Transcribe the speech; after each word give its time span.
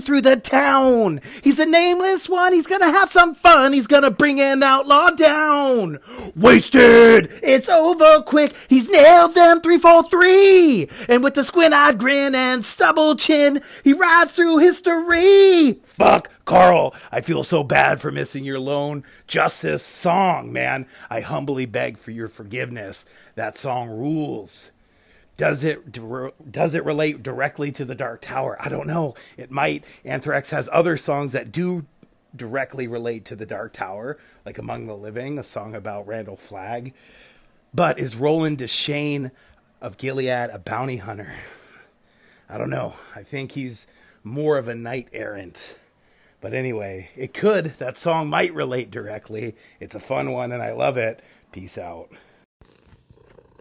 through 0.00 0.22
the 0.22 0.36
town. 0.36 1.20
He's 1.42 1.58
a 1.58 1.66
nameless 1.66 2.28
one. 2.28 2.52
He's 2.52 2.66
gonna 2.66 2.90
have 2.90 3.08
some 3.08 3.34
fun. 3.34 3.72
He's 3.72 3.86
gonna 3.86 4.10
bring 4.10 4.40
an 4.40 4.62
outlaw 4.62 5.10
down. 5.10 5.98
Wasted! 6.34 7.30
It's 7.42 7.68
over 7.68 8.22
quick. 8.22 8.54
He's 8.68 8.88
nailed 8.88 9.34
them 9.34 9.60
three 9.60 9.78
for 9.78 10.02
three. 10.04 10.88
And 11.08 11.22
with 11.22 11.34
the 11.34 11.44
squint-eyed 11.44 11.98
grin 11.98 12.34
and 12.34 12.64
stubble 12.64 13.14
chin, 13.16 13.60
he 13.84 13.92
rides 13.92 14.34
through 14.34 14.58
history. 14.58 15.74
Fuck, 15.84 16.30
Carl, 16.44 16.94
I 17.12 17.20
feel 17.20 17.44
so 17.44 17.62
bad 17.62 18.00
for 18.00 18.10
missing 18.10 18.44
your 18.44 18.58
lone 18.58 19.04
justice 19.26 19.84
song, 19.84 20.52
man. 20.52 20.86
I 21.08 21.20
humbly 21.20 21.66
beg 21.66 21.98
for 21.98 22.10
your 22.10 22.28
forgiveness. 22.28 23.06
That 23.36 23.56
song 23.56 23.88
rules 23.88 24.71
does 25.42 25.64
it 25.64 25.90
does 26.52 26.76
it 26.76 26.84
relate 26.84 27.20
directly 27.20 27.72
to 27.72 27.84
the 27.84 27.96
Dark 27.96 28.20
Tower? 28.20 28.56
I 28.60 28.68
don't 28.68 28.86
know. 28.86 29.16
It 29.36 29.50
might. 29.50 29.82
Anthrax 30.04 30.50
has 30.50 30.68
other 30.72 30.96
songs 30.96 31.32
that 31.32 31.50
do 31.50 31.84
directly 32.36 32.86
relate 32.86 33.24
to 33.24 33.34
the 33.34 33.44
Dark 33.44 33.72
Tower, 33.72 34.18
like 34.46 34.56
Among 34.56 34.86
the 34.86 34.96
Living, 34.96 35.40
a 35.40 35.42
song 35.42 35.74
about 35.74 36.06
Randall 36.06 36.36
Flagg. 36.36 36.94
But 37.74 37.98
is 37.98 38.14
Roland 38.14 38.58
Deschain 38.58 39.32
of 39.80 39.98
Gilead 39.98 40.48
a 40.50 40.60
bounty 40.60 40.98
hunter? 40.98 41.32
I 42.48 42.56
don't 42.56 42.70
know. 42.70 42.94
I 43.16 43.24
think 43.24 43.50
he's 43.50 43.88
more 44.22 44.58
of 44.58 44.68
a 44.68 44.76
knight 44.76 45.08
errant. 45.12 45.76
But 46.40 46.54
anyway, 46.54 47.10
it 47.16 47.34
could. 47.34 47.74
That 47.78 47.96
song 47.96 48.30
might 48.30 48.54
relate 48.54 48.92
directly. 48.92 49.56
It's 49.80 49.96
a 49.96 50.00
fun 50.00 50.30
one 50.30 50.52
and 50.52 50.62
I 50.62 50.70
love 50.70 50.96
it. 50.96 51.20
Peace 51.50 51.78
out. 51.78 52.10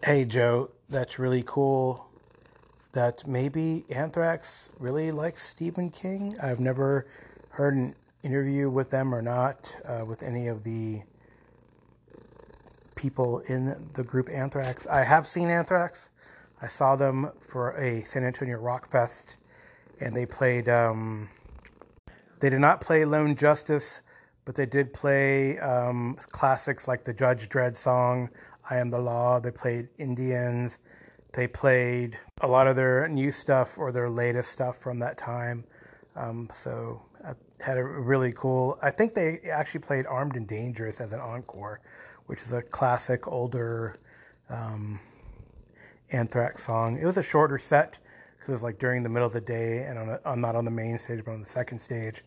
Hey, 0.03 0.25
Joe 0.25 0.69
that's 0.91 1.17
really 1.17 1.43
cool 1.47 2.05
that 2.91 3.25
maybe 3.25 3.85
Anthrax 3.89 4.71
really 4.77 5.09
likes 5.11 5.47
Stephen 5.47 5.89
King. 5.89 6.35
I've 6.43 6.59
never 6.59 7.07
heard 7.49 7.75
an 7.75 7.95
interview 8.23 8.69
with 8.69 8.89
them 8.89 9.15
or 9.15 9.21
not 9.21 9.73
uh, 9.85 10.03
with 10.05 10.21
any 10.21 10.49
of 10.49 10.65
the 10.65 11.01
people 12.95 13.39
in 13.47 13.89
the 13.93 14.03
group 14.03 14.29
Anthrax. 14.29 14.85
I 14.85 15.03
have 15.03 15.25
seen 15.25 15.49
Anthrax. 15.49 16.09
I 16.61 16.67
saw 16.67 16.97
them 16.97 17.31
for 17.39 17.71
a 17.77 18.03
San 18.03 18.25
Antonio 18.25 18.57
Rock 18.57 18.91
Fest, 18.91 19.37
and 20.01 20.13
they 20.13 20.25
played. 20.25 20.67
Um, 20.67 21.29
they 22.41 22.49
did 22.49 22.59
not 22.59 22.81
play 22.81 23.05
Lone 23.05 23.35
Justice, 23.35 24.01
but 24.43 24.55
they 24.55 24.65
did 24.65 24.93
play 24.93 25.57
um, 25.59 26.17
classics 26.31 26.87
like 26.87 27.05
the 27.05 27.13
Judge 27.13 27.47
Dredd 27.47 27.77
song, 27.77 28.29
I 28.71 28.77
Am 28.77 28.89
the 28.89 28.99
Law. 28.99 29.41
They 29.41 29.51
played 29.51 29.89
Indians. 29.97 30.77
They 31.33 31.45
played 31.45 32.17
a 32.39 32.47
lot 32.47 32.67
of 32.67 32.77
their 32.77 33.05
new 33.09 33.29
stuff 33.29 33.77
or 33.77 33.91
their 33.91 34.09
latest 34.09 34.49
stuff 34.49 34.77
from 34.77 34.97
that 34.99 35.17
time. 35.17 35.65
Um, 36.15 36.49
so 36.53 37.01
I 37.25 37.33
had 37.61 37.77
a 37.77 37.83
really 37.83 38.31
cool. 38.31 38.79
I 38.81 38.89
think 38.89 39.13
they 39.13 39.41
actually 39.51 39.81
played 39.81 40.05
Armed 40.05 40.37
and 40.37 40.47
Dangerous 40.47 41.01
as 41.01 41.11
an 41.11 41.19
encore, 41.19 41.81
which 42.27 42.41
is 42.43 42.53
a 42.53 42.61
classic 42.61 43.27
older 43.27 43.99
um, 44.49 45.01
Anthrax 46.13 46.65
song. 46.65 46.97
It 46.97 47.05
was 47.05 47.17
a 47.17 47.23
shorter 47.23 47.59
set 47.59 47.99
because 48.33 48.47
it 48.47 48.53
was 48.53 48.63
like 48.63 48.79
during 48.79 49.03
the 49.03 49.09
middle 49.09 49.27
of 49.27 49.33
the 49.33 49.41
day 49.41 49.83
and 49.83 49.99
on 49.99 50.17
a, 50.23 50.35
not 50.37 50.55
on 50.55 50.63
the 50.63 50.71
main 50.71 50.97
stage 50.97 51.25
but 51.25 51.33
on 51.33 51.41
the 51.41 51.45
second 51.45 51.79
stage. 51.79 52.23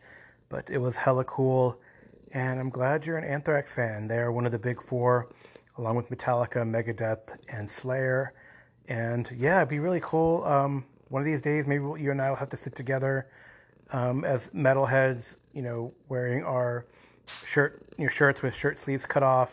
But 0.51 0.69
it 0.69 0.79
was 0.79 0.95
hella 0.95 1.25
cool, 1.25 1.81
and 2.33 2.61
I'm 2.61 2.69
glad 2.69 3.07
you're 3.07 3.17
an 3.17 3.25
Anthrax 3.25 3.73
fan. 3.73 4.09
They're 4.09 4.31
one 4.31 4.45
of 4.45 4.53
the 4.53 4.59
big 4.59 4.83
four 4.83 5.31
along 5.77 5.97
with 5.97 6.11
Metallica, 6.11 6.65
Megadeth, 6.65 7.37
and 7.49 7.71
Slayer. 7.71 8.33
And 8.89 9.31
yeah, 9.37 9.59
it'd 9.59 9.69
be 9.69 9.79
really 9.79 10.01
cool. 10.03 10.45
Um, 10.45 10.87
one 11.09 11.23
of 11.23 11.27
these 11.27 11.41
days, 11.41 11.67
maybe 11.67 11.85
you 12.01 12.11
and 12.11 12.21
I 12.21 12.29
will 12.29 12.37
have 12.37 12.51
to 12.51 12.57
sit 12.57 12.75
together 12.75 13.29
um, 13.91 14.25
as 14.25 14.49
metalheads, 14.49 15.37
you 15.53 15.63
know, 15.63 15.93
wearing 16.09 16.45
our 16.45 16.87
shirt, 17.47 17.83
your 17.99 18.11
shirts 18.11 18.43
with 18.43 18.55
shirt 18.55 18.79
sleeves 18.79 19.07
cut 19.07 19.23
off, 19.23 19.51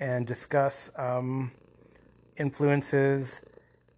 and 0.00 0.26
discuss 0.26 0.90
um, 0.96 1.50
influences 2.36 3.40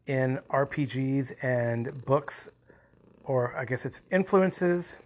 in 0.07 0.39
RPGs 0.51 1.33
and 1.43 2.05
books, 2.05 2.49
or 3.25 3.57
I 3.57 3.65
guess 3.65 3.85
it's 3.85 4.03
influences 4.13 4.97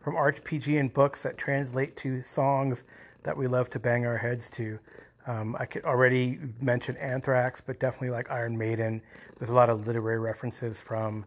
from 0.00 0.14
RPG 0.14 0.78
and 0.78 0.92
books 0.92 1.22
that 1.22 1.36
translate 1.36 1.96
to 1.98 2.22
songs 2.22 2.84
that 3.24 3.36
we 3.36 3.46
love 3.46 3.68
to 3.70 3.78
bang 3.78 4.06
our 4.06 4.16
heads 4.16 4.48
to. 4.50 4.78
Um, 5.28 5.54
I 5.60 5.66
could 5.66 5.84
already 5.84 6.38
mention 6.58 6.96
Anthrax, 6.96 7.60
but 7.60 7.78
definitely 7.78 8.08
like 8.08 8.30
Iron 8.30 8.56
Maiden. 8.56 9.02
There's 9.38 9.50
a 9.50 9.54
lot 9.54 9.68
of 9.68 9.86
literary 9.86 10.18
references 10.18 10.80
from 10.80 11.26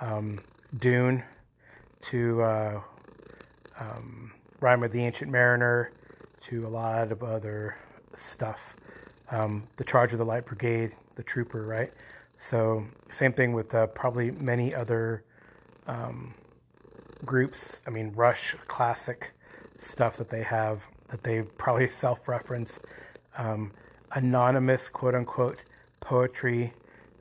um, 0.00 0.40
Dune 0.78 1.24
to 2.02 2.42
uh, 2.42 2.80
um, 3.80 4.32
Rime 4.60 4.84
of 4.84 4.92
the 4.92 5.04
Ancient 5.04 5.32
Mariner 5.32 5.90
to 6.42 6.64
a 6.64 6.68
lot 6.68 7.10
of 7.10 7.24
other 7.24 7.76
stuff. 8.16 8.60
Um, 9.32 9.64
the 9.78 9.84
Charge 9.84 10.12
of 10.12 10.18
the 10.18 10.24
Light 10.24 10.46
Brigade, 10.46 10.94
the 11.16 11.24
Trooper, 11.24 11.66
right? 11.66 11.90
So 12.38 12.84
same 13.10 13.32
thing 13.32 13.52
with 13.52 13.74
uh, 13.74 13.88
probably 13.88 14.30
many 14.30 14.72
other 14.72 15.24
um, 15.88 16.34
groups. 17.24 17.80
I 17.84 17.90
mean, 17.90 18.12
Rush 18.14 18.54
classic 18.68 19.32
stuff 19.80 20.16
that 20.18 20.28
they 20.28 20.44
have 20.44 20.82
that 21.08 21.24
they 21.24 21.42
probably 21.42 21.88
self-reference 22.04 22.78
um, 23.40 23.72
anonymous 24.12 24.88
quote 24.88 25.14
unquote 25.14 25.64
poetry 26.00 26.72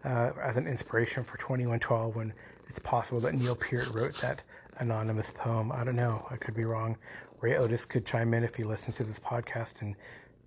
uh, 0.04 0.32
as 0.42 0.58
an 0.58 0.68
inspiration 0.68 1.24
for 1.24 1.38
2112 1.38 2.16
when 2.16 2.34
it's 2.68 2.80
possible 2.80 3.20
that 3.22 3.34
Neil 3.34 3.56
Peart 3.56 3.90
wrote 3.94 4.16
that 4.22 4.42
anonymous 4.78 5.32
poem. 5.32 5.72
I 5.72 5.84
don't 5.84 5.96
know. 5.96 6.26
I 6.30 6.36
could 6.36 6.56
be 6.56 6.66
wrong. 6.66 6.98
Ray 7.42 7.56
Otis 7.56 7.86
could 7.86 8.06
chime 8.06 8.34
in 8.34 8.44
if 8.44 8.56
he 8.56 8.64
listens 8.64 8.96
to 8.98 9.04
this 9.04 9.20
podcast 9.20 9.82
and 9.82 9.96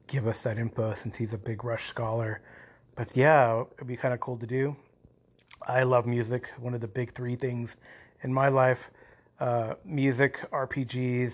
give 0.06 0.27
us 0.27 0.43
that 0.43 0.59
info 0.59 0.94
since 1.03 1.16
he's 1.16 1.32
a 1.32 1.38
big 1.38 1.65
Rush 1.65 1.88
scholar. 1.88 2.41
But 2.94 3.16
yeah, 3.16 3.65
it'd 3.75 3.87
be 3.87 3.97
kind 3.97 4.12
of 4.12 4.21
cool 4.21 4.37
to 4.38 4.47
do. 4.47 4.77
I 5.66 5.84
love 5.84 6.06
music. 6.06 6.49
One 6.59 6.75
of 6.75 6.81
the 6.81 6.88
big 6.88 7.15
three 7.15 7.37
things 7.37 7.77
in 8.22 8.32
my 8.32 8.49
life 8.49 8.91
uh, 9.41 9.75
music, 9.84 10.38
RPGs, 10.53 11.32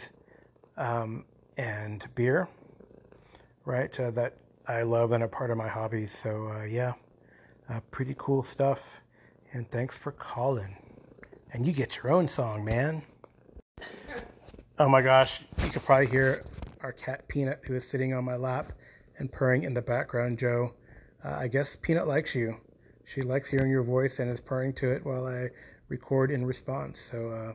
um, 0.76 1.24
and 1.56 2.06
beer 2.14 2.48
right? 3.68 4.00
Uh, 4.00 4.10
that 4.12 4.34
I 4.66 4.82
love 4.82 5.12
and 5.12 5.22
a 5.22 5.28
part 5.28 5.50
of 5.50 5.58
my 5.58 5.68
hobbies. 5.68 6.16
So 6.22 6.50
uh, 6.56 6.64
yeah, 6.64 6.94
uh, 7.70 7.80
pretty 7.90 8.16
cool 8.18 8.42
stuff. 8.42 8.78
And 9.52 9.70
thanks 9.70 9.96
for 9.96 10.12
calling. 10.12 10.74
And 11.52 11.66
you 11.66 11.72
get 11.72 11.96
your 11.96 12.10
own 12.10 12.28
song, 12.28 12.64
man. 12.64 13.02
Oh 14.78 14.88
my 14.88 15.02
gosh, 15.02 15.42
you 15.62 15.70
could 15.70 15.82
probably 15.82 16.06
hear 16.06 16.44
our 16.82 16.92
cat 16.92 17.26
Peanut, 17.28 17.60
who 17.64 17.74
is 17.74 17.88
sitting 17.88 18.14
on 18.14 18.24
my 18.24 18.36
lap 18.36 18.72
and 19.18 19.30
purring 19.30 19.64
in 19.64 19.74
the 19.74 19.82
background, 19.82 20.38
Joe. 20.38 20.72
Uh, 21.24 21.30
I 21.30 21.48
guess 21.48 21.76
Peanut 21.82 22.06
likes 22.06 22.34
you. 22.34 22.56
She 23.12 23.22
likes 23.22 23.48
hearing 23.48 23.70
your 23.70 23.82
voice 23.82 24.18
and 24.18 24.30
is 24.30 24.40
purring 24.40 24.74
to 24.74 24.90
it 24.90 25.04
while 25.04 25.26
I 25.26 25.48
record 25.88 26.30
in 26.30 26.44
response. 26.44 27.00
So 27.10 27.30
uh, 27.30 27.52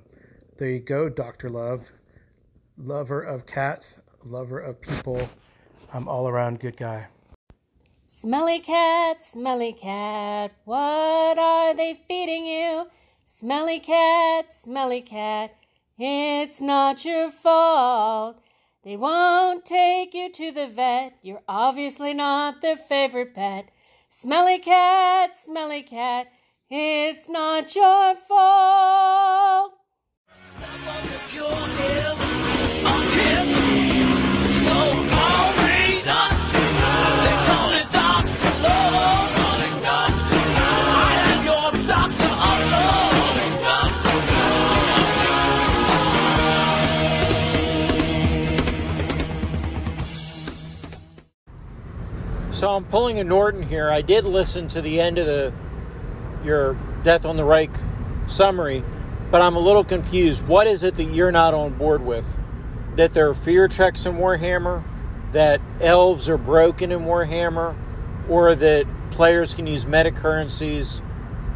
there 0.57 0.69
you 0.69 0.79
go, 0.79 1.09
Dr. 1.09 1.49
Love. 1.49 1.85
Lover 2.77 3.21
of 3.21 3.45
cats, 3.45 3.95
lover 4.25 4.59
of 4.59 4.81
people. 4.81 5.29
I'm 5.93 6.07
all 6.07 6.27
around 6.27 6.59
good 6.59 6.75
guy. 6.75 7.07
Smelly 8.07 8.59
cat, 8.59 9.23
smelly 9.23 9.73
cat, 9.73 10.51
what 10.65 11.37
are 11.37 11.75
they 11.75 11.93
feeding 12.07 12.47
you? 12.47 12.87
Smelly 13.39 13.79
cat, 13.79 14.55
smelly 14.55 15.01
cat, 15.01 15.53
it's 15.99 16.59
not 16.59 17.05
your 17.05 17.29
fault. 17.29 18.41
They 18.83 18.97
won't 18.97 19.65
take 19.65 20.15
you 20.15 20.31
to 20.31 20.51
the 20.51 20.67
vet. 20.67 21.13
You're 21.21 21.43
obviously 21.47 22.13
not 22.13 22.61
their 22.61 22.75
favorite 22.75 23.35
pet. 23.35 23.69
Smelly 24.09 24.59
cat, 24.59 25.31
smelly 25.45 25.83
cat, 25.83 26.27
it's 26.71 27.29
not 27.29 27.75
your 27.75 28.15
fault. 28.15 29.73
So 52.63 52.69
I'm 52.69 52.85
pulling 52.85 53.19
a 53.19 53.25
Norton 53.25 53.61
here. 53.61 53.91
I 53.91 54.01
did 54.01 54.23
listen 54.23 54.69
to 54.69 54.81
the 54.81 55.01
end 55.01 55.17
of 55.17 55.25
the 55.25 55.51
your 56.45 56.77
Death 57.03 57.25
on 57.25 57.35
the 57.35 57.43
Reik 57.43 57.69
summary, 58.29 58.85
but 59.29 59.41
I'm 59.41 59.57
a 59.57 59.59
little 59.59 59.83
confused. 59.83 60.47
What 60.47 60.65
is 60.65 60.81
it 60.81 60.95
that 60.95 61.03
you're 61.03 61.33
not 61.33 61.53
on 61.53 61.73
board 61.73 62.05
with? 62.05 62.25
that 62.95 63.13
there 63.13 63.27
are 63.27 63.33
fear 63.33 63.67
checks 63.67 64.05
in 64.05 64.15
Warhammer, 64.15 64.81
that 65.33 65.59
elves 65.81 66.29
are 66.29 66.37
broken 66.37 66.93
in 66.93 67.01
Warhammer, 67.01 67.75
or 68.29 68.55
that 68.55 68.85
players 69.11 69.53
can 69.53 69.67
use 69.67 69.85
meta 69.85 70.11
currencies 70.11 71.01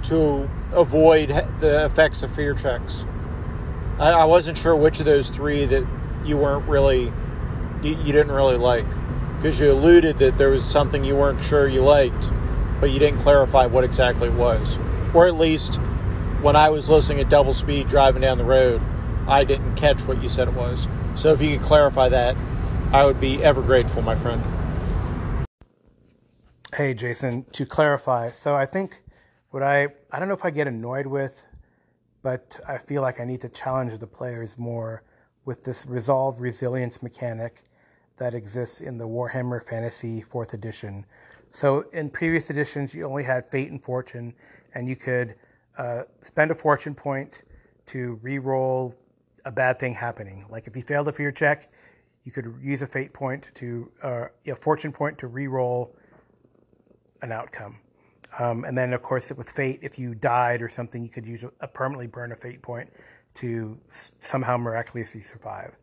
to 0.04 0.50
avoid 0.74 1.30
the 1.62 1.86
effects 1.86 2.22
of 2.22 2.36
fear 2.36 2.54
checks. 2.54 3.06
I, 3.98 4.10
I 4.10 4.24
wasn't 4.26 4.58
sure 4.58 4.76
which 4.76 5.00
of 5.00 5.06
those 5.06 5.30
three 5.30 5.64
that 5.64 5.88
you 6.26 6.36
weren't 6.36 6.68
really, 6.68 7.14
you, 7.82 7.96
you 7.96 8.12
didn't 8.12 8.32
really 8.32 8.58
like, 8.58 8.86
because 9.38 9.60
you 9.60 9.72
alluded 9.72 10.18
that 10.18 10.38
there 10.38 10.50
was 10.50 10.66
something 10.66 11.06
you 11.06 11.16
weren't 11.16 11.40
sure 11.40 11.68
you 11.68 11.82
liked, 11.82 12.32
but 12.80 12.90
you 12.90 12.98
didn't 13.00 13.20
clarify 13.20 13.68
what 13.68 13.84
exactly 13.84 14.28
it 14.28 14.34
was, 14.34 14.78
or 15.14 15.28
at 15.28 15.36
least 15.36 15.76
when 16.42 16.56
I 16.56 16.70
was 16.70 16.90
listening 16.90 17.20
at 17.20 17.30
double 17.30 17.54
speed 17.54 17.88
driving 17.88 18.24
down 18.24 18.40
the 18.40 18.44
road, 18.44 18.84
I 19.28 19.44
didn't 19.44 19.76
catch 19.76 20.02
what 20.02 20.22
you 20.22 20.28
said 20.28 20.48
it 20.48 20.54
was. 20.56 20.88
So 21.16 21.34
if 21.34 21.42
you 21.42 21.58
could 21.58 21.66
clarify 21.66 22.10
that, 22.10 22.36
I 22.92 23.06
would 23.06 23.22
be 23.22 23.44
ever 23.44 23.62
grateful, 23.62 24.02
my 24.02 24.16
friend. 24.16 24.42
Hey, 26.76 26.94
Jason, 26.94 27.46
to 27.54 27.66
clarify, 27.66 28.32
so 28.32 28.56
I 28.56 28.66
think 28.66 29.02
what 29.52 29.62
I, 29.62 29.88
I 30.12 30.20
don't 30.20 30.28
know 30.28 30.34
if 30.34 30.46
I 30.46 30.50
get 30.50 30.68
annoyed 30.68 31.08
with, 31.08 31.42
but 32.24 32.60
I 32.68 32.78
feel 32.78 33.02
like 33.02 33.20
I 33.20 33.24
need 33.24 33.42
to 33.42 33.50
challenge 33.50 33.98
the 34.00 34.08
players 34.08 34.58
more 34.58 35.04
with 35.46 35.64
this 35.64 35.86
resolve 35.86 36.40
resilience 36.40 37.04
mechanic 37.04 37.64
that 38.18 38.34
exists 38.34 38.82
in 38.82 38.98
the 38.98 39.08
Warhammer 39.08 39.66
Fantasy 39.66 40.24
4th 40.24 40.54
edition. 40.54 41.06
So 41.52 41.86
in 41.94 42.10
previous 42.10 42.50
editions, 42.50 42.94
you 42.94 43.04
only 43.06 43.24
had 43.24 43.50
fate 43.50 43.72
and 43.72 43.84
fortune, 43.84 44.34
and 44.74 44.88
you 44.88 44.96
could 44.96 45.36
uh, 45.78 46.04
spend 46.22 46.52
a 46.52 46.56
fortune 46.56 46.96
point 46.96 47.44
to 47.88 48.20
re-roll 48.22 48.96
a 49.46 49.52
bad 49.52 49.80
thing 49.80 49.94
happening. 49.94 50.46
Like 50.50 50.68
if 50.68 50.76
you 50.76 50.82
failed 50.82 51.08
a 51.08 51.14
fear 51.14 51.32
check, 51.32 51.72
you 52.26 52.32
could 52.32 52.54
use 52.62 52.82
a 52.82 52.88
fate 52.88 53.14
point 53.14 53.48
to, 53.56 53.90
uh, 54.04 54.26
a 54.46 54.56
fortune 54.56 54.92
point 54.92 55.18
to 55.20 55.28
re-roll 55.28 55.96
an 57.22 57.32
outcome. 57.32 57.80
Um, 58.38 58.66
and 58.66 58.78
then, 58.78 58.94
of 58.94 59.02
course, 59.02 59.32
with 59.32 59.50
fate, 59.50 59.80
if 59.82 59.98
you 59.98 60.14
died 60.14 60.62
or 60.62 60.70
something, 60.70 61.02
you 61.02 61.10
could 61.10 61.26
use 61.26 61.44
a 61.62 61.68
permanently 61.68 62.08
burn 62.08 62.32
a 62.32 62.36
fate 62.36 62.62
point 62.62 62.90
to 63.36 63.80
somehow 64.20 64.58
miraculously 64.58 65.24
survive. 65.24 65.76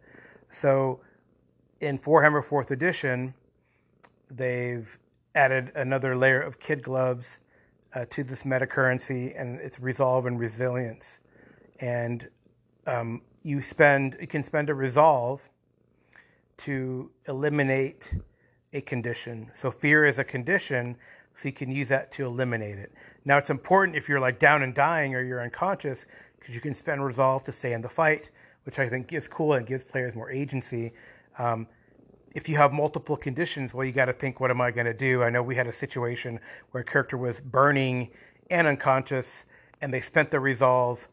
So, 0.50 1.00
in 1.80 1.98
Warhammer 1.98 2.44
Fourth 2.44 2.70
Edition, 2.70 3.34
they've 4.30 4.98
added 5.34 5.72
another 5.74 6.16
layer 6.16 6.40
of 6.40 6.58
kid 6.58 6.82
gloves 6.82 7.40
uh, 7.94 8.04
to 8.10 8.24
this 8.24 8.44
meta 8.44 8.66
currency, 8.66 9.34
and 9.34 9.60
it's 9.60 9.78
resolve 9.80 10.26
and 10.26 10.38
resilience. 10.38 11.20
And 11.80 12.28
um, 12.86 13.22
you 13.42 13.62
spend 13.62 14.16
you 14.20 14.26
can 14.26 14.42
spend 14.42 14.70
a 14.70 14.74
resolve 14.74 15.40
to 16.58 17.10
eliminate 17.28 18.14
a 18.72 18.80
condition. 18.80 19.50
So 19.54 19.70
fear 19.70 20.04
is 20.04 20.18
a 20.18 20.24
condition, 20.24 20.96
so 21.34 21.48
you 21.48 21.52
can 21.52 21.70
use 21.70 21.88
that 21.88 22.12
to 22.12 22.26
eliminate 22.26 22.78
it. 22.78 22.92
Now 23.24 23.38
it's 23.38 23.50
important 23.50 23.96
if 23.96 24.08
you're 24.08 24.20
like 24.20 24.38
down 24.38 24.62
and 24.62 24.74
dying 24.74 25.14
or 25.14 25.22
you're 25.22 25.42
unconscious, 25.42 26.06
because 26.38 26.54
you 26.54 26.60
can 26.60 26.74
spend 26.74 27.04
resolve 27.04 27.44
to 27.44 27.52
stay 27.52 27.72
in 27.72 27.82
the 27.82 27.88
fight, 27.88 28.30
which 28.64 28.78
I 28.78 28.88
think 28.88 29.12
is 29.12 29.28
cool 29.28 29.52
and 29.54 29.66
gives 29.66 29.84
players 29.84 30.14
more 30.14 30.30
agency. 30.30 30.92
Um, 31.38 31.66
if 32.34 32.48
you 32.48 32.56
have 32.56 32.72
multiple 32.72 33.16
conditions, 33.16 33.72
well, 33.72 33.86
you 33.86 33.92
got 33.92 34.06
to 34.06 34.12
think, 34.12 34.40
what 34.40 34.50
am 34.50 34.60
I 34.60 34.70
going 34.70 34.86
to 34.86 34.94
do? 34.94 35.22
I 35.22 35.30
know 35.30 35.42
we 35.42 35.54
had 35.54 35.66
a 35.66 35.72
situation 35.72 36.40
where 36.72 36.82
a 36.82 36.84
character 36.84 37.16
was 37.16 37.40
burning 37.40 38.10
and 38.50 38.66
unconscious, 38.66 39.44
and 39.80 39.94
they 39.94 40.00
spent 40.00 40.30
their 40.30 40.40
resolve, 40.40 41.08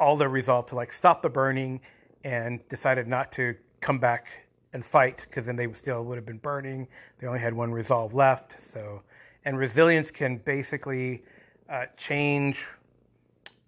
all 0.00 0.16
their 0.16 0.28
resolve 0.28 0.66
to 0.66 0.74
like 0.74 0.92
stop 0.92 1.22
the 1.22 1.28
burning, 1.28 1.80
and 2.24 2.66
decided 2.68 3.06
not 3.06 3.30
to 3.32 3.54
come 3.80 3.98
back 3.98 4.26
and 4.72 4.84
fight 4.84 5.24
because 5.28 5.46
then 5.46 5.56
they 5.56 5.72
still 5.74 6.02
would 6.04 6.16
have 6.16 6.26
been 6.26 6.38
burning. 6.38 6.88
They 7.20 7.26
only 7.26 7.40
had 7.40 7.54
one 7.54 7.70
resolve 7.70 8.12
left. 8.12 8.56
So, 8.72 9.02
and 9.44 9.56
resilience 9.56 10.10
can 10.10 10.38
basically 10.38 11.22
uh, 11.70 11.84
change 11.96 12.66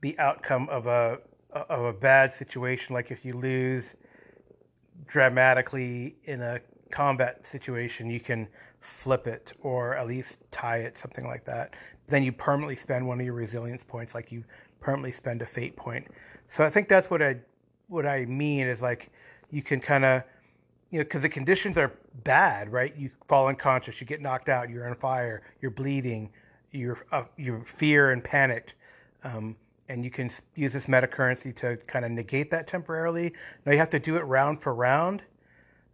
the 0.00 0.19
outcome 0.19 0.69
of 0.69 0.87
a 0.87 1.19
of 1.53 1.85
a 1.85 1.93
bad 1.93 2.32
situation. 2.32 2.94
Like 2.94 3.11
if 3.11 3.25
you 3.25 3.35
lose 3.35 3.94
dramatically 5.06 6.17
in 6.25 6.43
a 6.43 6.61
combat 6.91 7.47
situation, 7.47 8.11
you 8.11 8.20
can 8.20 8.49
flip 8.81 9.26
it 9.26 9.53
or 9.62 9.97
at 9.97 10.06
least 10.06 10.38
tie 10.50 10.79
it, 10.79 10.97
something 10.97 11.26
like 11.26 11.44
that. 11.44 11.75
Then 12.08 12.23
you 12.23 12.32
permanently 12.32 12.76
spend 12.76 13.06
one 13.06 13.19
of 13.20 13.26
your 13.26 13.35
resilience 13.35 13.82
points, 13.82 14.14
like 14.14 14.31
you 14.31 14.44
permanently 14.81 15.12
spend 15.12 15.43
a 15.43 15.47
fate 15.47 15.76
point. 15.76 16.06
So 16.49 16.64
I 16.64 16.70
think 16.70 16.88
that's 16.88 17.11
what 17.11 17.23
I 17.23 17.37
what 17.88 18.06
I 18.06 18.25
mean 18.25 18.67
is 18.67 18.81
like 18.82 19.11
you 19.50 19.62
can 19.62 19.81
kind 19.81 20.05
of 20.05 20.23
you 20.91 20.99
know 20.99 21.05
because 21.05 21.23
the 21.23 21.29
conditions 21.29 21.76
are 21.76 21.93
bad, 22.23 22.70
right? 22.73 22.94
You 22.97 23.11
fall 23.29 23.49
unconscious, 23.49 24.00
you 24.00 24.06
get 24.06 24.20
knocked 24.20 24.49
out, 24.49 24.70
you're 24.70 24.88
on 24.88 24.94
fire, 24.97 25.43
you're 25.61 25.73
bleeding, 25.73 26.31
you're 26.70 27.05
uh, 27.11 27.25
you're 27.37 27.64
fear 27.64 28.12
and 28.12 28.23
panicked. 28.23 28.75
Um, 29.25 29.56
and 29.88 30.05
you 30.05 30.11
can 30.11 30.31
use 30.55 30.73
this 30.73 30.88
meta 30.88 31.06
currency 31.06 31.53
to 31.53 31.77
kind 31.87 32.05
of 32.05 32.11
negate 32.11 32.50
that 32.50 32.67
temporarily. 32.67 33.33
Now 33.65 33.73
you 33.73 33.79
have 33.79 33.91
to 33.91 34.00
do 34.00 34.17
it 34.17 34.23
round 34.23 34.62
for 34.62 34.75
round. 34.75 35.23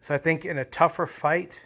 So 0.00 0.14
I 0.14 0.18
think 0.18 0.44
in 0.44 0.58
a 0.58 0.64
tougher 0.64 1.06
fight, 1.06 1.60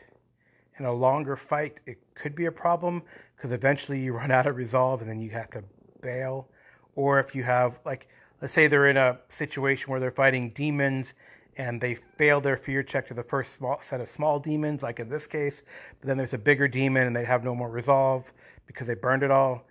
in 0.78 0.84
a 0.84 0.92
longer 0.92 1.36
fight, 1.36 1.78
it 1.86 1.98
could 2.14 2.34
be 2.34 2.46
a 2.46 2.52
problem 2.52 3.02
because 3.36 3.52
eventually 3.52 4.00
you 4.00 4.12
run 4.16 4.30
out 4.30 4.46
of 4.46 4.56
resolve 4.56 5.00
and 5.00 5.10
then 5.10 5.20
you 5.20 5.30
have 5.30 5.50
to 5.50 5.64
bail. 6.02 6.48
Or 6.94 7.20
if 7.20 7.34
you 7.34 7.42
have, 7.44 7.78
like, 7.84 8.08
let's 8.40 8.54
say 8.54 8.66
they're 8.66 8.88
in 8.88 8.96
a 8.96 9.18
situation 9.28 9.90
where 9.90 10.00
they're 10.00 10.10
fighting 10.10 10.50
demons 10.50 11.14
and 11.58 11.80
they 11.80 11.94
fail 12.18 12.40
their 12.40 12.56
fear 12.56 12.82
check 12.82 13.08
to 13.08 13.14
the 13.14 13.22
first 13.22 13.54
small 13.54 13.80
set 13.82 14.00
of 14.00 14.08
small 14.08 14.38
demons, 14.38 14.82
like 14.82 15.00
in 15.00 15.08
this 15.08 15.26
case, 15.26 15.62
but 16.00 16.06
then 16.06 16.18
there's 16.18 16.34
a 16.34 16.38
bigger 16.38 16.68
demon 16.68 17.06
and 17.06 17.16
they 17.16 17.24
have 17.24 17.44
no 17.44 17.54
more 17.54 17.70
resolve 17.70 18.30
because 18.66 18.86
they 18.86 18.94
burned 18.94 19.22
it 19.22 19.30
all. 19.30 19.64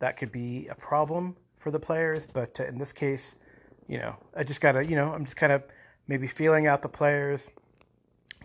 That 0.00 0.18
could 0.18 0.32
be 0.32 0.66
a 0.68 0.74
problem 0.74 1.36
for 1.62 1.70
the 1.70 1.80
players. 1.80 2.26
But 2.32 2.58
uh, 2.60 2.64
in 2.64 2.78
this 2.78 2.92
case, 2.92 3.36
you 3.88 3.98
know, 3.98 4.16
I 4.36 4.44
just 4.44 4.60
gotta, 4.60 4.84
you 4.84 4.96
know, 4.96 5.12
I'm 5.12 5.24
just 5.24 5.36
kind 5.36 5.52
of 5.52 5.62
maybe 6.08 6.26
feeling 6.26 6.66
out 6.66 6.82
the 6.82 6.88
players, 6.88 7.42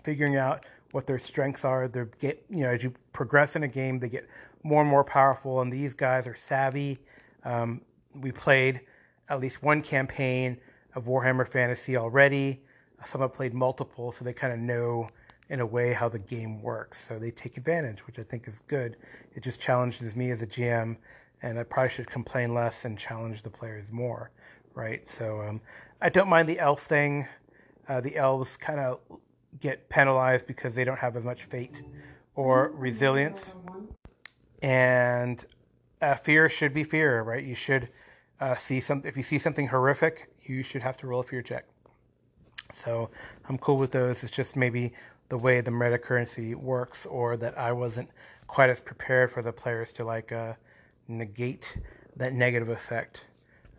figuring 0.04 0.36
out 0.36 0.66
what 0.92 1.08
their 1.08 1.20
strengths 1.20 1.66
are. 1.66 1.88
They're 1.88 2.06
get, 2.06 2.46
you 2.50 2.62
know, 2.62 2.70
as 2.70 2.84
you 2.84 2.94
progress 3.14 3.56
in 3.56 3.64
a 3.64 3.68
game, 3.68 4.00
they 4.00 4.10
get 4.10 4.28
more 4.64 4.82
and 4.82 4.90
more 4.90 5.04
powerful. 5.04 5.62
And 5.62 5.72
these 5.72 5.94
guys 5.94 6.28
are 6.28 6.36
savvy. 6.36 7.00
Um, 7.44 7.82
we 8.16 8.32
played 8.32 8.82
at 9.30 9.40
least 9.40 9.62
one 9.62 9.82
campaign 9.82 10.58
of 10.96 11.06
Warhammer 11.06 11.48
Fantasy 11.48 11.98
already. 11.98 12.62
Some 13.06 13.22
have 13.22 13.34
played 13.34 13.54
multiple, 13.54 14.12
so 14.12 14.26
they 14.26 14.34
kind 14.34 14.54
of 14.54 14.60
know 14.60 15.10
in 15.50 15.60
a 15.60 15.66
way 15.66 15.94
how 15.94 16.10
the 16.10 16.20
game 16.20 16.62
works. 16.62 16.98
So 17.08 17.20
they 17.20 17.32
take 17.32 17.58
advantage, 17.58 18.06
which 18.08 18.20
I 18.20 18.24
think 18.24 18.48
is 18.48 18.60
good. 18.68 18.98
It 19.36 19.44
just 19.44 19.62
challenges 19.62 20.16
me 20.16 20.32
as 20.32 20.42
a 20.42 20.48
GM 20.48 20.98
and 21.42 21.60
I 21.60 21.64
probably 21.64 21.90
should 21.90 22.10
complain 22.10 22.54
less 22.54 22.86
and 22.86 22.98
challenge 22.98 23.44
the 23.44 23.50
players 23.50 23.86
more, 23.92 24.32
right? 24.74 25.08
So 25.10 25.42
um, 25.42 25.62
I 26.02 26.10
don't 26.10 26.30
mind 26.30 26.50
the 26.50 26.60
elf 26.60 26.84
thing. 26.84 27.28
Uh, 27.88 28.02
the 28.02 28.18
elves 28.18 28.58
kind 28.58 28.80
of 28.80 29.00
get 29.60 29.90
penalized 29.90 30.46
because 30.48 30.76
they 30.76 30.84
don't 30.84 31.00
have 31.00 31.16
as 31.16 31.24
much 31.24 31.44
fate 31.46 31.82
or 32.36 32.72
resilience, 32.76 33.40
and 34.62 35.46
uh, 36.02 36.16
fear 36.16 36.50
should 36.50 36.74
be 36.74 36.84
fear, 36.84 37.22
right? 37.24 37.44
You 37.44 37.56
should 37.56 37.90
uh, 38.40 38.56
see 38.58 38.80
some. 38.80 39.02
If 39.06 39.18
you 39.18 39.24
see 39.24 39.40
something 39.40 39.68
horrific, 39.68 40.30
you 40.44 40.64
should 40.64 40.82
have 40.82 40.98
to 40.98 41.08
roll 41.08 41.22
a 41.22 41.24
fear 41.24 41.42
check. 41.42 41.66
So 42.74 43.10
I'm 43.48 43.58
cool 43.58 43.78
with 43.78 43.92
those. 43.92 44.24
It's 44.24 44.36
just 44.36 44.56
maybe 44.56 44.94
the 45.30 45.38
way 45.38 45.62
the 45.62 45.72
meta 45.72 45.98
currency 45.98 46.56
works, 46.56 47.06
or 47.06 47.38
that 47.38 47.58
I 47.58 47.72
wasn't 47.72 48.10
quite 48.48 48.70
as 48.70 48.80
prepared 48.80 49.32
for 49.32 49.42
the 49.42 49.52
players 49.52 49.94
to 49.94 50.04
like 50.04 50.32
uh, 50.32 50.54
negate 51.08 51.66
that 52.16 52.34
negative 52.34 52.70
effect. 52.70 53.22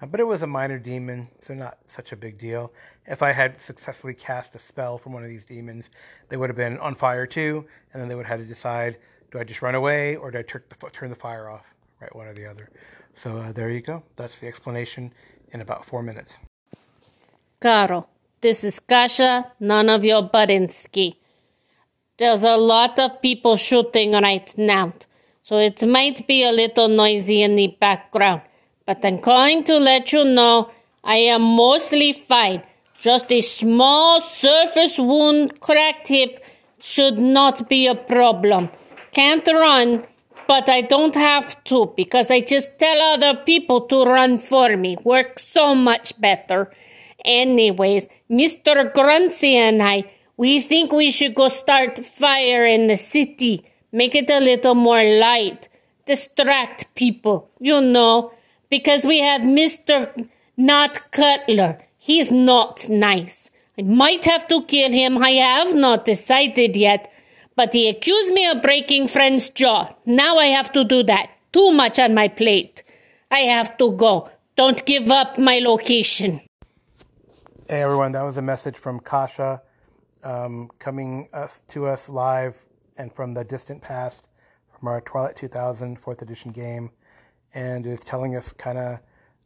Uh, 0.00 0.06
but 0.06 0.20
it 0.20 0.24
was 0.24 0.42
a 0.42 0.46
minor 0.46 0.78
demon, 0.78 1.28
so 1.44 1.54
not 1.54 1.78
such 1.86 2.12
a 2.12 2.16
big 2.16 2.38
deal. 2.38 2.72
If 3.06 3.22
I 3.22 3.32
had 3.32 3.60
successfully 3.60 4.14
cast 4.14 4.54
a 4.54 4.58
spell 4.58 4.98
from 4.98 5.12
one 5.12 5.24
of 5.24 5.28
these 5.28 5.44
demons, 5.44 5.90
they 6.28 6.36
would 6.36 6.48
have 6.48 6.56
been 6.56 6.78
on 6.78 6.94
fire 6.94 7.26
too, 7.26 7.64
and 7.92 8.00
then 8.00 8.08
they 8.08 8.14
would 8.14 8.26
have 8.26 8.38
had 8.38 8.48
to 8.48 8.54
decide 8.54 8.98
do 9.30 9.38
I 9.38 9.44
just 9.44 9.60
run 9.60 9.74
away 9.74 10.16
or 10.16 10.30
do 10.30 10.38
I 10.38 10.42
tur- 10.42 10.64
the, 10.68 10.90
turn 10.90 11.10
the 11.10 11.16
fire 11.16 11.50
off? 11.50 11.66
Right, 12.00 12.14
one 12.14 12.26
or 12.26 12.34
the 12.34 12.46
other. 12.46 12.70
So 13.14 13.38
uh, 13.38 13.52
there 13.52 13.70
you 13.70 13.80
go. 13.80 14.02
That's 14.16 14.38
the 14.38 14.46
explanation 14.46 15.12
in 15.52 15.60
about 15.60 15.84
four 15.84 16.02
minutes. 16.02 16.38
Caro, 17.60 18.06
this 18.40 18.62
is 18.62 18.78
Kasia, 18.78 19.52
none 19.58 19.88
of 19.88 20.04
your 20.04 20.22
Badinsky. 20.22 21.16
There's 22.16 22.44
a 22.44 22.56
lot 22.56 22.98
of 22.98 23.20
people 23.20 23.56
shooting 23.56 24.12
right 24.12 24.56
now 24.56 24.94
so 25.48 25.56
it 25.56 25.82
might 25.88 26.26
be 26.26 26.44
a 26.44 26.52
little 26.52 26.88
noisy 26.88 27.40
in 27.40 27.56
the 27.56 27.74
background. 27.80 28.42
But 28.84 29.02
I'm 29.02 29.18
going 29.18 29.64
to 29.64 29.78
let 29.78 30.12
you 30.12 30.22
know 30.22 30.70
I 31.02 31.16
am 31.34 31.40
mostly 31.40 32.12
fine. 32.12 32.62
Just 33.00 33.32
a 33.32 33.40
small 33.40 34.20
surface 34.20 34.98
wound, 34.98 35.58
cracked 35.60 36.08
hip 36.08 36.44
should 36.80 37.18
not 37.18 37.66
be 37.66 37.86
a 37.86 37.94
problem. 37.94 38.68
Can't 39.12 39.46
run, 39.46 40.04
but 40.46 40.68
I 40.68 40.82
don't 40.82 41.14
have 41.14 41.64
to 41.64 41.94
because 41.96 42.30
I 42.30 42.42
just 42.42 42.78
tell 42.78 43.00
other 43.14 43.40
people 43.46 43.80
to 43.86 44.04
run 44.04 44.36
for 44.36 44.76
me. 44.76 44.98
Works 45.02 45.44
so 45.44 45.74
much 45.74 46.20
better. 46.20 46.70
Anyways, 47.24 48.06
Mr. 48.30 48.92
Gruncy 48.92 49.54
and 49.54 49.82
I, 49.82 50.04
we 50.36 50.60
think 50.60 50.92
we 50.92 51.10
should 51.10 51.34
go 51.34 51.48
start 51.48 52.04
fire 52.04 52.66
in 52.66 52.88
the 52.88 52.98
city. 52.98 53.64
Make 53.92 54.14
it 54.14 54.30
a 54.30 54.40
little 54.40 54.74
more 54.74 55.02
light. 55.02 55.68
Distract 56.06 56.94
people, 56.94 57.50
you 57.58 57.80
know. 57.80 58.32
Because 58.70 59.04
we 59.04 59.20
have 59.20 59.42
Mr. 59.42 60.28
Not 60.56 61.10
Cutler. 61.10 61.78
He's 61.98 62.30
not 62.30 62.88
nice. 62.88 63.50
I 63.78 63.82
might 63.82 64.24
have 64.26 64.46
to 64.48 64.62
kill 64.64 64.90
him. 64.90 65.18
I 65.18 65.30
have 65.30 65.74
not 65.74 66.04
decided 66.04 66.76
yet. 66.76 67.12
But 67.56 67.72
he 67.72 67.88
accused 67.88 68.32
me 68.32 68.46
of 68.48 68.62
breaking 68.62 69.08
friend's 69.08 69.50
jaw. 69.50 69.94
Now 70.04 70.36
I 70.36 70.46
have 70.46 70.70
to 70.72 70.84
do 70.84 71.02
that. 71.04 71.30
Too 71.52 71.72
much 71.72 71.98
on 71.98 72.14
my 72.14 72.28
plate. 72.28 72.82
I 73.30 73.40
have 73.40 73.76
to 73.78 73.92
go. 73.92 74.30
Don't 74.56 74.84
give 74.84 75.10
up 75.10 75.38
my 75.38 75.60
location. 75.60 76.40
Hey 77.68 77.82
everyone, 77.82 78.12
that 78.12 78.22
was 78.22 78.36
a 78.36 78.42
message 78.42 78.76
from 78.76 79.00
Kasia 79.00 79.62
um, 80.24 80.70
coming 80.78 81.28
us 81.32 81.62
to 81.68 81.86
us 81.86 82.08
live 82.08 82.56
and 82.98 83.12
from 83.12 83.32
the 83.32 83.44
distant 83.44 83.80
past 83.80 84.28
from 84.78 84.88
our 84.88 85.00
Twilight 85.00 85.36
2000 85.36 86.00
4th 86.00 86.22
edition 86.22 86.52
game 86.52 86.90
and 87.54 87.86
is 87.86 88.00
telling 88.00 88.36
us 88.36 88.52
kind 88.52 88.78
of 88.78 88.98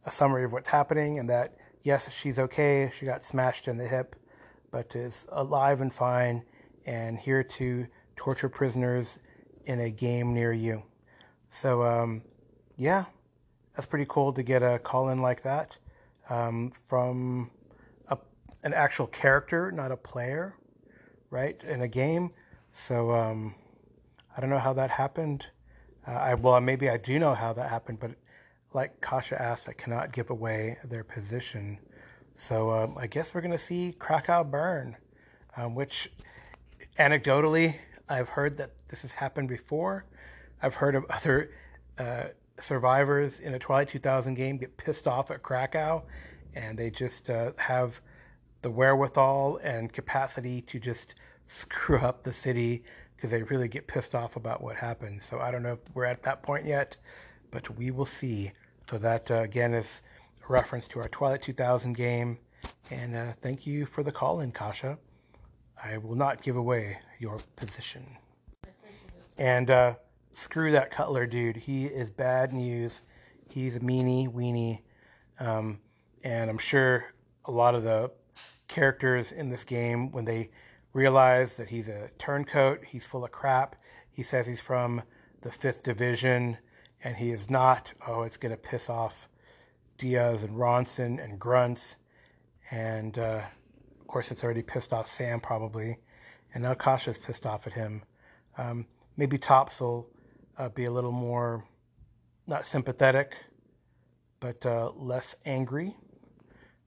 a 0.04 0.10
summary 0.10 0.44
of 0.44 0.52
what's 0.52 0.68
happening 0.68 1.18
and 1.18 1.30
that 1.30 1.56
yes, 1.82 2.08
she's 2.10 2.38
okay. 2.38 2.92
She 2.98 3.06
got 3.06 3.24
smashed 3.24 3.68
in 3.68 3.76
the 3.76 3.86
hip, 3.86 4.16
but 4.70 4.94
is 4.94 5.26
alive 5.30 5.80
and 5.80 5.92
fine 5.92 6.42
and 6.86 7.18
here 7.18 7.42
to 7.42 7.86
torture 8.16 8.48
prisoners 8.48 9.18
in 9.66 9.80
a 9.80 9.90
game 9.90 10.34
near 10.34 10.52
you. 10.52 10.82
So, 11.48 11.82
um, 11.82 12.22
yeah, 12.76 13.04
that's 13.74 13.86
pretty 13.86 14.06
cool 14.08 14.32
to 14.32 14.42
get 14.42 14.62
a 14.62 14.78
call 14.78 15.10
in 15.10 15.20
like 15.20 15.42
that 15.42 15.76
um, 16.28 16.72
from 16.88 17.50
a, 18.08 18.18
an 18.64 18.72
actual 18.74 19.06
character, 19.06 19.70
not 19.70 19.92
a 19.92 19.96
player, 19.96 20.56
right, 21.30 21.62
in 21.64 21.82
a 21.82 21.88
game. 21.88 22.30
So, 22.72 23.12
um, 23.12 23.54
I 24.36 24.40
don't 24.40 24.50
know 24.50 24.58
how 24.58 24.72
that 24.72 24.90
happened. 24.90 25.46
Uh, 26.06 26.12
I 26.12 26.34
well, 26.34 26.60
maybe 26.60 26.88
I 26.88 26.96
do 26.96 27.18
know 27.18 27.34
how 27.34 27.52
that 27.52 27.68
happened, 27.68 28.00
but 28.00 28.12
like 28.72 29.00
Kasia 29.00 29.40
asked, 29.40 29.68
I 29.68 29.72
cannot 29.72 30.12
give 30.12 30.30
away 30.30 30.78
their 30.84 31.04
position. 31.04 31.78
So 32.36 32.70
um, 32.70 32.96
I 32.98 33.06
guess 33.06 33.34
we're 33.34 33.42
to 33.42 33.58
see 33.58 33.94
Krakow 33.98 34.42
burn, 34.42 34.96
um, 35.56 35.74
which 35.74 36.10
anecdotally 36.98 37.76
I've 38.08 38.30
heard 38.30 38.56
that 38.56 38.70
this 38.88 39.02
has 39.02 39.12
happened 39.12 39.48
before. 39.48 40.06
I've 40.62 40.74
heard 40.74 40.94
of 40.94 41.04
other 41.10 41.50
uh, 41.98 42.24
survivors 42.58 43.40
in 43.40 43.54
a 43.54 43.58
Twilight 43.58 43.90
2000 43.90 44.34
game 44.34 44.56
get 44.56 44.76
pissed 44.76 45.06
off 45.06 45.30
at 45.30 45.42
Krakow, 45.42 46.02
and 46.54 46.78
they 46.78 46.90
just 46.90 47.28
uh, 47.28 47.52
have 47.56 48.00
the 48.62 48.70
wherewithal 48.70 49.58
and 49.62 49.92
capacity 49.92 50.62
to 50.62 50.78
just 50.78 51.14
screw 51.52 51.98
up 51.98 52.22
the 52.22 52.32
city 52.32 52.84
because 53.16 53.30
they 53.30 53.42
really 53.42 53.68
get 53.68 53.86
pissed 53.86 54.14
off 54.14 54.36
about 54.36 54.62
what 54.62 54.76
happened. 54.76 55.22
So 55.22 55.38
I 55.38 55.50
don't 55.50 55.62
know 55.62 55.74
if 55.74 55.94
we're 55.94 56.04
at 56.04 56.22
that 56.24 56.42
point 56.42 56.66
yet, 56.66 56.96
but 57.50 57.76
we 57.76 57.90
will 57.90 58.06
see. 58.06 58.52
So 58.90 58.98
that 58.98 59.30
uh, 59.30 59.36
again 59.36 59.74
is 59.74 60.02
a 60.48 60.52
reference 60.52 60.88
to 60.88 61.00
our 61.00 61.08
Twilight 61.08 61.42
2000 61.42 61.92
game. 61.92 62.38
And 62.90 63.16
uh, 63.16 63.32
thank 63.40 63.66
you 63.66 63.86
for 63.86 64.02
the 64.02 64.12
call 64.12 64.40
in, 64.40 64.52
Kasia. 64.52 64.98
I 65.82 65.98
will 65.98 66.14
not 66.14 66.42
give 66.42 66.56
away 66.56 66.98
your 67.18 67.38
position. 67.56 68.16
And 69.38 69.70
uh, 69.70 69.94
screw 70.32 70.72
that 70.72 70.90
Cutler 70.90 71.26
dude. 71.26 71.56
He 71.56 71.86
is 71.86 72.10
bad 72.10 72.52
news. 72.52 73.02
He's 73.48 73.76
a 73.76 73.80
meanie 73.80 74.32
weenie. 74.32 74.80
Um, 75.40 75.80
and 76.22 76.50
I'm 76.50 76.58
sure 76.58 77.06
a 77.44 77.50
lot 77.50 77.74
of 77.74 77.82
the 77.82 78.10
characters 78.68 79.32
in 79.32 79.50
this 79.50 79.64
game, 79.64 80.12
when 80.12 80.24
they 80.24 80.50
realize 80.92 81.56
that 81.56 81.68
he's 81.68 81.88
a 81.88 82.10
turncoat, 82.18 82.80
he's 82.84 83.04
full 83.04 83.24
of 83.24 83.32
crap, 83.32 83.76
he 84.10 84.22
says 84.22 84.46
he's 84.46 84.60
from 84.60 85.02
the 85.40 85.50
fifth 85.50 85.82
division, 85.82 86.58
and 87.02 87.16
he 87.16 87.30
is 87.30 87.50
not. 87.50 87.92
Oh, 88.06 88.22
it's 88.22 88.36
going 88.36 88.54
to 88.54 88.60
piss 88.60 88.88
off 88.88 89.28
Diaz 89.98 90.42
and 90.42 90.56
Ronson 90.56 91.22
and 91.22 91.38
Grunts. 91.38 91.96
And 92.70 93.18
uh, 93.18 93.42
of 94.00 94.06
course, 94.06 94.30
it's 94.30 94.44
already 94.44 94.62
pissed 94.62 94.92
off 94.92 95.10
Sam, 95.10 95.40
probably. 95.40 95.98
And 96.54 96.62
now 96.62 96.74
Kasia's 96.74 97.18
pissed 97.18 97.46
off 97.46 97.66
at 97.66 97.72
him. 97.72 98.02
Um, 98.58 98.86
maybe 99.16 99.38
Tops 99.38 99.80
will 99.80 100.08
uh, 100.58 100.68
be 100.68 100.84
a 100.84 100.90
little 100.90 101.12
more, 101.12 101.64
not 102.46 102.66
sympathetic, 102.66 103.32
but 104.40 104.64
uh, 104.66 104.92
less 104.94 105.34
angry. 105.46 105.96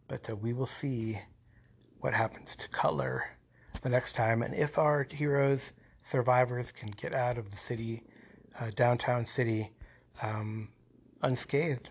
But 0.08 0.30
uh, 0.30 0.36
we 0.36 0.54
will 0.54 0.68
see 0.68 1.20
what 2.00 2.14
happens 2.14 2.56
to 2.58 2.70
Cutler 2.70 3.26
the 3.82 3.90
next 3.90 4.14
time. 4.14 4.42
And 4.42 4.54
if 4.54 4.78
our 4.78 5.08
heroes, 5.10 5.74
survivors, 6.02 6.72
can 6.72 6.92
get 6.92 7.14
out 7.14 7.38
of 7.38 7.52
the 7.52 7.58
city, 7.58 8.04
uh, 8.60 8.72
downtown 8.76 9.26
city, 9.26 9.72
um, 10.22 10.70
unscathed. 11.22 11.90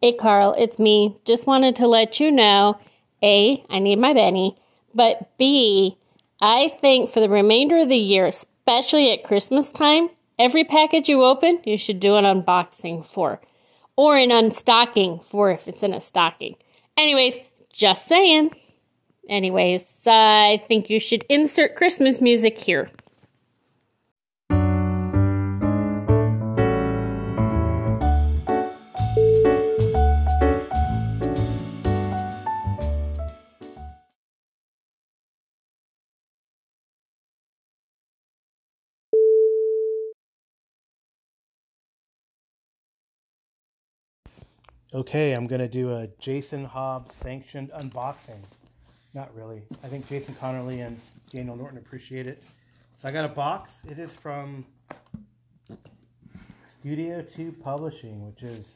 Hey, 0.00 0.12
Carl, 0.12 0.54
it's 0.58 0.78
me. 0.78 1.16
Just 1.24 1.46
wanted 1.46 1.76
to 1.76 1.86
let 1.86 2.20
you 2.20 2.30
know 2.30 2.78
A, 3.22 3.64
I 3.70 3.78
need 3.78 3.98
my 3.98 4.12
Benny, 4.12 4.54
but 4.94 5.34
B, 5.38 5.96
I 6.42 6.68
think 6.68 7.08
for 7.08 7.20
the 7.20 7.28
remainder 7.30 7.78
of 7.78 7.88
the 7.88 7.96
year, 7.96 8.26
especially 8.26 9.10
at 9.12 9.24
Christmas 9.24 9.72
time, 9.72 10.10
every 10.38 10.62
package 10.62 11.08
you 11.08 11.24
open, 11.24 11.62
you 11.64 11.78
should 11.78 12.00
do 12.00 12.16
an 12.16 12.24
unboxing 12.24 13.06
for, 13.06 13.40
or 13.96 14.16
an 14.16 14.30
unstocking 14.30 15.24
for 15.24 15.50
if 15.50 15.68
it's 15.68 15.82
in 15.82 15.94
a 15.94 16.00
stocking. 16.00 16.56
Anyways, 16.96 17.38
just 17.72 18.06
saying. 18.06 18.50
Anyways, 19.28 20.06
uh, 20.06 20.10
I 20.12 20.64
think 20.68 20.90
you 20.90 21.00
should 21.00 21.24
insert 21.28 21.76
Christmas 21.76 22.20
music 22.20 22.58
here. 22.58 22.90
Okay, 44.94 45.32
I'm 45.32 45.48
going 45.48 45.60
to 45.60 45.66
do 45.66 45.92
a 45.92 46.06
Jason 46.20 46.64
Hobbs 46.64 47.16
sanctioned 47.16 47.72
unboxing. 47.72 48.38
Not 49.12 49.34
really. 49.34 49.64
I 49.82 49.88
think 49.88 50.08
Jason 50.08 50.36
Connerly 50.40 50.86
and 50.86 51.00
Daniel 51.32 51.56
Norton 51.56 51.78
appreciate 51.78 52.28
it. 52.28 52.44
So 53.02 53.08
I 53.08 53.10
got 53.10 53.24
a 53.24 53.34
box. 53.34 53.72
It 53.90 53.98
is 53.98 54.12
from 54.12 54.64
Studio 56.78 57.22
2 57.22 57.56
Publishing, 57.60 58.24
which 58.24 58.44
is 58.44 58.68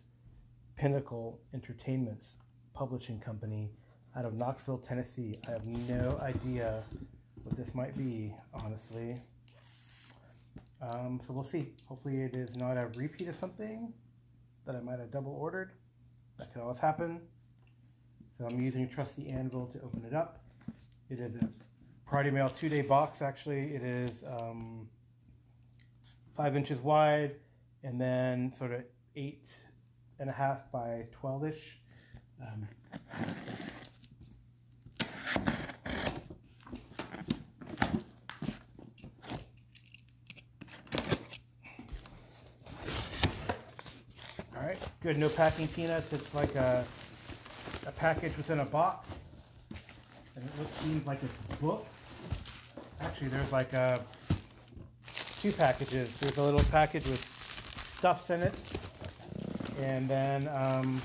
Pinnacle 0.74 1.38
Entertainment's 1.54 2.26
publishing 2.74 3.20
company 3.20 3.70
out 4.16 4.24
of 4.24 4.34
Knoxville, 4.34 4.78
Tennessee. 4.78 5.36
I 5.46 5.52
have 5.52 5.66
no 5.66 6.18
idea 6.20 6.82
what 7.44 7.56
this 7.56 7.76
might 7.76 7.96
be, 7.96 8.34
honestly. 8.52 9.22
Um, 10.82 11.20
so 11.24 11.32
we'll 11.32 11.44
see. 11.44 11.74
Hopefully, 11.86 12.22
it 12.22 12.34
is 12.34 12.56
not 12.56 12.76
a 12.76 12.88
repeat 12.96 13.28
of 13.28 13.36
something 13.36 13.92
that 14.66 14.74
I 14.74 14.80
might 14.80 14.98
have 14.98 15.12
double 15.12 15.38
ordered. 15.40 15.70
That 16.38 16.52
could 16.52 16.62
always 16.62 16.78
happen. 16.78 17.20
So 18.36 18.46
I'm 18.46 18.60
using 18.60 18.84
a 18.84 18.86
trusty 18.86 19.28
anvil 19.28 19.66
to 19.66 19.80
open 19.82 20.04
it 20.06 20.14
up. 20.14 20.40
It 21.10 21.18
is 21.18 21.34
a 21.34 21.48
Priority 22.06 22.30
Mail 22.30 22.48
two-day 22.48 22.82
box, 22.82 23.20
actually. 23.20 23.74
It 23.74 23.82
is 23.82 24.10
um, 24.26 24.88
five 26.36 26.56
inches 26.56 26.80
wide 26.80 27.34
and 27.82 28.00
then 28.00 28.52
sort 28.56 28.72
of 28.72 28.82
eight 29.16 29.46
and 30.20 30.30
a 30.30 30.32
half 30.32 30.70
by 30.70 31.06
12-ish. 31.22 31.78
Um, 32.40 32.68
all 44.56 44.62
right, 44.62 44.78
good. 45.02 45.18
No 45.18 45.28
packing 45.28 45.68
peanuts. 45.68 46.12
It's 46.12 46.34
like 46.34 46.54
a, 46.54 46.84
a 47.86 47.92
package 47.92 48.36
within 48.36 48.60
a 48.60 48.64
box. 48.64 49.08
And 50.34 50.44
it 50.44 50.58
looks, 50.58 50.76
seems 50.80 51.06
like 51.06 51.20
it's 51.22 51.60
books. 51.60 51.92
Actually, 53.00 53.28
there's 53.28 53.52
like 53.52 53.72
a, 53.72 54.00
two 55.40 55.52
packages. 55.52 56.10
There's 56.20 56.36
a 56.36 56.42
little 56.42 56.64
package 56.70 57.06
with 57.06 57.24
stuffs 57.96 58.30
in 58.30 58.42
it. 58.42 58.54
And 59.80 60.08
then 60.08 60.48
um, 60.48 61.00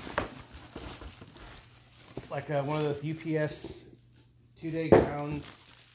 like 2.30 2.50
a, 2.50 2.62
one 2.64 2.78
of 2.78 2.84
those 2.84 2.98
UPS 2.98 3.84
two-day 4.60 4.88
ground 4.88 5.42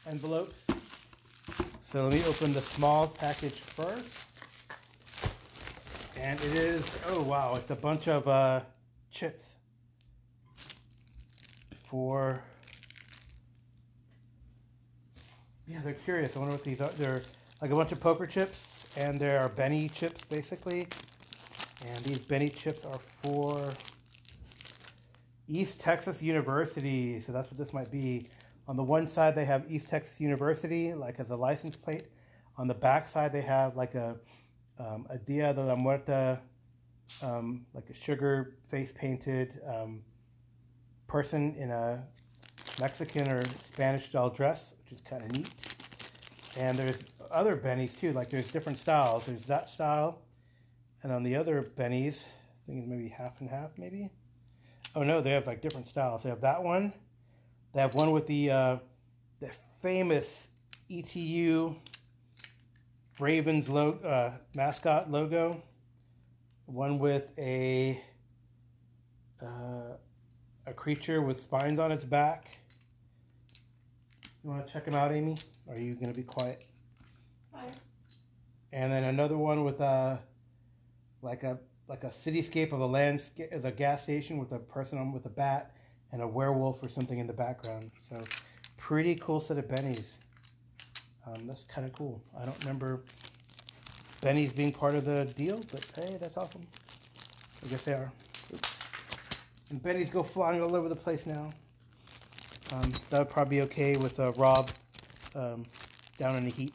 envelopes. 0.09 0.55
So 1.81 2.03
let 2.03 2.13
me 2.13 2.23
open 2.25 2.53
the 2.53 2.61
small 2.61 3.07
package 3.07 3.59
first. 3.59 4.28
And 6.21 6.39
it 6.41 6.53
is, 6.53 6.85
oh 7.07 7.21
wow, 7.23 7.55
it's 7.55 7.71
a 7.71 7.75
bunch 7.75 8.07
of 8.07 8.27
uh, 8.27 8.61
chips 9.09 9.55
for, 11.89 12.43
yeah, 15.65 15.79
they're 15.83 15.93
curious. 15.93 16.35
I 16.35 16.39
wonder 16.39 16.53
what 16.53 16.63
these 16.63 16.81
are. 16.81 16.89
They're 16.89 17.23
like 17.61 17.71
a 17.71 17.75
bunch 17.75 17.91
of 17.93 17.99
poker 17.99 18.27
chips, 18.27 18.85
and 18.97 19.17
there 19.17 19.39
are 19.39 19.49
Benny 19.49 19.89
chips 19.89 20.23
basically. 20.25 20.87
And 21.87 22.03
these 22.03 22.19
Benny 22.19 22.49
chips 22.49 22.85
are 22.85 22.99
for 23.23 23.71
East 25.47 25.79
Texas 25.79 26.21
University. 26.21 27.21
So 27.21 27.31
that's 27.31 27.49
what 27.49 27.57
this 27.57 27.73
might 27.73 27.89
be. 27.91 28.29
On 28.67 28.75
the 28.75 28.83
one 28.83 29.07
side, 29.07 29.35
they 29.35 29.45
have 29.45 29.63
East 29.69 29.87
Texas 29.87 30.19
University, 30.19 30.93
like 30.93 31.19
as 31.19 31.29
a 31.29 31.35
license 31.35 31.75
plate. 31.75 32.07
On 32.57 32.67
the 32.67 32.73
back 32.73 33.07
side, 33.07 33.31
they 33.31 33.41
have 33.41 33.77
like 33.77 33.95
a 33.95 34.15
um, 34.79 35.05
a 35.09 35.17
Dia 35.17 35.53
de 35.53 35.61
la 35.61 35.75
Muerta, 35.75 36.39
um, 37.21 37.65
like 37.73 37.89
a 37.89 37.93
sugar 37.93 38.55
face 38.69 38.91
painted 38.91 39.59
um, 39.65 40.01
person 41.07 41.55
in 41.55 41.71
a 41.71 42.03
Mexican 42.79 43.29
or 43.29 43.41
Spanish 43.65 44.09
style 44.09 44.29
dress, 44.29 44.73
which 44.83 44.93
is 44.93 45.01
kind 45.01 45.23
of 45.23 45.31
neat. 45.31 45.49
And 46.57 46.77
there's 46.77 46.97
other 47.31 47.55
bennies 47.55 47.97
too, 47.99 48.11
like 48.13 48.29
there's 48.29 48.47
different 48.47 48.77
styles. 48.77 49.25
There's 49.25 49.45
that 49.45 49.69
style, 49.69 50.21
and 51.03 51.11
on 51.11 51.23
the 51.23 51.35
other 51.35 51.61
bennies, 51.61 52.23
I 52.23 52.65
think 52.67 52.79
it's 52.79 52.87
maybe 52.87 53.09
half 53.09 53.39
and 53.39 53.49
half, 53.49 53.71
maybe. 53.77 54.09
Oh 54.95 55.03
no, 55.03 55.21
they 55.21 55.31
have 55.31 55.45
like 55.45 55.61
different 55.61 55.87
styles. 55.87 56.23
They 56.23 56.29
have 56.29 56.41
that 56.41 56.63
one. 56.63 56.93
They 57.73 57.81
have 57.81 57.93
one 57.93 58.11
with 58.11 58.25
the 58.25 58.49
uh, 58.49 58.77
the 59.39 59.51
famous 59.81 60.47
ETU 60.89 61.75
Ravens 63.19 63.67
lo- 63.67 63.99
uh, 64.03 64.31
mascot 64.55 65.09
logo. 65.11 65.61
One 66.65 66.99
with 66.99 67.31
a 67.37 68.01
uh, 69.41 69.95
a 70.65 70.73
creature 70.73 71.21
with 71.21 71.41
spines 71.41 71.79
on 71.79 71.91
its 71.91 72.05
back. 72.05 72.57
You 74.43 74.51
want 74.51 74.65
to 74.65 74.71
check 74.71 74.85
them 74.85 74.95
out, 74.95 75.11
Amy? 75.11 75.35
Or 75.67 75.75
are 75.75 75.79
you 75.79 75.95
going 75.95 76.07
to 76.07 76.13
be 76.13 76.23
quiet? 76.23 76.63
Fine. 77.51 77.73
And 78.71 78.91
then 78.91 79.03
another 79.05 79.37
one 79.37 79.63
with 79.63 79.81
a 79.81 80.19
like 81.21 81.43
a 81.43 81.57
like 81.87 82.03
a 82.03 82.07
cityscape 82.07 82.71
of 82.71 82.79
a 82.79 82.85
landscape 82.85 83.51
of 83.51 83.65
a 83.65 83.71
gas 83.71 84.03
station 84.03 84.37
with 84.37 84.51
a 84.51 84.59
person 84.59 84.97
on 84.97 85.11
with 85.11 85.25
a 85.25 85.29
bat 85.29 85.71
and 86.11 86.21
a 86.21 86.27
werewolf 86.27 86.81
or 86.83 86.89
something 86.89 87.19
in 87.19 87.27
the 87.27 87.33
background. 87.33 87.91
So 87.99 88.23
pretty 88.77 89.15
cool 89.15 89.39
set 89.39 89.57
of 89.57 89.67
bennies. 89.67 90.13
Um, 91.33 91.47
that's 91.47 91.63
kind 91.63 91.85
of 91.85 91.93
cool. 91.93 92.21
I 92.39 92.45
don't 92.45 92.59
remember 92.59 93.01
Benny's 94.21 94.51
being 94.51 94.71
part 94.71 94.95
of 94.95 95.05
the 95.05 95.25
deal, 95.25 95.61
but 95.71 95.85
hey, 95.95 96.17
that's 96.19 96.37
awesome. 96.37 96.65
I 97.63 97.67
guess 97.67 97.85
they 97.85 97.93
are. 97.93 98.11
Oops. 98.53 98.69
And 99.69 99.83
Benny's 99.83 100.09
go 100.09 100.23
flying 100.23 100.61
all 100.61 100.75
over 100.75 100.89
the 100.89 100.95
place 100.95 101.25
now. 101.25 101.51
Um, 102.71 102.91
that 103.09 103.19
would 103.19 103.29
probably 103.29 103.57
be 103.57 103.61
okay 103.63 103.95
with 103.97 104.19
uh, 104.19 104.31
Rob 104.33 104.69
um, 105.35 105.65
down 106.17 106.35
in 106.35 106.45
the 106.45 106.51
heat 106.51 106.73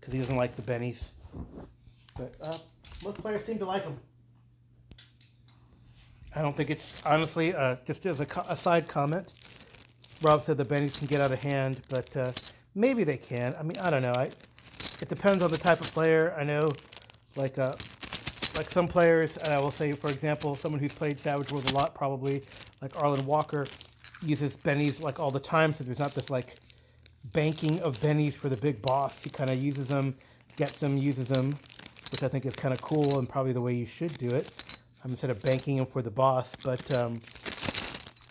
because 0.00 0.12
he 0.12 0.18
doesn't 0.18 0.36
like 0.36 0.56
the 0.56 0.62
bennies. 0.62 1.04
But 2.16 2.34
uh, 2.40 2.56
most 3.04 3.18
players 3.18 3.44
seem 3.44 3.58
to 3.58 3.64
like 3.66 3.84
them. 3.84 3.98
I 6.34 6.42
don't 6.42 6.56
think 6.56 6.70
it's 6.70 7.02
honestly 7.04 7.54
uh, 7.54 7.76
just 7.86 8.04
as 8.06 8.20
a, 8.20 8.26
co- 8.26 8.44
a 8.48 8.56
side 8.56 8.86
comment. 8.88 9.32
Rob 10.22 10.42
said 10.42 10.56
the 10.58 10.64
bennies 10.64 10.98
can 10.98 11.06
get 11.06 11.20
out 11.20 11.32
of 11.32 11.38
hand, 11.38 11.82
but 11.88 12.16
uh, 12.16 12.32
maybe 12.76 13.02
they 13.02 13.16
can. 13.16 13.56
I 13.58 13.62
mean, 13.62 13.78
I 13.78 13.90
don't 13.90 14.02
know. 14.02 14.12
I, 14.12 14.30
it 15.00 15.08
depends 15.08 15.42
on 15.42 15.50
the 15.50 15.58
type 15.58 15.80
of 15.80 15.88
player. 15.88 16.36
I 16.38 16.44
know, 16.44 16.70
like 17.34 17.58
uh, 17.58 17.74
like 18.54 18.70
some 18.70 18.86
players, 18.86 19.36
and 19.38 19.48
I 19.48 19.58
will 19.58 19.72
say, 19.72 19.92
for 19.92 20.10
example, 20.10 20.54
someone 20.54 20.80
who's 20.80 20.92
played 20.92 21.18
Savage 21.18 21.50
World 21.50 21.70
a 21.70 21.74
lot, 21.74 21.94
probably 21.94 22.42
like 22.80 22.92
Arlen 23.02 23.26
Walker, 23.26 23.66
uses 24.22 24.56
bennies 24.56 25.00
like 25.00 25.18
all 25.18 25.30
the 25.30 25.40
time. 25.40 25.74
So 25.74 25.82
there's 25.82 25.98
not 25.98 26.14
this 26.14 26.30
like 26.30 26.56
banking 27.32 27.80
of 27.80 27.98
bennies 27.98 28.34
for 28.34 28.48
the 28.48 28.56
big 28.56 28.80
boss. 28.82 29.22
He 29.22 29.30
kind 29.30 29.50
of 29.50 29.58
uses 29.58 29.88
them, 29.88 30.14
gets 30.56 30.78
them, 30.78 30.96
uses 30.96 31.28
them, 31.28 31.54
which 32.12 32.22
I 32.22 32.28
think 32.28 32.46
is 32.46 32.54
kind 32.54 32.72
of 32.72 32.80
cool 32.80 33.18
and 33.18 33.28
probably 33.28 33.52
the 33.52 33.60
way 33.60 33.74
you 33.74 33.86
should 33.86 34.16
do 34.18 34.30
it. 34.30 34.78
Um, 35.04 35.10
instead 35.10 35.30
of 35.30 35.42
banking 35.42 35.76
them 35.76 35.86
for 35.86 36.02
the 36.02 36.10
boss, 36.10 36.52
but 36.64 36.96
um, 36.96 37.20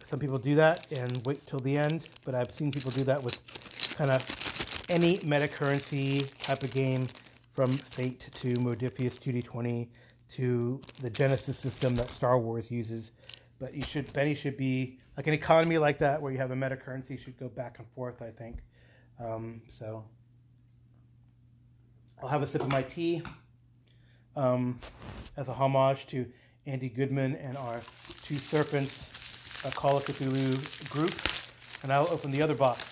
some 0.03 0.19
people 0.19 0.37
do 0.37 0.55
that 0.55 0.91
and 0.91 1.23
wait 1.25 1.45
till 1.45 1.59
the 1.59 1.77
end. 1.77 2.09
But 2.23 2.35
I've 2.35 2.51
seen 2.51 2.71
people 2.71 2.91
do 2.91 3.03
that 3.03 3.21
with 3.21 3.41
kind 3.87 4.11
of 4.11 4.85
any 4.89 5.19
meta 5.23 5.47
currency 5.47 6.23
type 6.41 6.63
of 6.63 6.71
game, 6.71 7.07
from 7.55 7.77
Fate 7.77 8.29
to 8.33 8.53
Modiphius 8.55 9.17
2D20 9.17 9.87
to 10.33 10.81
the 11.01 11.09
Genesys 11.09 11.55
system 11.55 11.95
that 11.95 12.11
Star 12.11 12.37
Wars 12.37 12.69
uses. 12.69 13.13
But 13.59 13.73
you 13.73 13.81
should 13.81 14.11
Benny 14.11 14.35
should 14.35 14.57
be 14.57 14.99
like 15.15 15.27
an 15.27 15.33
economy 15.33 15.77
like 15.77 15.97
that 15.99 16.21
where 16.21 16.33
you 16.33 16.37
have 16.37 16.51
a 16.51 16.55
meta 16.55 16.75
currency 16.75 17.15
should 17.15 17.39
go 17.39 17.47
back 17.47 17.79
and 17.79 17.87
forth. 17.95 18.21
I 18.21 18.29
think. 18.29 18.57
Um, 19.23 19.61
so 19.69 20.03
I'll 22.21 22.27
have 22.27 22.41
a 22.41 22.47
sip 22.47 22.61
of 22.61 22.69
my 22.69 22.83
tea 22.83 23.23
um, 24.35 24.77
as 25.37 25.47
a 25.47 25.53
homage 25.53 26.05
to 26.07 26.25
Andy 26.65 26.89
Goodman 26.89 27.37
and 27.37 27.55
our 27.55 27.79
Two 28.21 28.37
Serpents 28.37 29.09
Call 29.75 29.95
of 29.97 30.05
Cthulhu 30.05 30.89
group, 30.89 31.13
and 31.83 31.93
I'll 31.93 32.09
open 32.09 32.31
the 32.31 32.41
other 32.41 32.55
box. 32.55 32.83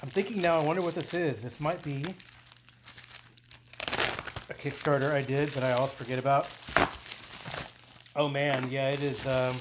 I'm 0.00 0.10
thinking 0.10 0.40
now. 0.40 0.60
I 0.60 0.64
wonder 0.64 0.80
what 0.80 0.94
this 0.94 1.12
is. 1.12 1.42
This 1.42 1.58
might 1.58 1.82
be 1.82 2.04
a 4.48 4.54
Kickstarter 4.54 5.12
I 5.12 5.22
did 5.22 5.48
that 5.50 5.64
I 5.64 5.72
always 5.72 5.92
forget 5.92 6.20
about. 6.20 6.48
Oh 8.14 8.28
man, 8.28 8.68
yeah, 8.70 8.90
it 8.90 9.02
is. 9.02 9.26
Um, 9.26 9.56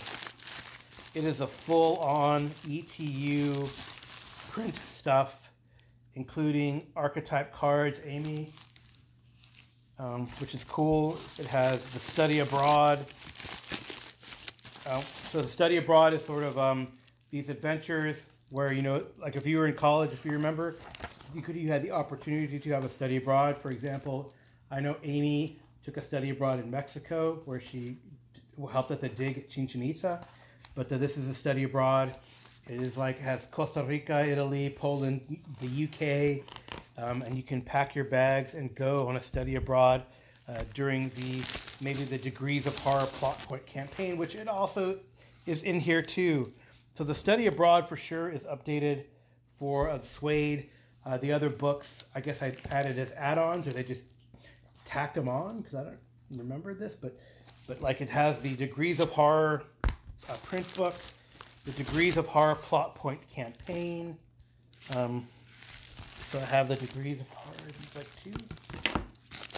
it 1.15 1.23
is 1.23 1.41
a 1.41 1.47
full-on 1.47 2.51
ETU 2.69 3.67
print 4.51 4.75
stuff, 4.95 5.49
including 6.13 6.85
archetype 6.95 7.51
cards. 7.51 7.99
Amy, 8.05 8.53
um, 9.97 10.27
which 10.39 10.53
is 10.53 10.63
cool. 10.63 11.17
It 11.39 11.47
has 11.47 11.83
the 11.89 11.99
study 11.99 12.39
abroad. 12.39 13.03
Oh, 14.85 15.03
so 15.31 15.41
the 15.41 15.49
study 15.49 15.77
abroad 15.77 16.13
is 16.13 16.23
sort 16.23 16.43
of 16.43 16.59
um, 16.59 16.91
these 17.31 17.49
adventures 17.49 18.17
where 18.49 18.71
you 18.71 18.81
know, 18.81 19.03
like 19.19 19.35
if 19.35 19.45
you 19.45 19.57
were 19.57 19.67
in 19.67 19.73
college, 19.73 20.11
if 20.13 20.23
you 20.25 20.31
remember, 20.31 20.77
you 21.33 21.41
could 21.41 21.55
you 21.55 21.67
had 21.67 21.83
the 21.83 21.91
opportunity 21.91 22.59
to 22.59 22.69
have 22.71 22.85
a 22.85 22.89
study 22.89 23.17
abroad. 23.17 23.57
For 23.57 23.71
example, 23.71 24.33
I 24.71 24.79
know 24.79 24.95
Amy 25.03 25.59
took 25.83 25.97
a 25.97 26.01
study 26.01 26.29
abroad 26.29 26.59
in 26.59 26.69
Mexico 26.69 27.41
where 27.45 27.61
she 27.61 27.97
helped 28.71 28.91
at 28.91 29.01
the 29.01 29.09
dig 29.09 29.37
at 29.37 29.49
Chichen 29.49 29.81
Itza, 29.83 30.25
but 30.75 30.91
uh, 30.91 30.97
this 30.97 31.17
is 31.17 31.27
a 31.27 31.35
study 31.35 31.63
abroad. 31.63 32.15
It 32.67 32.81
is 32.81 32.97
like 32.97 33.19
has 33.19 33.45
Costa 33.51 33.83
Rica, 33.83 34.25
Italy, 34.25 34.75
Poland, 34.77 35.39
the 35.61 35.85
UK, 35.85 36.43
um, 37.01 37.21
and 37.21 37.37
you 37.37 37.43
can 37.43 37.61
pack 37.61 37.95
your 37.95 38.05
bags 38.05 38.55
and 38.55 38.73
go 38.75 39.07
on 39.07 39.15
a 39.15 39.21
study 39.21 39.55
abroad 39.55 40.03
uh, 40.49 40.63
during 40.73 41.09
the 41.15 41.43
maybe 41.81 42.03
the 42.03 42.17
Degrees 42.17 42.65
of 42.65 42.77
Horror 42.79 43.05
plot 43.05 43.39
point 43.39 43.65
campaign, 43.65 44.17
which 44.17 44.35
it 44.35 44.47
also 44.47 44.97
is 45.45 45.63
in 45.63 45.79
here 45.79 46.01
too. 46.01 46.51
So 46.97 47.03
the 47.03 47.13
study 47.13 47.45
abroad 47.45 47.87
for 47.87 47.95
sure 47.95 48.27
is 48.27 48.43
updated 48.45 49.03
for 49.59 49.87
uh, 49.87 49.99
SWADE. 50.01 50.67
Uh, 51.05 51.17
the 51.17 51.31
other 51.31 51.47
books, 51.47 52.03
I 52.15 52.21
guess 52.21 52.41
I 52.41 52.55
added 52.71 52.97
as 52.97 53.11
add-ons, 53.11 53.67
or 53.67 53.69
they 53.69 53.83
just 53.83 54.01
tacked 54.83 55.13
them 55.13 55.29
on 55.29 55.61
because 55.61 55.75
I 55.75 55.83
don't 55.83 55.99
remember 56.31 56.73
this, 56.73 56.95
but 56.99 57.15
but 57.67 57.81
like 57.81 58.01
it 58.01 58.09
has 58.09 58.39
the 58.39 58.55
Degrees 58.55 58.99
of 58.99 59.11
Horror 59.11 59.61
uh, 59.83 60.37
print 60.43 60.65
book, 60.75 60.95
the 61.65 61.71
Degrees 61.73 62.17
of 62.17 62.25
Horror 62.25 62.55
plot 62.55 62.95
point 62.95 63.19
campaign. 63.29 64.17
Um, 64.95 65.27
so 66.31 66.39
I 66.39 66.45
have 66.45 66.67
the 66.67 66.77
Degrees 66.77 67.21
of 67.21 67.29
Horror. 67.29 67.57
It's 67.69 67.95
like 67.95 68.07
two. 68.23 69.03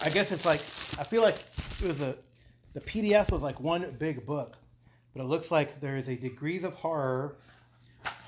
I 0.02 0.10
guess 0.10 0.34
it's 0.34 0.44
like 0.44 0.60
I 0.98 1.06
feel 1.06 1.22
like 1.22 1.38
it 1.82 1.88
was 1.88 2.02
a 2.02 2.18
the 2.74 2.82
PDF 2.82 3.32
was 3.32 3.42
like 3.42 3.62
one 3.62 3.96
big 3.98 4.26
book, 4.26 4.58
but 5.14 5.22
it 5.22 5.26
looks 5.26 5.52
like 5.52 5.80
there 5.82 5.98
is 5.98 6.08
a 6.08 6.16
Degrees 6.16 6.64
of 6.64 6.74
Horror 6.76 7.36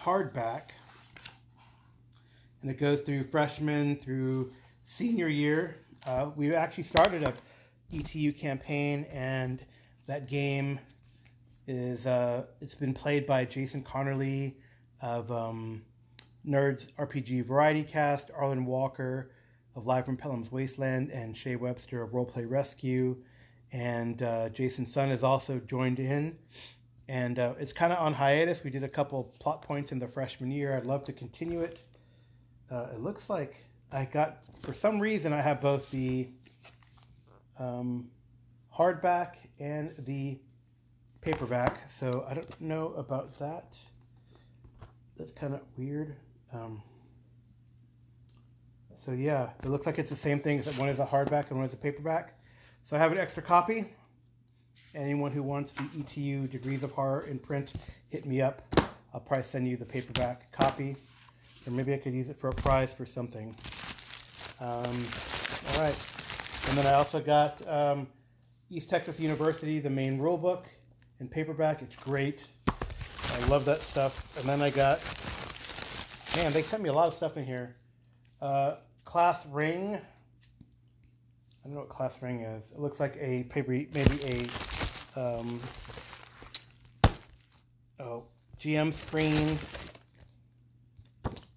hardback, 0.03 0.69
and 2.61 2.71
it 2.71 2.79
goes 2.79 3.01
through 3.01 3.25
freshman 3.25 3.97
through 3.97 4.51
senior 4.83 5.27
year. 5.27 5.77
Uh, 6.05 6.31
we 6.35 6.53
actually 6.55 6.83
started 6.83 7.23
a 7.23 7.33
ETU 7.93 8.31
campaign, 8.37 9.05
and 9.11 9.63
that 10.07 10.27
game 10.27 10.79
is 11.67 12.07
uh, 12.07 12.45
it's 12.59 12.75
been 12.75 12.93
played 12.93 13.25
by 13.25 13.45
Jason 13.45 13.83
Connerly 13.83 14.55
of 15.01 15.31
um, 15.31 15.83
Nerds 16.47 16.87
RPG 16.97 17.45
Variety 17.45 17.83
Cast, 17.83 18.31
Arlen 18.35 18.65
Walker 18.65 19.31
of 19.75 19.85
Live 19.85 20.05
from 20.05 20.17
Pelham's 20.17 20.51
Wasteland, 20.51 21.09
and 21.11 21.35
Shay 21.35 21.55
Webster 21.55 22.01
of 22.01 22.11
Roleplay 22.11 22.49
Rescue. 22.49 23.17
And 23.71 24.21
uh, 24.21 24.49
Jason 24.49 24.85
Sun 24.85 25.09
has 25.09 25.23
also 25.23 25.59
joined 25.59 25.99
in. 25.99 26.37
And 27.07 27.39
uh, 27.39 27.55
it's 27.59 27.73
kind 27.73 27.91
of 27.91 27.99
on 27.99 28.13
hiatus. 28.13 28.63
We 28.63 28.69
did 28.69 28.83
a 28.83 28.89
couple 28.89 29.33
plot 29.39 29.61
points 29.61 29.91
in 29.91 29.99
the 29.99 30.07
freshman 30.07 30.51
year. 30.51 30.77
I'd 30.77 30.85
love 30.85 31.03
to 31.05 31.13
continue 31.13 31.61
it. 31.61 31.79
Uh, 32.69 32.87
it 32.93 33.01
looks 33.01 33.29
like 33.29 33.57
I 33.91 34.05
got, 34.05 34.37
for 34.61 34.73
some 34.73 34.99
reason, 34.99 35.33
I 35.33 35.41
have 35.41 35.59
both 35.59 35.89
the 35.91 36.29
um, 37.59 38.09
hardback 38.73 39.35
and 39.59 39.93
the 39.99 40.39
paperback. 41.21 41.79
So 41.99 42.25
I 42.29 42.33
don't 42.33 42.61
know 42.61 42.93
about 42.97 43.37
that. 43.39 43.75
That's 45.17 45.31
kind 45.31 45.53
of 45.53 45.61
weird. 45.77 46.15
Um, 46.53 46.81
so 48.95 49.11
yeah, 49.11 49.49
it 49.63 49.69
looks 49.69 49.85
like 49.85 49.99
it's 49.99 50.09
the 50.09 50.15
same 50.15 50.39
thing, 50.39 50.59
except 50.59 50.77
one 50.77 50.89
is 50.89 50.99
a 50.99 51.05
hardback 51.05 51.49
and 51.49 51.57
one 51.57 51.65
is 51.65 51.73
a 51.73 51.77
paperback. 51.77 52.35
So 52.91 52.97
I 52.97 52.99
have 52.99 53.13
an 53.13 53.19
extra 53.19 53.41
copy. 53.41 53.85
Anyone 54.93 55.31
who 55.31 55.43
wants 55.43 55.71
the 55.71 55.87
ETU 55.97 56.47
Degrees 56.47 56.83
of 56.83 56.91
Horror 56.91 57.21
in 57.21 57.39
print, 57.39 57.71
hit 58.09 58.25
me 58.25 58.41
up. 58.41 58.61
I'll 59.13 59.21
probably 59.21 59.45
send 59.45 59.65
you 59.65 59.77
the 59.77 59.85
paperback 59.85 60.51
copy, 60.51 60.97
or 61.65 61.71
maybe 61.71 61.93
I 61.93 61.97
could 61.97 62.13
use 62.13 62.27
it 62.27 62.37
for 62.37 62.49
a 62.49 62.53
prize 62.53 62.91
for 62.91 63.05
something. 63.05 63.55
Um, 64.59 65.07
all 65.69 65.79
right, 65.79 65.95
and 66.67 66.77
then 66.77 66.85
I 66.85 66.95
also 66.95 67.21
got 67.21 67.65
um, 67.65 68.07
East 68.69 68.89
Texas 68.89 69.21
University, 69.21 69.79
the 69.79 69.89
main 69.89 70.17
rule 70.17 70.37
book 70.37 70.65
in 71.21 71.29
paperback. 71.29 71.81
It's 71.81 71.95
great. 71.95 72.45
I 72.67 73.47
love 73.47 73.63
that 73.63 73.81
stuff. 73.83 74.37
And 74.37 74.49
then 74.49 74.61
I 74.61 74.69
got, 74.69 74.99
man, 76.35 76.51
they 76.51 76.61
sent 76.61 76.83
me 76.83 76.89
a 76.89 76.93
lot 76.93 77.07
of 77.07 77.13
stuff 77.13 77.37
in 77.37 77.45
here. 77.45 77.73
Uh, 78.41 78.75
class 79.05 79.45
ring. 79.45 80.01
I 81.63 81.67
don't 81.67 81.75
know 81.75 81.81
what 81.81 81.89
class 81.89 82.15
ring 82.21 82.41
is. 82.41 82.71
It 82.71 82.79
looks 82.79 82.99
like 82.99 83.17
a 83.19 83.43
paper, 83.43 83.71
maybe 83.71 84.49
a 85.15 85.19
um, 85.19 85.61
oh 87.99 88.23
GM 88.59 88.93
screen. 88.93 89.59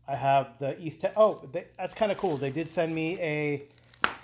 I 0.07 0.15
have 0.15 0.59
the 0.59 0.79
East. 0.79 1.01
Te- 1.01 1.09
oh, 1.17 1.49
they, 1.53 1.67
that's 1.79 1.95
kind 1.95 2.13
of 2.13 2.19
cool. 2.19 2.37
They 2.37 2.51
did 2.51 2.69
send 2.69 2.95
me 2.95 3.19
a. 3.21 3.63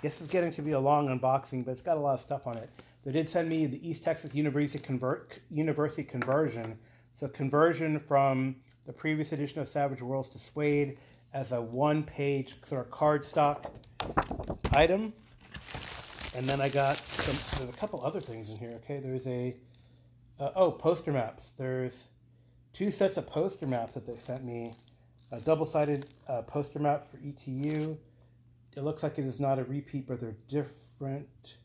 This 0.03 0.21
is 0.21 0.27
getting 0.27 0.53
to 0.53 0.61
be 0.61 0.71
a 0.71 0.79
long 0.79 1.07
unboxing, 1.07 1.65
but 1.65 1.71
it's 1.71 1.81
got 1.81 1.97
a 1.97 1.99
lot 1.99 2.13
of 2.13 2.21
stuff 2.21 2.45
on 2.45 2.57
it. 2.57 2.69
They 3.03 3.11
did 3.11 3.27
send 3.27 3.49
me 3.49 3.65
the 3.65 3.87
East 3.87 4.03
Texas 4.03 4.35
University 4.35 4.77
convert 4.77 5.39
University 5.49 6.03
conversion. 6.03 6.77
So 7.15 7.27
conversion 7.27 7.99
from 7.99 8.55
the 8.85 8.93
previous 8.93 9.31
edition 9.31 9.59
of 9.59 9.67
Savage 9.67 10.01
Worlds 10.01 10.29
to 10.29 10.39
SWADE 10.39 10.97
as 11.33 11.51
a 11.51 11.61
one-page 11.61 12.55
sort 12.63 12.85
of 12.85 12.91
cardstock 12.91 13.71
item. 14.71 15.13
And 16.35 16.47
then 16.47 16.61
I 16.61 16.69
got 16.69 16.97
some. 16.97 17.35
There's 17.57 17.69
a 17.69 17.77
couple 17.77 18.03
other 18.03 18.21
things 18.21 18.49
in 18.49 18.57
here. 18.57 18.79
Okay, 18.83 18.99
there's 18.99 19.27
a. 19.27 19.55
Uh, 20.39 20.51
oh, 20.55 20.71
poster 20.71 21.11
maps. 21.11 21.51
There's 21.57 22.07
two 22.73 22.91
sets 22.91 23.17
of 23.17 23.27
poster 23.27 23.67
maps 23.67 23.93
that 23.93 24.07
they 24.07 24.17
sent 24.17 24.43
me. 24.43 24.73
A 25.31 25.39
double-sided 25.39 26.07
uh, 26.27 26.41
poster 26.41 26.79
map 26.79 27.07
for 27.09 27.17
ETU. 27.17 27.97
It 28.75 28.83
looks 28.83 29.03
like 29.03 29.17
it 29.17 29.25
is 29.25 29.39
not 29.39 29.59
a 29.59 29.63
repeat, 29.63 30.07
but 30.07 30.19
they're 30.19 30.35
different. 30.47 31.55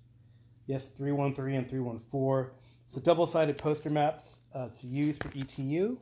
Yes, 0.67 0.87
313 0.97 1.55
and 1.55 1.69
314. 1.69 2.53
So 2.91 3.01
double-sided 3.01 3.59
poster 3.59 3.91
maps 3.91 4.39
uh, 4.55 4.69
to 4.69 4.87
use 4.87 5.17
for 5.19 5.29
ETU. 5.37 5.99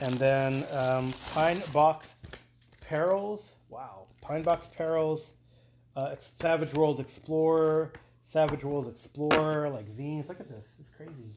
And 0.00 0.14
then 0.14 0.64
um, 0.72 1.12
Pine 1.32 1.62
Box 1.72 2.14
Perils. 2.80 3.52
Wow. 3.68 4.06
Pine 4.20 4.42
Box 4.42 4.68
Perils. 4.76 5.32
Uh, 5.96 6.14
Savage 6.40 6.74
Worlds 6.74 7.00
Explorer. 7.00 7.92
Savage 8.24 8.64
Worlds 8.64 8.88
Explorer. 8.88 9.68
Like 9.70 9.90
zines. 9.90 10.28
Look 10.28 10.40
at 10.40 10.48
this. 10.48 10.64
It's 10.80 10.90
crazy. 10.96 11.30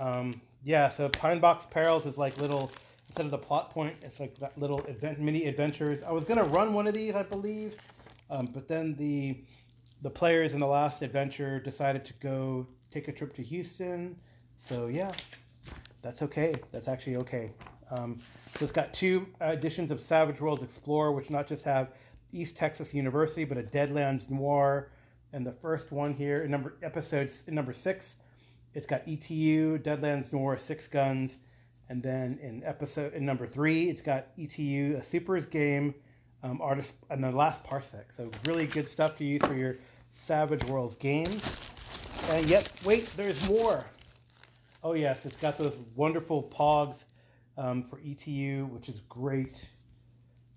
Um, 0.00 0.40
yeah, 0.64 0.90
so 0.90 1.08
Pine 1.08 1.40
Box 1.40 1.66
Perils 1.70 2.06
is 2.06 2.16
like 2.18 2.38
little, 2.38 2.70
instead 3.06 3.26
of 3.26 3.30
the 3.30 3.38
plot 3.38 3.70
point, 3.70 3.94
it's 4.02 4.18
like 4.18 4.36
that 4.38 4.56
little 4.58 4.80
event, 4.86 5.20
mini 5.20 5.44
adventures. 5.46 6.02
I 6.02 6.10
was 6.12 6.24
to 6.24 6.42
run 6.42 6.74
one 6.74 6.86
of 6.86 6.94
these, 6.94 7.14
I 7.14 7.22
believe, 7.22 7.76
um, 8.30 8.46
but 8.46 8.66
then 8.66 8.94
the 8.96 9.44
the 10.02 10.10
players 10.10 10.52
in 10.52 10.60
the 10.60 10.66
last 10.66 11.00
adventure 11.00 11.58
decided 11.58 12.04
to 12.04 12.12
go 12.14 12.66
take 12.90 13.08
a 13.08 13.12
trip 13.12 13.34
to 13.36 13.42
Houston. 13.42 14.16
So 14.58 14.86
yeah, 14.88 15.12
that's 16.02 16.20
okay. 16.22 16.56
That's 16.72 16.88
actually 16.88 17.16
okay. 17.16 17.52
Um, 17.94 18.20
so 18.56 18.64
it's 18.64 18.72
got 18.72 18.92
two 18.92 19.26
editions 19.40 19.90
of 19.90 20.00
Savage 20.00 20.40
Worlds 20.40 20.62
Explorer, 20.62 21.12
which 21.12 21.30
not 21.30 21.46
just 21.46 21.64
have 21.64 21.88
East 22.32 22.56
Texas 22.56 22.94
University, 22.94 23.44
but 23.44 23.58
a 23.58 23.62
Deadlands 23.62 24.30
Noir. 24.30 24.90
And 25.32 25.44
the 25.44 25.52
first 25.52 25.90
one 25.90 26.14
here, 26.14 26.42
in 26.42 26.50
number 26.50 26.74
episodes 26.82 27.42
in 27.46 27.54
number 27.54 27.72
six, 27.72 28.16
it's 28.74 28.86
got 28.86 29.02
ETU, 29.06 29.78
Deadlands 29.78 30.32
Noir, 30.32 30.56
Six 30.56 30.86
Guns, 30.88 31.36
and 31.88 32.02
then 32.02 32.38
in 32.42 32.62
episode 32.64 33.12
in 33.14 33.26
number 33.26 33.46
three, 33.46 33.90
it's 33.90 34.02
got 34.02 34.28
ETU, 34.38 34.96
a 34.96 35.02
Supers 35.02 35.46
game, 35.46 35.94
um, 36.42 36.60
artist, 36.60 36.94
and 37.10 37.22
the 37.22 37.30
last 37.30 37.64
Parsec. 37.66 38.12
So 38.12 38.30
really 38.46 38.66
good 38.66 38.88
stuff 38.88 39.16
to 39.16 39.24
use 39.24 39.42
for 39.42 39.54
your 39.54 39.76
Savage 39.98 40.64
Worlds 40.64 40.96
games. 40.96 41.44
And 42.30 42.48
yet, 42.48 42.72
wait, 42.84 43.08
there's 43.16 43.46
more. 43.48 43.84
Oh 44.82 44.94
yes, 44.94 45.26
it's 45.26 45.36
got 45.36 45.58
those 45.58 45.76
wonderful 45.96 46.44
Pogs 46.44 47.04
um, 47.56 47.84
for 47.84 47.98
ETU, 47.98 48.66
which 48.66 48.88
is 48.88 49.00
great. 49.08 49.64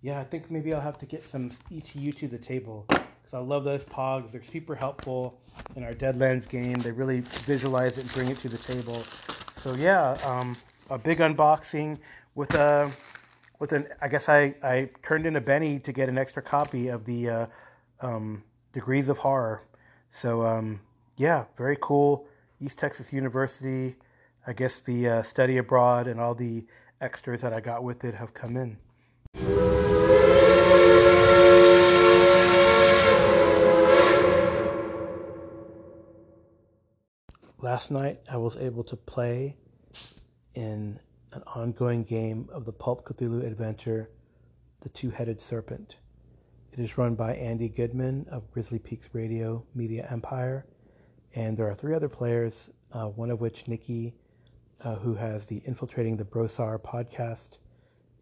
Yeah, 0.02 0.20
I 0.20 0.24
think 0.24 0.52
maybe 0.52 0.74
I'll 0.74 0.82
have 0.82 0.98
to 1.00 1.06
get 1.06 1.26
some 1.26 1.52
ETU 1.72 2.12
to 2.14 2.28
the 2.28 2.38
table 2.38 2.86
because 2.88 3.34
I 3.34 3.40
love 3.40 3.64
those 3.64 3.84
Pogs. 3.84 4.32
They're 4.32 4.44
super 4.44 4.76
helpful 4.76 5.40
in 5.76 5.84
our 5.84 5.94
Deadlands 5.94 6.48
game. 6.48 6.80
They 6.80 6.92
really 6.92 7.22
visualize 7.46 7.98
it 7.98 8.02
and 8.02 8.14
bring 8.14 8.30
it 8.30 8.38
to 8.40 8.50
the 8.50 8.58
table. 8.58 9.04
So 9.58 9.74
yeah, 9.74 10.18
um, 10.24 10.56
a 10.90 10.98
big 10.98 11.20
unboxing 11.20 12.00
with 12.36 12.54
a 12.54 12.92
with 13.60 13.72
an. 13.72 13.88
I 14.02 14.08
guess 14.08 14.30
I 14.30 14.56
I 14.64 14.90
turned 15.04 15.26
in 15.26 15.36
a 15.36 15.42
Benny 15.42 15.80
to 15.80 15.92
get 15.92 16.10
an 16.10 16.18
extra 16.18 16.42
copy 16.42 16.90
of 16.90 17.06
the 17.06 17.30
uh, 17.30 17.46
um, 18.02 18.44
Degrees 18.72 19.10
of 19.10 19.18
Horror. 19.18 19.64
So 20.12 20.46
um, 20.46 20.80
yeah, 21.18 21.46
very 21.58 21.78
cool. 21.82 22.28
East 22.62 22.80
Texas 22.80 23.12
University. 23.12 23.96
I 24.46 24.54
guess 24.54 24.80
the 24.80 25.10
uh, 25.10 25.24
study 25.24 25.58
abroad 25.58 26.08
and 26.08 26.22
all 26.22 26.34
the 26.34 26.66
extras 27.02 27.42
that 27.42 27.54
I 27.54 27.60
got 27.60 27.84
with 27.84 28.04
it 28.04 28.16
have 28.16 28.34
come 28.34 28.58
in. 28.58 28.78
Last 37.60 37.92
night 37.92 38.22
I 38.32 38.38
was 38.38 38.56
able 38.58 38.84
to 38.86 38.96
play 38.96 39.56
in 40.56 41.00
an 41.34 41.44
ongoing 41.56 42.04
game 42.04 42.48
of 42.52 42.66
the 42.66 42.72
Pulp 42.72 43.06
Cthulhu 43.06 43.46
adventure, 43.46 44.10
The 44.82 44.90
Two 44.90 45.10
Headed 45.10 45.40
Serpent. 45.40 45.98
It 46.72 46.80
is 46.80 46.98
run 46.98 47.16
by 47.16 47.34
Andy 47.36 47.70
Goodman 47.70 48.26
of 48.32 48.50
Grizzly 48.52 48.80
Peaks 48.80 49.10
Radio 49.14 49.66
Media 49.76 50.08
Empire, 50.10 50.66
and 51.36 51.58
there 51.58 51.68
are 51.68 51.74
three 51.74 51.94
other 51.94 52.10
players, 52.10 52.70
uh, 52.94 53.06
one 53.06 53.32
of 53.32 53.42
which, 53.42 53.68
Nikki, 53.68 54.16
uh, 54.84 54.96
who 54.96 55.16
has 55.16 55.46
the 55.46 55.62
Infiltrating 55.66 56.18
the 56.18 56.24
Brosar 56.24 56.80
podcast, 56.80 57.58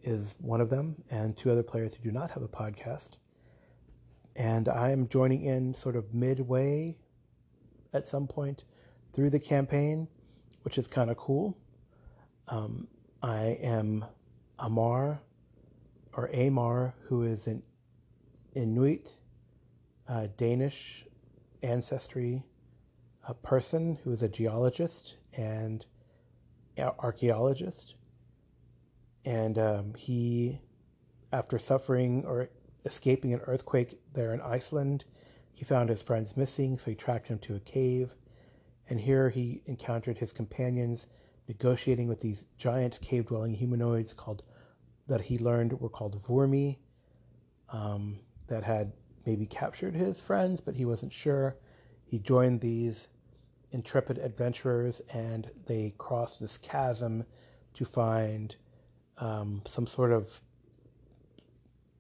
is 0.04 0.36
one 0.40 0.62
of 0.62 0.70
them, 0.70 0.96
and 1.10 1.36
two 1.36 1.52
other 1.52 1.64
players 1.64 1.94
who 1.94 2.04
do 2.04 2.12
not 2.12 2.32
have 2.32 2.44
a 2.44 2.48
podcast. 2.48 3.12
And 4.36 4.68
I 4.70 4.92
am 4.92 5.08
joining 5.08 5.44
in 5.46 5.74
sort 5.74 5.96
of 5.96 6.14
midway 6.14 6.98
at 7.94 8.08
some 8.08 8.28
point 8.28 8.64
through 9.14 9.30
the 9.30 9.40
campaign, 9.40 10.08
which 10.64 10.78
is 10.78 10.88
kind 10.88 11.10
of 11.10 11.18
cool. 11.18 11.58
Um, 12.48 12.88
I 13.24 13.58
am 13.62 14.06
Amar, 14.60 15.20
or 16.14 16.28
Amar, 16.28 16.94
who 17.08 17.24
is 17.24 17.48
an 17.48 17.64
Inuit, 18.54 19.12
uh, 20.08 20.28
Danish 20.38 21.06
ancestry 21.64 22.44
uh, 23.28 23.34
person 23.34 23.98
who 24.04 24.12
is 24.12 24.22
a 24.22 24.30
geologist 24.30 25.18
and 25.34 25.86
archaeologist. 26.78 27.96
And 29.26 29.58
um, 29.58 29.94
he, 29.96 30.60
after 31.32 31.58
suffering 31.58 32.24
or 32.26 32.50
escaping 32.86 33.34
an 33.34 33.42
earthquake 33.48 34.00
there 34.14 34.34
in 34.34 34.42
Iceland, 34.42 35.06
he 35.52 35.66
found 35.66 35.90
his 35.90 36.02
friends 36.02 36.38
missing, 36.38 36.78
so 36.78 36.92
he 36.92 36.96
tracked 36.96 37.28
him 37.28 37.40
to 37.40 37.56
a 37.56 37.60
cave. 37.60 38.14
And 38.90 39.00
here 39.00 39.30
he 39.30 39.62
encountered 39.66 40.18
his 40.18 40.32
companions 40.32 41.08
negotiating 41.48 42.08
with 42.08 42.20
these 42.20 42.46
giant 42.58 43.00
cave 43.02 43.26
dwelling 43.28 43.54
humanoids 43.54 44.14
called, 44.14 44.44
that 45.08 45.22
he 45.22 45.38
learned 45.40 45.80
were 45.80 45.90
called 45.90 46.22
Vormi, 46.22 46.78
um, 47.70 48.20
that 48.48 48.64
had 48.64 48.92
maybe 49.26 49.46
captured 49.46 49.96
his 49.96 50.20
friends, 50.20 50.62
but 50.62 50.76
he 50.76 50.86
wasn't 50.86 51.12
sure. 51.12 51.56
He 52.06 52.20
joined 52.20 52.62
these 52.62 53.08
intrepid 53.76 54.18
adventurers 54.18 55.02
and 55.14 55.52
they 55.68 55.94
crossed 55.98 56.40
this 56.40 56.58
chasm 56.58 57.24
to 57.74 57.86
find 57.86 58.56
um, 59.18 59.62
some 59.68 59.86
sort 59.86 60.12
of 60.14 60.42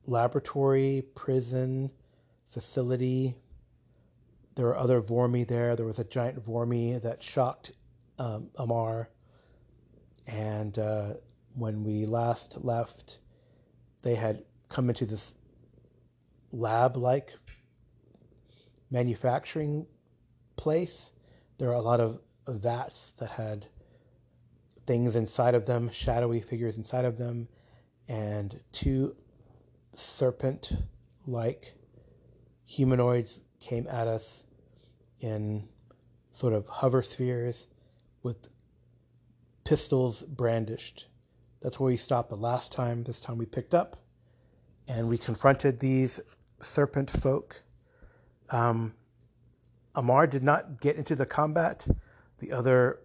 laboratory, 0.07 1.03
prison, 1.15 1.91
facility. 2.51 3.35
There 4.55 4.65
were 4.65 4.77
other 4.77 5.01
Vormi 5.01 5.45
there. 5.45 5.75
There 5.75 5.85
was 5.85 5.99
a 5.99 6.05
giant 6.05 6.43
Vormi 6.45 7.01
that 7.01 7.21
shocked 7.21 7.73
um, 8.17 8.47
Amar. 8.55 9.09
And 10.27 10.79
uh, 10.79 11.13
when 11.55 11.83
we 11.83 12.05
last 12.05 12.57
left, 12.63 13.19
they 14.01 14.15
had 14.15 14.43
come 14.69 14.89
into 14.89 15.05
this 15.05 15.35
lab 16.53 16.95
like 16.95 17.33
manufacturing 18.89 19.85
place. 20.55 21.11
There 21.57 21.69
are 21.69 21.75
a 21.75 21.81
lot 21.81 21.99
of 21.99 22.19
vats 22.47 23.13
that 23.17 23.29
had 23.29 23.65
things 24.85 25.15
inside 25.15 25.55
of 25.55 25.65
them, 25.65 25.89
shadowy 25.91 26.41
figures 26.41 26.77
inside 26.77 27.05
of 27.05 27.17
them, 27.17 27.47
and 28.07 28.59
two 28.71 29.15
serpent 29.95 30.73
like 31.25 31.73
humanoids 32.65 33.41
came 33.59 33.87
at 33.87 34.07
us 34.07 34.43
in 35.21 35.67
sort 36.33 36.53
of 36.53 36.67
hover 36.67 37.01
spheres 37.01 37.67
with 38.21 38.49
pistols 39.63 40.21
brandished. 40.23 41.07
That's 41.61 41.79
where 41.79 41.87
we 41.87 41.97
stopped 41.97 42.29
the 42.29 42.35
last 42.35 42.71
time. 42.71 43.03
This 43.03 43.19
time 43.19 43.37
we 43.37 43.45
picked 43.45 43.73
up 43.73 43.97
and 44.87 45.09
we 45.09 45.17
confronted 45.17 45.79
these 45.79 46.19
serpent 46.61 47.09
folk. 47.09 47.61
Um, 48.49 48.93
Amar 49.95 50.27
did 50.27 50.43
not 50.43 50.81
get 50.81 50.97
into 50.97 51.15
the 51.15 51.25
combat. 51.25 51.87
The 52.39 52.51
other 52.51 52.99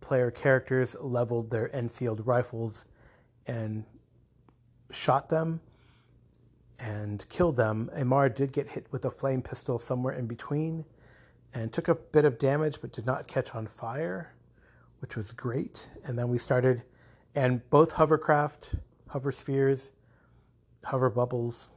player 0.00 0.30
characters 0.30 0.94
leveled 1.00 1.50
their 1.50 1.74
Enfield 1.74 2.26
rifles 2.26 2.84
and 3.46 3.84
shot 4.90 5.28
them 5.30 5.60
and 6.78 7.26
killed 7.28 7.56
them. 7.56 7.90
Amar 7.94 8.28
did 8.28 8.52
get 8.52 8.68
hit 8.68 8.86
with 8.90 9.04
a 9.06 9.10
flame 9.10 9.40
pistol 9.40 9.78
somewhere 9.78 10.14
in 10.14 10.26
between 10.26 10.84
and 11.54 11.72
took 11.72 11.88
a 11.88 11.94
bit 11.94 12.24
of 12.24 12.38
damage 12.38 12.78
but 12.80 12.92
did 12.92 13.06
not 13.06 13.26
catch 13.26 13.54
on 13.54 13.66
fire, 13.66 14.34
which 14.98 15.16
was 15.16 15.32
great. 15.32 15.88
And 16.04 16.18
then 16.18 16.28
we 16.28 16.36
started, 16.38 16.82
and 17.34 17.68
both 17.70 17.92
hovercraft, 17.92 18.74
hover 19.08 19.32
spheres, 19.32 19.90
hover 20.84 21.08
bubbles 21.08 21.68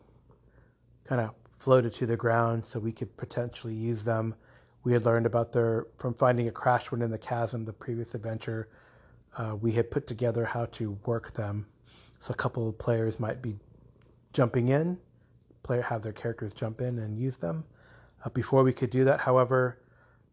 kind 1.05 1.21
of 1.21 1.33
floated 1.57 1.93
to 1.93 2.05
the 2.05 2.17
ground 2.17 2.65
so 2.65 2.79
we 2.79 2.91
could 2.91 3.15
potentially 3.17 3.73
use 3.73 4.03
them. 4.03 4.35
We 4.83 4.93
had 4.93 5.05
learned 5.05 5.25
about 5.25 5.51
their, 5.51 5.87
from 5.97 6.13
finding 6.13 6.47
a 6.47 6.51
crash 6.51 6.91
one 6.91 7.01
in 7.01 7.11
the 7.11 7.17
chasm, 7.17 7.65
the 7.65 7.73
previous 7.73 8.15
adventure, 8.15 8.69
uh, 9.37 9.55
we 9.55 9.71
had 9.71 9.91
put 9.91 10.07
together 10.07 10.45
how 10.45 10.65
to 10.65 10.97
work 11.05 11.33
them. 11.33 11.67
So 12.19 12.31
a 12.31 12.35
couple 12.35 12.67
of 12.67 12.77
players 12.77 13.19
might 13.19 13.41
be 13.41 13.55
jumping 14.33 14.69
in, 14.69 14.97
player 15.63 15.81
have 15.81 16.01
their 16.01 16.13
characters 16.13 16.53
jump 16.53 16.81
in 16.81 16.97
and 16.99 17.17
use 17.17 17.37
them. 17.37 17.65
Uh, 18.23 18.29
before 18.29 18.63
we 18.63 18.73
could 18.73 18.89
do 18.89 19.03
that, 19.03 19.19
however, 19.19 19.79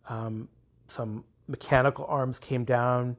um, 0.09 0.49
some 0.89 1.25
mechanical 1.49 2.07
arms 2.07 2.39
came 2.39 2.65
down 2.65 3.17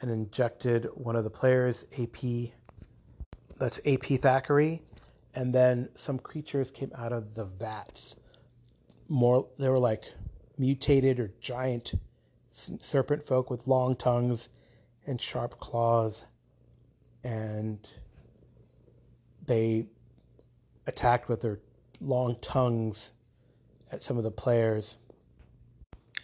and 0.00 0.10
injected 0.10 0.88
one 0.94 1.16
of 1.16 1.24
the 1.24 1.30
players, 1.30 1.84
AP. 1.98 2.52
That's 3.58 3.80
AP 3.84 4.20
Thackeray, 4.20 4.82
and 5.34 5.52
then 5.52 5.88
some 5.94 6.18
creatures 6.18 6.70
came 6.70 6.92
out 6.96 7.12
of 7.12 7.34
the 7.34 7.44
vats. 7.44 8.16
More, 9.08 9.46
they 9.58 9.68
were 9.68 9.78
like 9.78 10.04
mutated 10.58 11.20
or 11.20 11.32
giant 11.40 11.94
serpent 12.52 13.26
folk 13.26 13.50
with 13.50 13.66
long 13.66 13.96
tongues 13.96 14.48
and 15.06 15.20
sharp 15.20 15.58
claws, 15.60 16.24
and 17.24 17.88
they 19.46 19.86
attacked 20.86 21.28
with 21.28 21.40
their 21.40 21.60
long 22.00 22.36
tongues 22.40 23.12
at 23.92 24.02
some 24.02 24.18
of 24.18 24.24
the 24.24 24.30
players. 24.30 24.98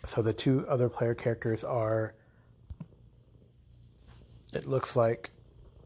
So 0.07 0.21
the 0.21 0.33
two 0.33 0.67
other 0.69 0.89
player 0.89 1.15
characters 1.15 1.65
are, 1.65 2.15
it 4.53 4.67
looks 4.67 4.97
like 4.97 5.31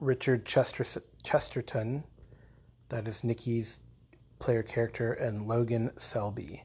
Richard 0.01 0.45
Chester, 0.45 0.85
Chesterton, 1.23 2.03
that 2.89 3.07
is 3.07 3.25
Nikki's 3.25 3.81
player 4.39 4.63
character, 4.63 5.15
and 5.15 5.47
Logan 5.47 5.91
Selby. 5.99 6.63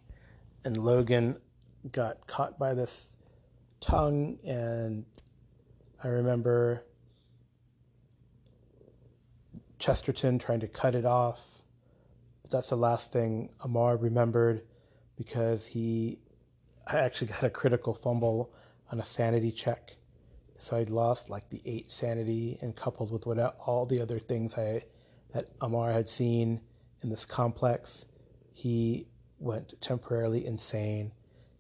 And 0.64 0.78
Logan 0.78 1.38
got 1.92 2.26
caught 2.28 2.58
by 2.58 2.74
this 2.74 3.12
tongue, 3.82 4.38
and 4.46 5.06
I 6.04 6.08
remember 6.08 6.86
Chesterton 9.80 10.40
trying 10.40 10.62
to 10.62 10.68
cut 10.68 10.96
it 10.96 11.06
off 11.06 11.40
that's 12.54 12.70
the 12.70 12.78
last 12.78 13.12
thing 13.12 13.50
Amar 13.62 13.98
remembered 13.98 14.62
because 15.18 15.66
he 15.66 16.20
I 16.86 17.00
actually 17.00 17.28
got 17.28 17.44
a 17.44 17.50
critical 17.50 17.94
fumble 17.96 18.54
on 18.92 19.00
a 19.00 19.06
sanity 19.06 19.52
check. 19.52 19.96
So 20.60 20.78
I'd 20.78 20.90
lost 20.90 21.30
like 21.30 21.50
the 21.50 21.62
eight 21.66 21.92
sanity, 21.92 22.58
and 22.62 22.76
coupled 22.76 23.12
with 23.12 23.26
what 23.26 23.40
all 23.66 23.86
the 23.86 24.00
other 24.00 24.20
things 24.20 24.54
I 24.56 24.84
that 25.34 25.50
Amar 25.62 25.92
had 25.92 26.10
seen 26.10 26.62
in 27.02 27.10
this 27.10 27.26
complex, 27.26 28.06
he 28.54 29.08
went 29.40 29.74
temporarily 29.82 30.46
insane. 30.46 31.12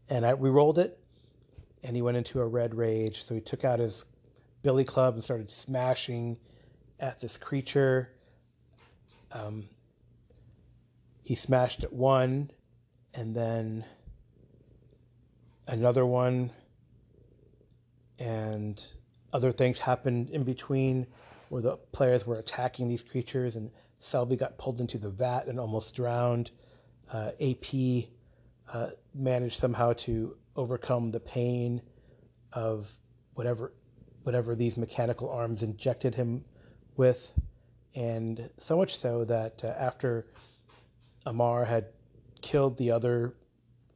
And 0.10 0.26
I 0.26 0.34
we 0.34 0.50
rolled 0.50 0.80
it, 0.80 1.00
and 1.84 1.96
he 1.96 2.02
went 2.02 2.18
into 2.18 2.40
a 2.40 2.48
red 2.48 2.76
rage. 2.76 3.24
So 3.26 3.36
he 3.36 3.42
took 3.42 3.66
out 3.66 3.80
his 3.80 4.06
billy 4.62 4.86
club 4.86 5.16
and 5.16 5.24
started 5.24 5.50
smashing 5.50 6.38
at 7.00 7.20
this 7.20 7.38
creature. 7.38 8.10
Um, 9.32 9.68
he 11.24 11.36
smashed 11.36 11.84
at 11.84 11.92
one 11.92 12.52
and 13.14 13.36
then 13.36 13.86
another 15.68 16.06
one 16.06 16.52
and 18.20 18.82
other 19.32 19.52
things 19.52 19.80
happened 19.80 20.30
in 20.30 20.44
between 20.44 21.08
where 21.54 21.62
the 21.62 21.78
players 21.92 22.26
were 22.26 22.40
attacking 22.40 22.88
these 22.88 23.04
creatures 23.04 23.56
and 23.56 23.70
Selby 24.00 24.36
got 24.36 24.58
pulled 24.58 24.82
into 24.82 24.98
the 24.98 25.12
vat 25.12 25.46
and 25.46 25.60
almost 25.60 25.94
drowned. 25.94 26.50
Uh, 27.12 27.30
AP 27.40 28.08
uh, 28.74 28.88
managed 29.14 29.60
somehow 29.60 29.94
to 29.94 30.36
overcome 30.56 31.12
the 31.12 31.20
pain 31.20 31.80
of 32.54 32.88
whatever 33.36 33.72
whatever 34.24 34.56
these 34.56 34.78
mechanical 34.78 35.30
arms 35.30 35.62
injected 35.62 36.16
him 36.16 36.44
with, 36.98 37.20
and 37.94 38.50
so 38.58 38.76
much 38.76 38.98
so 38.98 39.24
that 39.24 39.62
uh, 39.64 39.68
after 39.68 40.26
Amar 41.28 41.66
had 41.66 41.86
killed 42.42 42.80
the 42.80 42.90
other 42.92 43.36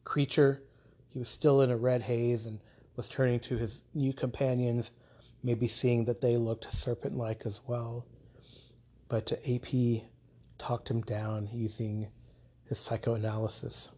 creature. 0.03 0.61
He 1.09 1.17
was 1.17 1.29
still 1.29 1.61
in 1.63 1.71
a 1.71 1.77
red 1.77 2.03
haze 2.03 2.45
and 2.45 2.59
was 2.95 3.09
turning 3.09 3.39
to 3.39 3.57
his 3.57 3.83
new 3.95 4.13
companions, 4.13 4.91
maybe 5.43 5.67
seeing 5.67 6.05
that 6.05 6.21
they 6.21 6.37
looked 6.37 6.73
serpent 6.73 7.17
like 7.17 7.45
as 7.45 7.61
well. 7.67 8.05
But 9.09 9.31
AP 9.47 10.01
talked 10.57 10.89
him 10.89 11.01
down 11.01 11.49
using 11.53 12.07
his 12.65 12.79
psychoanalysis. 12.79 13.89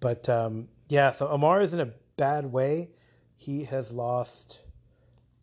But 0.00 0.28
um, 0.28 0.68
yeah, 0.88 1.12
so 1.12 1.28
Amar 1.28 1.60
is 1.60 1.74
in 1.74 1.80
a 1.80 1.90
bad 2.16 2.50
way. 2.50 2.90
He 3.36 3.64
has 3.64 3.90
lost 3.92 4.60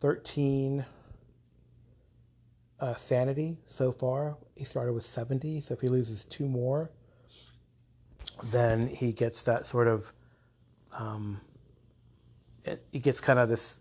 13 0.00 0.84
uh, 2.80 2.94
sanity 2.96 3.58
so 3.66 3.92
far. 3.92 4.36
He 4.56 4.64
started 4.64 4.92
with 4.92 5.04
70, 5.04 5.60
so 5.60 5.74
if 5.74 5.80
he 5.80 5.88
loses 5.88 6.24
two 6.24 6.46
more, 6.46 6.90
then 8.44 8.86
he 8.86 9.12
gets 9.12 9.42
that 9.42 9.66
sort 9.66 9.88
of. 9.88 10.12
Um, 10.92 11.40
it, 12.64 12.84
he 12.92 12.98
gets 12.98 13.20
kind 13.20 13.38
of 13.38 13.48
this 13.48 13.80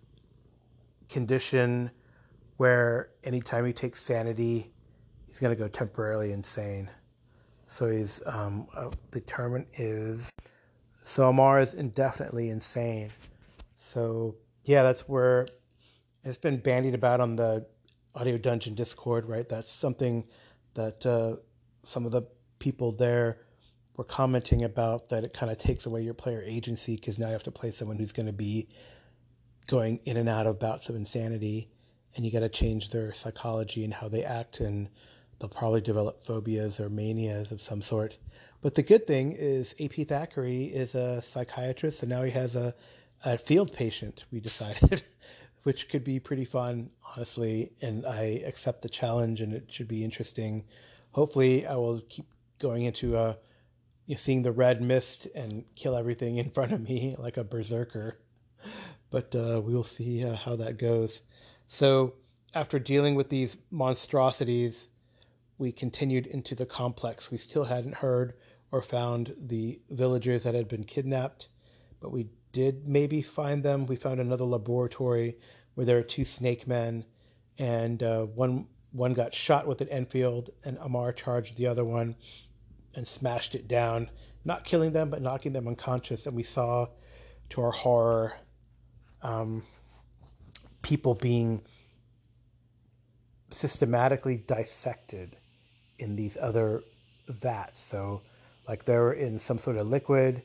condition 1.13 1.91
where 2.57 3.09
anytime 3.23 3.65
he 3.65 3.71
takes 3.71 4.01
sanity, 4.01 4.71
he's 5.27 5.39
going 5.39 5.55
to 5.55 5.61
go 5.61 5.67
temporarily 5.67 6.31
insane. 6.31 6.89
So 7.67 7.89
he's 7.89 8.21
um, 8.25 8.67
uh, 8.75 8.89
the 9.11 9.21
term 9.21 9.65
is 9.77 10.29
so 11.03 11.29
Amar 11.29 11.59
is 11.59 11.73
indefinitely 11.75 12.49
insane. 12.49 13.11
So 13.77 14.35
yeah, 14.65 14.83
that's 14.83 15.07
where 15.07 15.45
it's 16.23 16.37
been 16.37 16.57
bandied 16.57 16.95
about 16.95 17.19
on 17.19 17.35
the 17.35 17.65
Audio 18.15 18.37
Dungeon 18.37 18.75
Discord, 18.75 19.27
right? 19.27 19.47
That's 19.47 19.71
something 19.71 20.23
that 20.73 21.05
uh, 21.05 21.35
some 21.83 22.05
of 22.05 22.11
the 22.11 22.23
people 22.59 22.91
there 22.91 23.39
were 23.97 24.03
commenting 24.03 24.63
about 24.63 25.09
that 25.09 25.23
it 25.23 25.33
kind 25.33 25.51
of 25.51 25.57
takes 25.57 25.85
away 25.85 26.01
your 26.01 26.13
player 26.13 26.41
agency 26.45 26.95
because 26.95 27.19
now 27.19 27.27
you 27.27 27.33
have 27.33 27.43
to 27.43 27.51
play 27.51 27.71
someone 27.71 27.97
who's 27.97 28.11
going 28.11 28.25
to 28.25 28.33
be 28.33 28.67
going 29.67 29.99
in 30.05 30.17
and 30.17 30.29
out 30.29 30.47
of 30.47 30.59
bouts 30.59 30.89
of 30.89 30.95
insanity 30.95 31.69
and 32.15 32.25
you 32.25 32.31
got 32.31 32.41
to 32.41 32.49
change 32.49 32.89
their 32.89 33.13
psychology 33.13 33.83
and 33.83 33.93
how 33.93 34.07
they 34.07 34.23
act 34.23 34.59
and 34.59 34.89
they'll 35.39 35.49
probably 35.49 35.81
develop 35.81 36.25
phobias 36.25 36.79
or 36.79 36.89
manias 36.89 37.51
of 37.51 37.61
some 37.61 37.81
sort 37.81 38.17
but 38.61 38.73
the 38.75 38.83
good 38.83 39.05
thing 39.07 39.33
is 39.33 39.73
ap 39.79 39.93
thackeray 40.07 40.65
is 40.65 40.95
a 40.95 41.21
psychiatrist 41.21 42.01
and 42.03 42.09
now 42.09 42.23
he 42.23 42.31
has 42.31 42.55
a, 42.55 42.73
a 43.25 43.37
field 43.37 43.73
patient 43.73 44.25
we 44.31 44.39
decided 44.39 45.01
which 45.63 45.89
could 45.89 46.03
be 46.03 46.19
pretty 46.19 46.45
fun 46.45 46.89
honestly, 47.15 47.71
and 47.81 48.05
I 48.05 48.43
accept 48.45 48.81
the 48.81 48.89
challenge, 48.89 49.41
and 49.41 49.53
it 49.53 49.65
should 49.69 49.87
be 49.87 50.03
interesting. 50.03 50.63
Hopefully, 51.11 51.65
I 51.65 51.75
will 51.75 52.01
keep 52.09 52.25
going 52.59 52.85
into 52.85 53.17
uh, 53.17 53.35
you 54.07 54.15
know, 54.15 54.19
seeing 54.19 54.41
the 54.41 54.51
red 54.51 54.81
mist 54.81 55.27
and 55.35 55.63
kill 55.75 55.95
everything 55.95 56.37
in 56.37 56.49
front 56.49 56.71
of 56.71 56.81
me 56.81 57.15
like 57.17 57.37
a 57.37 57.43
berserker. 57.43 58.17
But 59.13 59.35
uh, 59.35 59.61
we 59.63 59.75
will 59.75 59.83
see 59.83 60.25
uh, 60.25 60.35
how 60.35 60.55
that 60.55 60.79
goes. 60.79 61.21
So, 61.67 62.15
after 62.55 62.79
dealing 62.79 63.13
with 63.13 63.29
these 63.29 63.57
monstrosities, 63.69 64.87
we 65.59 65.71
continued 65.71 66.25
into 66.25 66.55
the 66.55 66.65
complex. 66.65 67.29
We 67.29 67.37
still 67.37 67.63
hadn't 67.63 67.93
heard 67.93 68.33
or 68.71 68.81
found 68.81 69.35
the 69.39 69.79
villagers 69.91 70.41
that 70.43 70.55
had 70.55 70.67
been 70.67 70.83
kidnapped, 70.83 71.49
but 71.99 72.11
we 72.11 72.27
did 72.53 72.87
maybe 72.87 73.21
find 73.21 73.61
them. 73.61 73.85
We 73.85 73.97
found 73.97 74.19
another 74.19 74.45
laboratory 74.45 75.37
where 75.75 75.85
there 75.85 75.97
were 75.97 76.01
two 76.01 76.25
snake 76.25 76.65
men, 76.67 77.05
and 77.59 78.01
uh, 78.01 78.23
one 78.23 78.65
one 78.93 79.13
got 79.13 79.35
shot 79.35 79.67
with 79.67 79.81
an 79.81 79.89
Enfield, 79.89 80.49
and 80.65 80.79
Amar 80.81 81.13
charged 81.13 81.55
the 81.55 81.67
other 81.67 81.85
one 81.85 82.15
and 82.95 83.07
smashed 83.07 83.53
it 83.53 83.67
down, 83.67 84.09
not 84.43 84.65
killing 84.65 84.91
them, 84.91 85.11
but 85.11 85.21
knocking 85.21 85.53
them 85.53 85.67
unconscious. 85.67 86.25
And 86.25 86.35
we 86.35 86.41
saw, 86.41 86.87
to 87.51 87.61
our 87.61 87.71
horror, 87.71 88.33
um, 89.23 89.63
people 90.81 91.15
being 91.15 91.63
systematically 93.49 94.37
dissected 94.37 95.35
in 95.97 96.15
these 96.15 96.37
other 96.39 96.83
vats. 97.27 97.79
So, 97.79 98.21
like 98.67 98.85
they 98.85 98.97
were 98.97 99.13
in 99.13 99.39
some 99.39 99.57
sort 99.57 99.77
of 99.77 99.87
liquid 99.87 100.43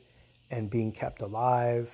and 0.49 0.69
being 0.69 0.91
kept 0.91 1.21
alive, 1.21 1.91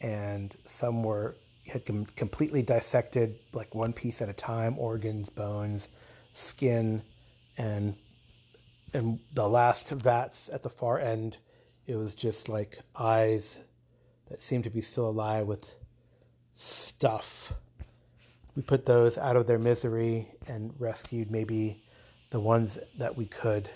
and 0.00 0.54
some 0.64 1.02
were 1.02 1.36
had 1.66 1.84
com- 1.84 2.06
completely 2.16 2.62
dissected, 2.62 3.38
like 3.52 3.74
one 3.74 3.92
piece 3.92 4.22
at 4.22 4.28
a 4.28 4.32
time, 4.32 4.78
organs, 4.78 5.28
bones, 5.28 5.88
skin, 6.32 7.02
and 7.58 7.96
and 8.92 9.20
the 9.34 9.48
last 9.48 9.90
vats 9.90 10.48
at 10.52 10.62
the 10.62 10.70
far 10.70 10.98
end, 10.98 11.36
it 11.86 11.96
was 11.96 12.14
just 12.14 12.48
like 12.48 12.78
eyes 12.98 13.58
that 14.30 14.40
seemed 14.42 14.64
to 14.64 14.70
be 14.70 14.80
still 14.80 15.08
alive 15.08 15.46
with 15.46 15.74
stuff. 16.56 17.52
We 18.56 18.62
put 18.62 18.86
those 18.86 19.16
out 19.18 19.36
of 19.36 19.46
their 19.46 19.58
misery 19.58 20.28
and 20.48 20.74
rescued 20.78 21.30
maybe 21.30 21.84
the 22.30 22.40
ones 22.40 22.78
that 22.98 23.16
we 23.16 23.26
could. 23.26 23.68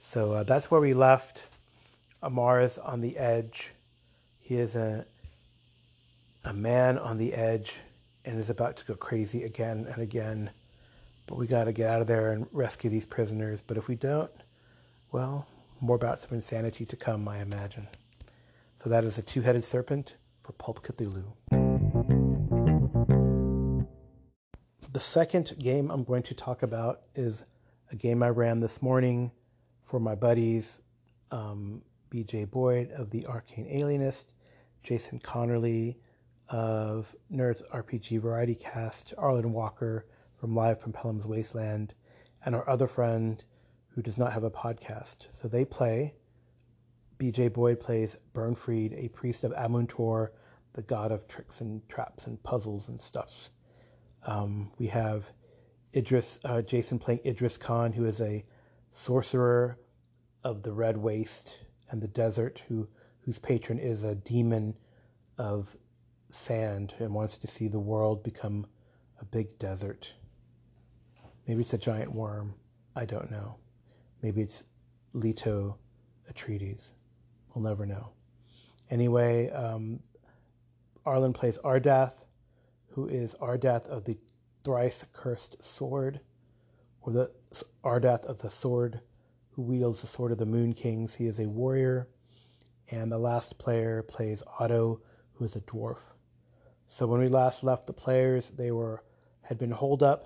So 0.00 0.32
uh, 0.32 0.42
that's 0.42 0.70
where 0.70 0.80
we 0.80 0.92
left. 0.92 1.44
Ammar 2.22 2.62
is 2.62 2.76
on 2.76 3.00
the 3.00 3.16
edge. 3.16 3.72
He 4.40 4.56
is 4.56 4.76
a 4.76 5.06
a 6.44 6.52
man 6.52 6.96
on 6.96 7.18
the 7.18 7.34
edge 7.34 7.74
and 8.24 8.38
is 8.38 8.50
about 8.50 8.76
to 8.76 8.84
go 8.84 8.94
crazy 8.94 9.42
again 9.42 9.86
and 9.92 10.00
again. 10.00 10.50
But 11.26 11.38
we 11.38 11.48
got 11.48 11.64
to 11.64 11.72
get 11.72 11.90
out 11.90 12.00
of 12.00 12.06
there 12.06 12.30
and 12.30 12.46
rescue 12.52 12.88
these 12.88 13.04
prisoners. 13.04 13.62
But 13.66 13.76
if 13.76 13.88
we 13.88 13.96
don't, 13.96 14.30
well, 15.10 15.48
more 15.80 15.98
bouts 15.98 16.24
of 16.24 16.32
insanity 16.32 16.86
to 16.86 16.96
come, 16.96 17.26
I 17.26 17.38
imagine. 17.38 17.88
So 18.76 18.88
that 18.90 19.02
is 19.02 19.18
a 19.18 19.22
two 19.22 19.40
headed 19.40 19.64
serpent 19.64 20.14
for 20.40 20.52
Pulp 20.52 20.86
Cthulhu. 20.86 21.65
The 24.96 25.00
second 25.00 25.56
game 25.58 25.90
I'm 25.90 26.04
going 26.04 26.22
to 26.22 26.32
talk 26.32 26.62
about 26.62 27.02
is 27.14 27.44
a 27.92 27.94
game 27.94 28.22
I 28.22 28.30
ran 28.30 28.60
this 28.60 28.80
morning 28.80 29.30
for 29.84 30.00
my 30.00 30.14
buddies 30.14 30.80
um, 31.30 31.82
BJ 32.10 32.50
Boyd 32.50 32.92
of 32.92 33.10
the 33.10 33.26
Arcane 33.26 33.68
Alienist, 33.68 34.32
Jason 34.82 35.18
Connerly 35.18 35.96
of 36.48 37.14
Nerds 37.30 37.60
RPG 37.74 38.22
Variety 38.22 38.54
Cast, 38.54 39.12
Arlen 39.18 39.52
Walker 39.52 40.06
from 40.40 40.54
Live 40.54 40.80
from 40.80 40.94
Pelham's 40.94 41.26
Wasteland, 41.26 41.92
and 42.46 42.54
our 42.54 42.66
other 42.66 42.88
friend 42.88 43.44
who 43.88 44.00
does 44.00 44.16
not 44.16 44.32
have 44.32 44.44
a 44.44 44.50
podcast. 44.50 45.26
So 45.30 45.46
they 45.46 45.66
play. 45.66 46.14
BJ 47.18 47.52
Boyd 47.52 47.80
plays 47.80 48.16
Burnfried, 48.32 48.94
a 48.96 49.10
priest 49.10 49.44
of 49.44 49.52
Amun 49.58 49.88
Tor, 49.88 50.32
the 50.72 50.80
god 50.80 51.12
of 51.12 51.28
tricks 51.28 51.60
and 51.60 51.86
traps 51.90 52.26
and 52.26 52.42
puzzles 52.42 52.88
and 52.88 52.98
stuffs. 52.98 53.50
Um, 54.26 54.70
we 54.78 54.86
have 54.88 55.30
Idris, 55.94 56.38
uh, 56.44 56.62
Jason 56.62 56.98
playing 56.98 57.20
Idris 57.24 57.56
Khan, 57.56 57.92
who 57.92 58.04
is 58.04 58.20
a 58.20 58.44
sorcerer 58.92 59.78
of 60.44 60.62
the 60.62 60.72
Red 60.72 60.96
Waste 60.96 61.60
and 61.90 62.02
the 62.02 62.08
desert, 62.08 62.62
who 62.68 62.86
whose 63.20 63.38
patron 63.38 63.78
is 63.78 64.04
a 64.04 64.14
demon 64.14 64.74
of 65.38 65.74
sand 66.28 66.94
and 66.98 67.12
wants 67.12 67.36
to 67.38 67.46
see 67.46 67.66
the 67.66 67.78
world 67.78 68.22
become 68.22 68.66
a 69.20 69.24
big 69.24 69.58
desert. 69.58 70.12
Maybe 71.46 71.62
it's 71.62 71.74
a 71.74 71.78
giant 71.78 72.12
worm. 72.12 72.54
I 72.94 73.04
don't 73.04 73.30
know. 73.30 73.56
Maybe 74.22 74.42
it's 74.42 74.64
Leto 75.12 75.76
Atreides. 76.30 76.92
We'll 77.52 77.64
never 77.64 77.84
know. 77.84 78.10
Anyway, 78.90 79.50
um, 79.50 80.00
Arlen 81.04 81.32
plays 81.32 81.58
Ardath, 81.58 82.25
who 82.96 83.06
is 83.08 83.34
Ardath 83.42 83.86
of 83.88 84.04
the 84.04 84.16
thrice 84.64 85.04
cursed 85.12 85.62
sword, 85.62 86.18
or 87.02 87.12
the 87.12 87.30
Ardath 87.84 88.24
of 88.24 88.38
the 88.38 88.48
sword, 88.48 88.98
who 89.50 89.60
wields 89.60 90.00
the 90.00 90.06
sword 90.06 90.32
of 90.32 90.38
the 90.38 90.46
Moon 90.46 90.72
Kings. 90.72 91.14
He 91.14 91.26
is 91.26 91.38
a 91.38 91.46
warrior. 91.46 92.08
And 92.90 93.12
the 93.12 93.18
last 93.18 93.58
player 93.58 94.02
plays 94.02 94.42
Otto, 94.58 95.02
who 95.34 95.44
is 95.44 95.56
a 95.56 95.60
dwarf. 95.60 95.98
So 96.88 97.06
when 97.06 97.20
we 97.20 97.28
last 97.28 97.62
left 97.62 97.86
the 97.86 97.92
players, 97.92 98.50
they 98.56 98.70
were 98.70 99.04
had 99.42 99.58
been 99.58 99.70
holed 99.70 100.02
up 100.02 100.24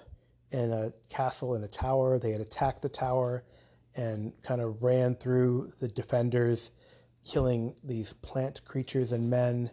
in 0.53 0.71
a 0.73 0.93
castle 1.09 1.57
in 1.57 1.65
a 1.65 1.69
tower. 1.69 2.21
They 2.21 2.31
had 2.31 2.41
attacked 2.41 2.83
the 2.83 2.89
tower 2.89 3.43
and 3.97 4.33
kind 4.43 4.61
of 4.61 4.81
ran 4.81 5.17
through 5.17 5.73
the 5.81 5.89
defenders, 5.89 6.71
killing 7.25 7.75
these 7.83 8.13
plant 8.23 8.65
creatures 8.65 9.11
and 9.11 9.29
men, 9.29 9.73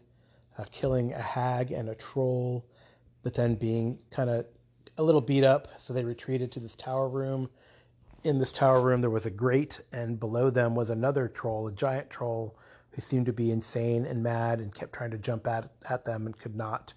uh, 0.57 0.65
killing 0.71 1.13
a 1.13 1.21
hag 1.21 1.71
and 1.71 1.89
a 1.89 1.95
troll, 1.95 2.65
but 3.27 3.33
then 3.33 3.55
being 3.55 3.99
kind 4.09 4.29
of 4.29 4.45
a 4.97 5.03
little 5.03 5.19
beat 5.19 5.43
up. 5.43 5.67
So 5.77 5.91
they 5.91 6.05
retreated 6.05 6.49
to 6.53 6.61
this 6.61 6.77
tower 6.77 7.09
room. 7.09 7.49
In 8.23 8.39
this 8.39 8.53
tower 8.53 8.79
room, 8.79 9.01
there 9.01 9.09
was 9.09 9.25
a 9.25 9.29
grate, 9.29 9.81
and 9.91 10.17
below 10.17 10.49
them 10.49 10.75
was 10.75 10.89
another 10.89 11.27
troll, 11.27 11.67
a 11.67 11.73
giant 11.73 12.09
troll 12.09 12.57
who 12.91 13.01
seemed 13.01 13.25
to 13.25 13.33
be 13.33 13.51
insane 13.51 14.05
and 14.05 14.23
mad 14.23 14.61
and 14.61 14.73
kept 14.73 14.93
trying 14.93 15.11
to 15.11 15.17
jump 15.17 15.45
at, 15.45 15.69
at 15.89 16.05
them 16.05 16.25
and 16.25 16.39
could 16.39 16.55
not. 16.55 16.93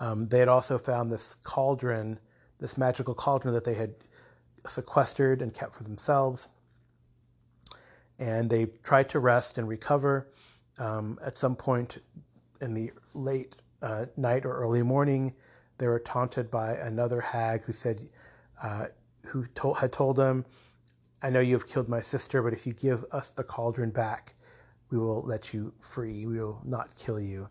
Um, 0.00 0.26
they 0.28 0.38
had 0.38 0.48
also 0.48 0.78
found 0.78 1.12
this 1.12 1.36
cauldron, 1.44 2.18
this 2.58 2.78
magical 2.78 3.12
cauldron 3.12 3.52
that 3.52 3.64
they 3.64 3.74
had 3.74 3.92
sequestered 4.66 5.42
and 5.42 5.52
kept 5.52 5.76
for 5.76 5.84
themselves. 5.84 6.48
And 8.18 8.48
they 8.48 8.68
tried 8.84 9.10
to 9.10 9.18
rest 9.18 9.58
and 9.58 9.68
recover. 9.68 10.28
Um, 10.78 11.18
at 11.22 11.36
some 11.36 11.56
point 11.56 11.98
in 12.62 12.72
the 12.72 12.90
late 13.12 13.56
uh, 13.82 14.06
night 14.16 14.46
or 14.46 14.54
early 14.54 14.82
morning, 14.82 15.34
they 15.78 15.86
were 15.86 16.00
taunted 16.00 16.50
by 16.50 16.74
another 16.74 17.20
hag 17.20 17.62
who 17.62 17.72
said, 17.72 18.08
uh, 18.62 18.86
who 19.24 19.46
told, 19.54 19.78
had 19.78 19.92
told 19.92 20.16
them, 20.16 20.44
I 21.22 21.30
know 21.30 21.40
you 21.40 21.54
have 21.54 21.66
killed 21.66 21.88
my 21.88 22.00
sister, 22.00 22.42
but 22.42 22.52
if 22.52 22.66
you 22.66 22.72
give 22.74 23.04
us 23.12 23.30
the 23.30 23.44
cauldron 23.44 23.90
back, 23.90 24.34
we 24.90 24.98
will 24.98 25.22
let 25.22 25.52
you 25.52 25.72
free. 25.80 26.26
We 26.26 26.38
will 26.38 26.60
not 26.64 26.94
kill 26.96 27.20
you. 27.20 27.48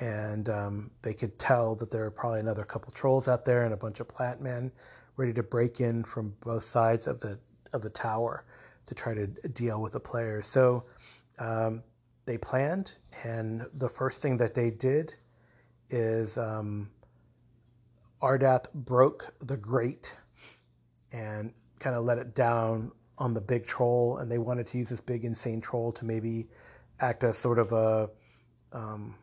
And 0.00 0.48
um, 0.48 0.90
they 1.02 1.14
could 1.14 1.38
tell 1.38 1.74
that 1.76 1.90
there 1.90 2.04
are 2.04 2.10
probably 2.10 2.40
another 2.40 2.64
couple 2.64 2.92
trolls 2.92 3.26
out 3.26 3.44
there 3.44 3.64
and 3.64 3.74
a 3.74 3.76
bunch 3.76 4.00
of 4.00 4.08
plant 4.08 4.40
men 4.40 4.70
ready 5.16 5.32
to 5.32 5.42
break 5.42 5.80
in 5.80 6.04
from 6.04 6.34
both 6.40 6.64
sides 6.64 7.06
of 7.06 7.20
the 7.20 7.38
of 7.72 7.82
the 7.82 7.90
tower 7.90 8.44
to 8.86 8.94
try 8.94 9.12
to 9.12 9.26
deal 9.26 9.82
with 9.82 9.92
the 9.92 10.00
players. 10.00 10.46
So 10.46 10.84
um, 11.38 11.82
they 12.24 12.38
planned, 12.38 12.92
and 13.24 13.66
the 13.74 13.88
first 13.88 14.22
thing 14.22 14.36
that 14.38 14.54
they 14.54 14.70
did 14.70 15.14
is 15.90 16.38
um, 16.38 16.88
Ardath 18.20 18.72
broke 18.74 19.32
the 19.42 19.56
grate 19.56 20.14
and 21.12 21.52
kind 21.78 21.94
of 21.94 22.04
let 22.04 22.18
it 22.18 22.34
down 22.34 22.90
on 23.18 23.34
the 23.34 23.40
big 23.40 23.66
troll, 23.66 24.18
and 24.18 24.30
they 24.30 24.38
wanted 24.38 24.66
to 24.68 24.78
use 24.78 24.88
this 24.88 25.00
big 25.00 25.24
insane 25.24 25.60
troll 25.60 25.92
to 25.92 26.04
maybe 26.04 26.48
act 27.00 27.24
as 27.24 27.36
sort 27.38 27.58
of 27.58 27.72
a 27.72 28.08
um, 28.72 29.14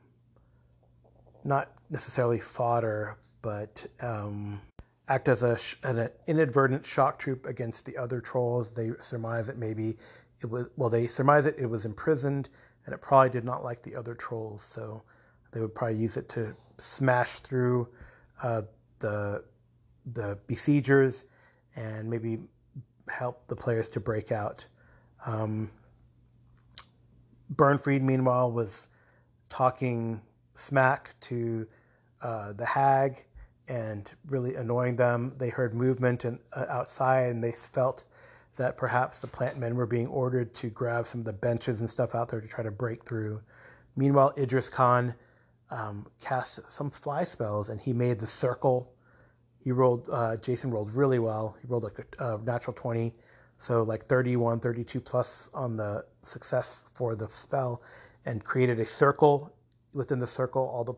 not 1.44 1.72
necessarily 1.90 2.40
fodder, 2.40 3.18
but 3.42 3.86
um, 4.02 4.62
act 5.08 5.28
as 5.28 5.44
a 5.44 5.58
an 5.84 6.10
inadvertent 6.28 6.86
shock 6.86 7.20
troop 7.20 7.46
against 7.46 7.86
the 7.86 7.98
other 7.98 8.20
trolls. 8.20 8.72
They 8.72 8.92
surmise 9.02 9.48
that 9.48 9.58
maybe 9.58 9.98
it 10.42 10.50
was 10.50 10.68
well, 10.78 10.90
they 10.90 11.08
surmise 11.08 11.44
that 11.44 11.58
it 11.60 11.68
was 11.68 11.86
imprisoned, 11.86 12.50
and 12.86 12.94
it 12.94 13.02
probably 13.02 13.30
did 13.30 13.46
not 13.46 13.64
like 13.64 13.82
the 13.84 13.96
other 13.96 14.16
trolls, 14.16 14.64
so 14.64 15.04
they 15.52 15.60
would 15.60 15.76
probably 15.76 15.98
use 15.98 16.18
it 16.18 16.28
to 16.30 16.54
smash 16.78 17.40
through 17.40 17.88
uh, 18.44 18.64
the 19.06 19.44
the 20.14 20.38
besiegers 20.48 21.26
and 21.76 22.10
maybe 22.10 22.40
help 23.08 23.48
the 23.48 23.56
players 23.56 23.90
to 23.90 24.00
break 24.00 24.32
out. 24.32 24.66
Um, 25.26 25.70
Burnfried, 27.56 28.02
meanwhile, 28.02 28.52
was 28.52 28.88
talking 29.50 30.22
smack 30.56 31.14
to 31.22 31.68
uh, 32.22 32.54
the 32.54 32.66
hag 32.66 33.26
and 33.68 34.10
really 34.28 34.56
annoying 34.56 34.96
them. 34.96 35.34
They 35.38 35.50
heard 35.50 35.76
movement 35.76 36.26
and, 36.26 36.40
uh, 36.54 36.66
outside 36.70 37.30
and 37.30 37.44
they 37.44 37.52
felt 37.52 38.04
that 38.58 38.78
perhaps 38.78 39.20
the 39.20 39.28
plant 39.28 39.58
men 39.58 39.76
were 39.76 39.86
being 39.86 40.08
ordered 40.08 40.54
to 40.56 40.70
grab 40.70 41.08
some 41.08 41.22
of 41.22 41.26
the 41.26 41.34
benches 41.34 41.82
and 41.82 41.90
stuff 41.90 42.16
out 42.16 42.30
there 42.30 42.42
to 42.42 42.48
try 42.48 42.64
to 42.64 42.72
break 42.72 43.04
through. 43.04 43.42
Meanwhile, 43.96 44.34
Idris 44.38 44.70
Khan 44.70 45.14
um, 45.70 46.08
cast 46.22 46.60
some 46.72 46.90
fly 46.90 47.24
spells 47.24 47.70
and 47.70 47.80
he 47.80 47.94
made 47.94 48.20
the 48.20 48.28
circle. 48.28 48.95
He 49.66 49.72
rolled, 49.72 50.08
uh, 50.12 50.38
Jason 50.38 50.70
rolled 50.70 50.94
really 50.94 51.18
well. 51.18 51.58
He 51.60 51.68
rolled 51.68 51.84
like 51.84 51.98
a, 52.20 52.36
a 52.36 52.38
natural 52.38 52.76
20, 52.76 53.12
so 53.58 53.82
like 53.82 54.06
31, 54.06 54.60
32 54.60 55.02
plus 55.02 55.50
on 55.56 55.76
the 55.76 56.06
success 56.22 56.84
for 56.94 57.16
the 57.16 57.28
spell, 57.30 57.82
and 58.26 58.44
created 58.44 58.80
a 58.80 58.86
circle. 58.86 59.52
Within 59.92 60.20
the 60.20 60.28
circle, 60.28 60.62
all 60.62 60.84
the 60.84 60.94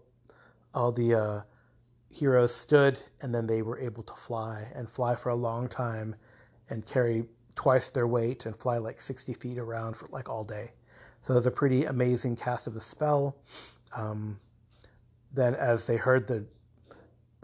all 0.74 0.92
the 0.92 1.16
uh, 1.16 1.42
heroes 2.10 2.54
stood, 2.54 3.00
and 3.22 3.34
then 3.34 3.48
they 3.48 3.62
were 3.62 3.80
able 3.80 4.04
to 4.04 4.14
fly 4.16 4.70
and 4.76 4.90
fly 4.90 5.16
for 5.16 5.30
a 5.30 5.36
long 5.36 5.70
time, 5.70 6.14
and 6.70 6.86
carry 6.86 7.24
twice 7.56 7.90
their 7.90 8.06
weight 8.06 8.46
and 8.46 8.56
fly 8.58 8.78
like 8.78 9.00
60 9.00 9.34
feet 9.36 9.58
around 9.58 9.96
for 9.96 10.10
like 10.10 10.28
all 10.28 10.44
day. 10.44 10.72
So 11.22 11.34
that's 11.34 11.46
a 11.46 11.52
pretty 11.52 11.86
amazing 11.86 12.36
cast 12.36 12.68
of 12.68 12.74
the 12.74 12.82
spell. 12.82 13.38
Um, 13.96 14.42
then, 15.34 15.56
as 15.56 15.86
they 15.86 15.96
heard 15.96 16.28
the 16.28 16.46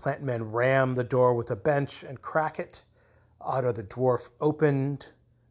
plant 0.03 0.21
men 0.21 0.51
ram 0.51 0.95
the 0.95 1.03
door 1.03 1.33
with 1.33 1.49
a 1.51 1.55
bench 1.55 2.03
and 2.03 2.21
crack 2.21 2.59
it, 2.59 2.83
Otto 3.39 3.71
the 3.71 3.85
dwarf 3.85 4.27
opened 4.41 5.07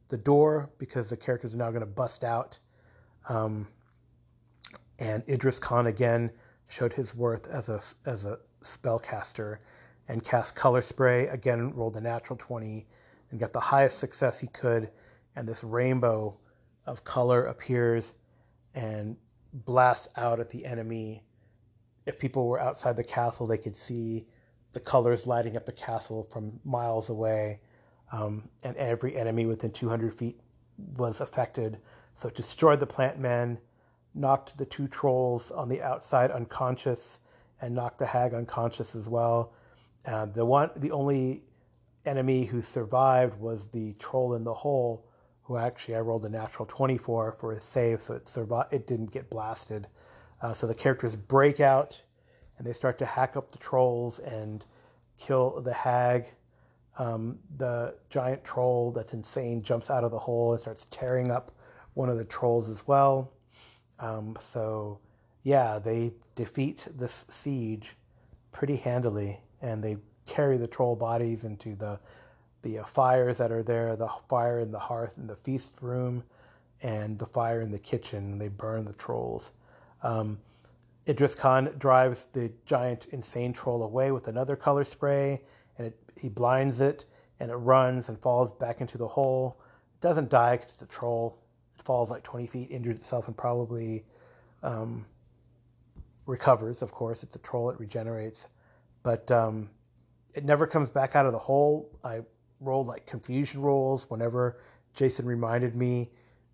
the 0.08 0.18
door 0.18 0.68
because 0.76 1.08
the 1.08 1.16
characters 1.16 1.54
are 1.54 1.56
now 1.56 1.70
going 1.70 1.80
to 1.80 1.86
bust 1.86 2.22
out. 2.22 2.58
Um, 3.30 3.66
and 4.98 5.26
Idris 5.26 5.58
Khan 5.58 5.86
again 5.86 6.30
showed 6.68 6.92
his 6.92 7.14
worth 7.14 7.46
as 7.48 7.70
a 7.70 7.80
as 8.04 8.26
a 8.26 8.40
spellcaster 8.62 9.56
and 10.08 10.22
cast 10.22 10.54
color 10.54 10.82
spray 10.82 11.28
again 11.28 11.72
rolled 11.74 11.96
a 11.96 12.00
natural 12.02 12.36
20 12.36 12.86
and 13.30 13.40
got 13.40 13.54
the 13.54 13.60
highest 13.60 13.98
success 14.00 14.38
he 14.38 14.48
could. 14.48 14.90
And 15.34 15.48
this 15.48 15.64
rainbow 15.64 16.36
of 16.84 17.04
color 17.04 17.46
appears 17.46 18.12
and 18.74 19.16
blasts 19.54 20.08
out 20.16 20.40
at 20.40 20.50
the 20.50 20.66
enemy. 20.66 21.24
If 22.04 22.18
people 22.18 22.46
were 22.46 22.60
outside 22.60 22.96
the 22.96 23.04
castle 23.04 23.46
they 23.46 23.56
could 23.56 23.76
see 23.76 24.26
the 24.72 24.80
colors 24.80 25.26
lighting 25.26 25.56
up 25.56 25.66
the 25.66 25.72
castle 25.72 26.26
from 26.32 26.58
miles 26.64 27.08
away 27.10 27.60
um, 28.12 28.48
and 28.64 28.76
every 28.76 29.16
enemy 29.16 29.46
within 29.46 29.70
200 29.70 30.12
feet 30.12 30.40
was 30.96 31.20
affected 31.20 31.78
so 32.14 32.28
it 32.28 32.34
destroyed 32.34 32.80
the 32.80 32.86
plant 32.86 33.18
men 33.18 33.58
knocked 34.14 34.56
the 34.58 34.66
two 34.66 34.88
trolls 34.88 35.50
on 35.50 35.68
the 35.68 35.82
outside 35.82 36.30
unconscious 36.30 37.18
and 37.60 37.74
knocked 37.74 37.98
the 37.98 38.06
hag 38.06 38.34
unconscious 38.34 38.94
as 38.94 39.08
well. 39.08 39.52
Uh, 40.04 40.26
the 40.26 40.44
one, 40.44 40.70
the 40.76 40.90
only 40.90 41.42
enemy 42.04 42.44
who 42.44 42.60
survived 42.60 43.38
was 43.40 43.66
the 43.66 43.94
troll 43.94 44.34
in 44.34 44.44
the 44.44 44.52
hole, 44.52 45.06
who 45.42 45.56
actually 45.56 45.94
I 45.94 46.00
rolled 46.00 46.24
a 46.24 46.28
natural 46.28 46.66
24 46.66 47.36
for 47.40 47.52
his 47.52 47.62
save, 47.62 48.02
so 48.02 48.14
it 48.14 48.28
survived. 48.28 48.72
It 48.72 48.86
didn't 48.86 49.12
get 49.12 49.30
blasted. 49.30 49.86
Uh, 50.40 50.52
so 50.52 50.66
the 50.66 50.74
characters 50.74 51.14
break 51.14 51.60
out, 51.60 52.00
and 52.62 52.70
they 52.70 52.72
start 52.72 52.96
to 52.96 53.04
hack 53.04 53.36
up 53.36 53.50
the 53.50 53.58
trolls 53.58 54.20
and 54.20 54.64
kill 55.18 55.60
the 55.62 55.72
hag. 55.72 56.26
Um, 56.96 57.40
the 57.56 57.96
giant 58.08 58.44
troll 58.44 58.92
that's 58.92 59.14
insane 59.14 59.64
jumps 59.64 59.90
out 59.90 60.04
of 60.04 60.12
the 60.12 60.18
hole 60.18 60.52
and 60.52 60.60
starts 60.60 60.86
tearing 60.92 61.32
up 61.32 61.50
one 61.94 62.08
of 62.08 62.18
the 62.18 62.24
trolls 62.24 62.68
as 62.68 62.86
well. 62.86 63.32
Um, 63.98 64.36
so 64.40 65.00
yeah, 65.42 65.80
they 65.80 66.12
defeat 66.36 66.86
this 66.96 67.24
siege 67.28 67.96
pretty 68.52 68.76
handily, 68.76 69.40
and 69.60 69.82
they 69.82 69.96
carry 70.26 70.56
the 70.56 70.68
troll 70.68 70.94
bodies 70.94 71.44
into 71.44 71.74
the 71.74 71.98
the 72.62 72.78
uh, 72.78 72.84
fires 72.84 73.38
that 73.38 73.50
are 73.50 73.64
there, 73.64 73.96
the 73.96 74.08
fire 74.28 74.60
in 74.60 74.70
the 74.70 74.78
hearth 74.78 75.14
in 75.16 75.26
the 75.26 75.34
feast 75.34 75.74
room, 75.80 76.22
and 76.80 77.18
the 77.18 77.26
fire 77.26 77.60
in 77.60 77.72
the 77.72 77.78
kitchen. 77.78 78.38
They 78.38 78.46
burn 78.46 78.84
the 78.84 78.94
trolls. 78.94 79.50
Um, 80.04 80.38
Idris 81.08 81.34
Khan 81.34 81.74
drives 81.78 82.26
the 82.32 82.50
giant 82.64 83.06
insane 83.10 83.52
troll 83.52 83.82
away 83.82 84.12
with 84.12 84.28
another 84.28 84.54
color 84.54 84.84
spray, 84.84 85.42
and 85.78 85.86
it, 85.88 85.98
he 86.16 86.28
blinds 86.28 86.80
it, 86.80 87.04
and 87.40 87.50
it 87.50 87.56
runs 87.56 88.08
and 88.08 88.18
falls 88.18 88.52
back 88.52 88.80
into 88.80 88.98
the 88.98 89.08
hole. 89.08 89.60
It 89.94 90.00
doesn't 90.00 90.30
die 90.30 90.56
because 90.56 90.74
it's 90.74 90.82
a 90.82 90.86
troll. 90.86 91.38
It 91.78 91.84
falls 91.84 92.10
like 92.10 92.22
20 92.22 92.46
feet, 92.46 92.70
injures 92.70 92.98
itself, 92.98 93.26
and 93.26 93.36
probably 93.36 94.04
um, 94.62 95.04
recovers, 96.26 96.82
of 96.82 96.92
course. 96.92 97.24
It's 97.24 97.34
a 97.34 97.40
troll, 97.40 97.70
it 97.70 97.80
regenerates. 97.80 98.46
But 99.02 99.28
um, 99.32 99.70
it 100.34 100.44
never 100.44 100.68
comes 100.68 100.88
back 100.88 101.16
out 101.16 101.26
of 101.26 101.32
the 101.32 101.38
hole. 101.38 101.90
I 102.04 102.20
rolled 102.60 102.86
like 102.86 103.06
confusion 103.06 103.60
rolls 103.60 104.08
whenever 104.08 104.60
Jason 104.94 105.26
reminded 105.26 105.74
me, 105.74 106.10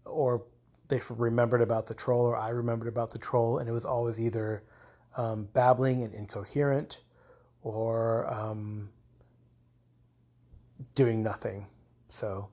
or 0.07 0.42
they 0.89 1.01
remembered 1.11 1.61
about 1.61 1.86
the 1.86 1.95
troll, 1.95 2.24
or 2.24 2.36
I 2.36 2.49
remembered 2.49 2.89
about 2.89 3.11
the 3.11 3.18
troll, 3.18 3.59
and 3.59 3.68
it 3.68 3.72
was 3.72 3.84
always 3.84 4.18
either 4.18 4.62
um, 5.16 5.49
babbling 5.53 6.03
and 6.03 6.14
incoherent 6.14 7.01
or 7.62 8.26
um, 8.32 8.89
doing 10.95 11.22
nothing. 11.22 11.66
So 12.09 12.49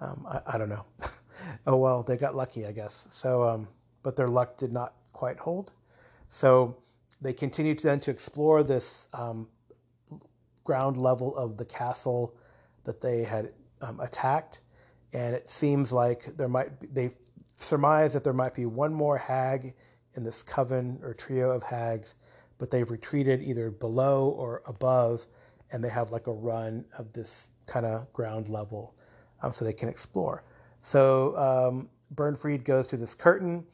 um, 0.00 0.26
I, 0.28 0.54
I, 0.54 0.58
don't 0.58 0.68
know. 0.68 0.84
oh 1.66 1.76
well, 1.76 2.02
they 2.02 2.16
got 2.16 2.34
lucky, 2.34 2.66
I 2.66 2.72
guess. 2.72 3.06
So, 3.10 3.44
um, 3.44 3.68
but 4.02 4.16
their 4.16 4.28
luck 4.28 4.58
did 4.58 4.72
not 4.72 4.94
quite 5.12 5.38
hold. 5.38 5.72
So 6.30 6.76
they 7.20 7.32
continued 7.32 7.80
then 7.80 8.00
to 8.00 8.10
explore 8.10 8.62
this 8.62 9.06
um, 9.12 9.48
ground 10.64 10.96
level 10.96 11.36
of 11.36 11.56
the 11.56 11.64
castle 11.64 12.34
that 12.84 13.00
they 13.00 13.22
had 13.22 13.52
um, 13.82 14.00
attacked, 14.00 14.60
and 15.12 15.34
it 15.34 15.48
seems 15.48 15.92
like 15.92 16.36
there 16.36 16.48
might 16.48 16.80
be, 16.80 16.86
they 16.88 17.10
surmise 17.58 18.12
that 18.12 18.24
there 18.24 18.32
might 18.32 18.54
be 18.54 18.66
one 18.66 18.94
more 18.94 19.18
hag 19.18 19.74
in 20.14 20.24
this 20.24 20.42
coven 20.42 20.98
or 21.02 21.12
trio 21.14 21.50
of 21.50 21.62
hags, 21.62 22.14
but 22.58 22.70
they've 22.70 22.90
retreated 22.90 23.42
either 23.42 23.70
below 23.70 24.30
or 24.30 24.62
above, 24.66 25.26
and 25.70 25.82
they 25.82 25.88
have 25.88 26.10
like 26.10 26.26
a 26.26 26.32
run 26.32 26.84
of 26.96 27.12
this 27.12 27.46
kind 27.66 27.84
of 27.84 28.10
ground 28.12 28.48
level, 28.48 28.94
um, 29.42 29.52
so 29.52 29.64
they 29.64 29.72
can 29.72 29.88
explore. 29.88 30.42
So 30.82 31.36
um, 31.36 31.88
Bernfried 32.14 32.64
goes 32.64 32.86
through 32.86 33.00
this 33.00 33.14
curtain, 33.14 33.64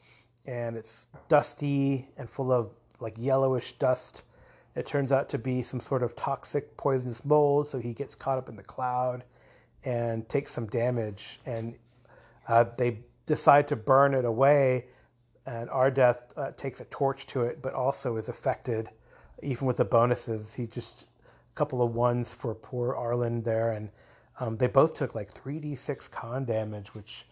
and 0.45 0.75
it's 0.75 1.07
dusty 1.27 2.09
and 2.17 2.29
full 2.29 2.51
of 2.51 2.71
like 2.99 3.15
yellowish 3.17 3.73
dust. 3.79 4.23
It 4.75 4.85
turns 4.85 5.11
out 5.11 5.29
to 5.29 5.37
be 5.37 5.61
some 5.61 5.79
sort 5.79 6.03
of 6.03 6.15
toxic 6.15 6.75
poisonous 6.75 7.23
mold, 7.23 7.67
so 7.67 7.79
he 7.79 7.93
gets 7.93 8.13
caught 8.13 8.37
up 8.37 8.49
in 8.49 8.55
the 8.55 8.63
cloud 8.63 9.23
and 9.83 10.27
takes 10.27 10.51
some 10.51 10.67
damage. 10.67 11.39
And 11.45 11.75
uh, 12.47 12.65
they 12.77 12.99
decide 13.25 13.67
to 13.67 13.75
burn 13.75 14.13
it 14.13 14.25
away, 14.25 14.85
and 15.45 15.69
Ardeth 15.69 16.19
uh, 16.37 16.51
takes 16.57 16.79
a 16.81 16.85
torch 16.85 17.27
to 17.27 17.41
it, 17.41 17.61
but 17.61 17.73
also 17.73 18.17
is 18.17 18.29
affected, 18.29 18.89
even 19.43 19.67
with 19.67 19.77
the 19.77 19.85
bonuses. 19.85 20.53
He 20.53 20.67
just 20.67 21.03
a 21.23 21.55
couple 21.55 21.81
of 21.81 21.93
ones 21.93 22.33
for 22.33 22.55
poor 22.55 22.95
Arlen 22.95 23.41
there, 23.43 23.71
and 23.71 23.89
um, 24.39 24.57
they 24.57 24.67
both 24.67 24.93
took 24.93 25.15
like 25.15 25.33
3d6 25.33 26.09
con 26.11 26.45
damage, 26.45 26.93
which 26.93 27.27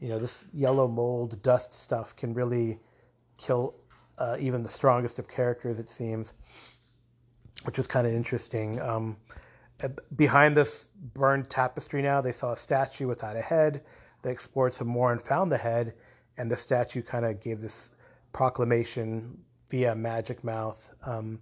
you 0.00 0.08
know 0.08 0.18
this 0.18 0.44
yellow 0.52 0.88
mold 0.88 1.42
dust 1.42 1.72
stuff 1.72 2.14
can 2.16 2.32
really 2.32 2.78
kill 3.36 3.74
uh, 4.18 4.36
even 4.38 4.62
the 4.62 4.68
strongest 4.68 5.18
of 5.18 5.28
characters, 5.28 5.78
it 5.78 5.88
seems, 5.88 6.34
which 7.64 7.76
was 7.76 7.86
kind 7.86 8.06
of 8.06 8.12
interesting. 8.12 8.80
Um, 8.80 9.16
behind 10.16 10.56
this 10.56 10.88
burned 11.14 11.48
tapestry 11.48 12.02
now, 12.02 12.20
they 12.20 12.32
saw 12.32 12.52
a 12.52 12.56
statue 12.56 13.06
without 13.06 13.36
a 13.36 13.40
head. 13.40 13.82
They 14.22 14.30
explored 14.32 14.72
some 14.72 14.88
more 14.88 15.12
and 15.12 15.20
found 15.20 15.50
the 15.52 15.58
head, 15.58 15.94
and 16.36 16.50
the 16.50 16.56
statue 16.56 17.02
kind 17.02 17.24
of 17.24 17.40
gave 17.40 17.60
this 17.60 17.90
proclamation 18.32 19.38
via 19.70 19.94
magic 19.94 20.44
mouth. 20.44 20.90
Um, 21.04 21.40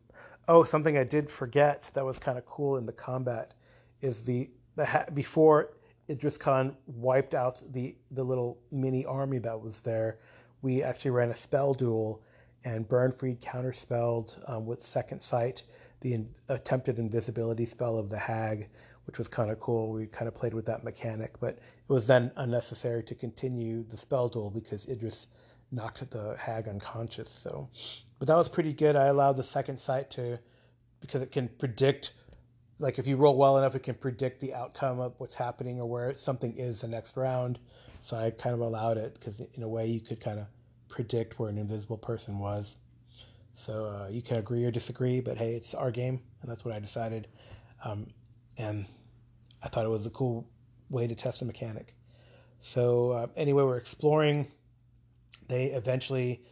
oh, 0.49 0.65
something 0.65 0.99
I 0.99 1.05
did 1.05 1.31
forget 1.31 1.91
that 1.95 2.05
was 2.05 2.19
kind 2.19 2.39
of 2.39 2.47
cool 2.47 2.77
in 2.77 2.87
the 2.87 2.93
combat 2.93 3.55
is 4.01 4.23
the 4.23 4.51
the 4.77 4.85
ha- 4.85 5.07
before 5.15 5.73
Idris 6.09 6.37
Khan 6.37 6.77
wiped 6.87 7.35
out 7.35 7.63
the 7.73 7.97
the 8.13 8.23
little 8.23 8.59
mini 8.71 9.05
army 9.05 9.39
that 9.39 9.61
was 9.61 9.81
there. 9.81 10.19
We 10.63 10.83
actually 10.83 11.13
ran 11.13 11.31
a 11.31 11.35
spell 11.35 11.75
duel 11.75 12.23
and 12.65 12.89
Bernfried 12.89 13.39
counterspelled 13.41 14.39
um, 14.51 14.67
with 14.67 14.85
Second 14.85 15.21
Sight 15.23 15.63
the 16.01 16.15
in- 16.15 16.35
attempted 16.49 16.99
invisibility 16.99 17.67
spell 17.67 17.97
of 17.99 18.09
the 18.09 18.19
Hag, 18.19 18.69
which 19.07 19.19
was 19.19 19.29
kind 19.29 19.51
of 19.51 19.61
cool. 19.61 19.93
We 19.93 20.07
kind 20.07 20.29
of 20.29 20.35
played 20.35 20.55
with 20.55 20.67
that 20.67 20.85
mechanic, 20.85 21.39
but 21.41 21.55
it 21.55 21.93
was 21.93 22.07
then 22.07 22.31
unnecessary 22.37 23.03
to 23.05 23.15
continue 23.15 23.85
the 23.89 23.97
spell 23.97 24.29
duel 24.29 24.51
because 24.51 24.87
Idris 24.89 25.29
knocked 25.73 26.09
the 26.11 26.37
Hag 26.39 26.69
unconscious. 26.69 27.31
So, 27.31 27.69
but 28.19 28.29
that 28.29 28.37
was 28.37 28.49
pretty 28.49 28.73
good. 28.73 28.97
I 28.97 29.07
allowed 29.07 29.37
the 29.37 29.45
Second 29.45 29.79
Sight 29.79 30.11
to 30.13 30.39
because 31.01 31.23
it 31.23 31.33
can 31.33 31.49
predict. 31.49 32.13
Like 32.79 32.99
if 32.99 33.07
you 33.07 33.17
roll 33.17 33.37
well 33.37 33.57
enough, 33.59 33.75
it 33.75 33.83
can 33.83 33.95
predict 33.95 34.41
the 34.41 34.55
outcome 34.55 35.01
of 35.01 35.15
what's 35.19 35.35
happening 35.35 35.81
or 35.81 35.89
where 35.89 36.17
something 36.17 36.55
is 36.57 36.83
the 36.83 36.89
next 36.89 37.17
round. 37.17 37.59
So 38.03 38.17
I 38.17 38.31
kind 38.31 38.55
of 38.55 38.61
allowed 38.61 38.99
it 38.99 39.15
because 39.15 39.41
in 39.55 39.63
a 39.63 39.69
way 39.69 39.87
you 39.87 40.01
could 40.01 40.21
kind 40.21 40.39
of 40.39 40.47
predict 40.89 41.39
where 41.39 41.49
an 41.49 41.59
invisible 41.59 41.97
person 41.97 42.39
was. 42.39 42.77
So 43.55 43.87
uh, 43.87 44.09
you 44.11 44.21
can 44.21 44.37
agree 44.37 44.65
or 44.65 44.71
disagree, 44.71 45.21
but 45.21 45.39
hey, 45.39 45.55
it's 45.55 45.75
our 45.75 45.91
game, 45.91 46.21
and 46.43 46.51
that's 46.51 46.65
what 46.65 46.75
I 46.75 46.79
decided. 46.79 47.29
Um, 47.85 48.09
and 48.59 48.87
I 49.63 49.69
thought 49.69 49.85
it 49.85 49.89
was 49.89 50.07
a 50.07 50.11
cool 50.11 50.49
way 50.91 51.07
to 51.07 51.15
test 51.15 51.43
a 51.43 51.45
mechanic. 51.45 51.95
So 52.61 53.11
uh, 53.11 53.27
anyway, 53.37 53.63
we're 53.65 53.77
exploring. 53.77 54.49
They 55.49 55.67
eventually, 55.67 56.43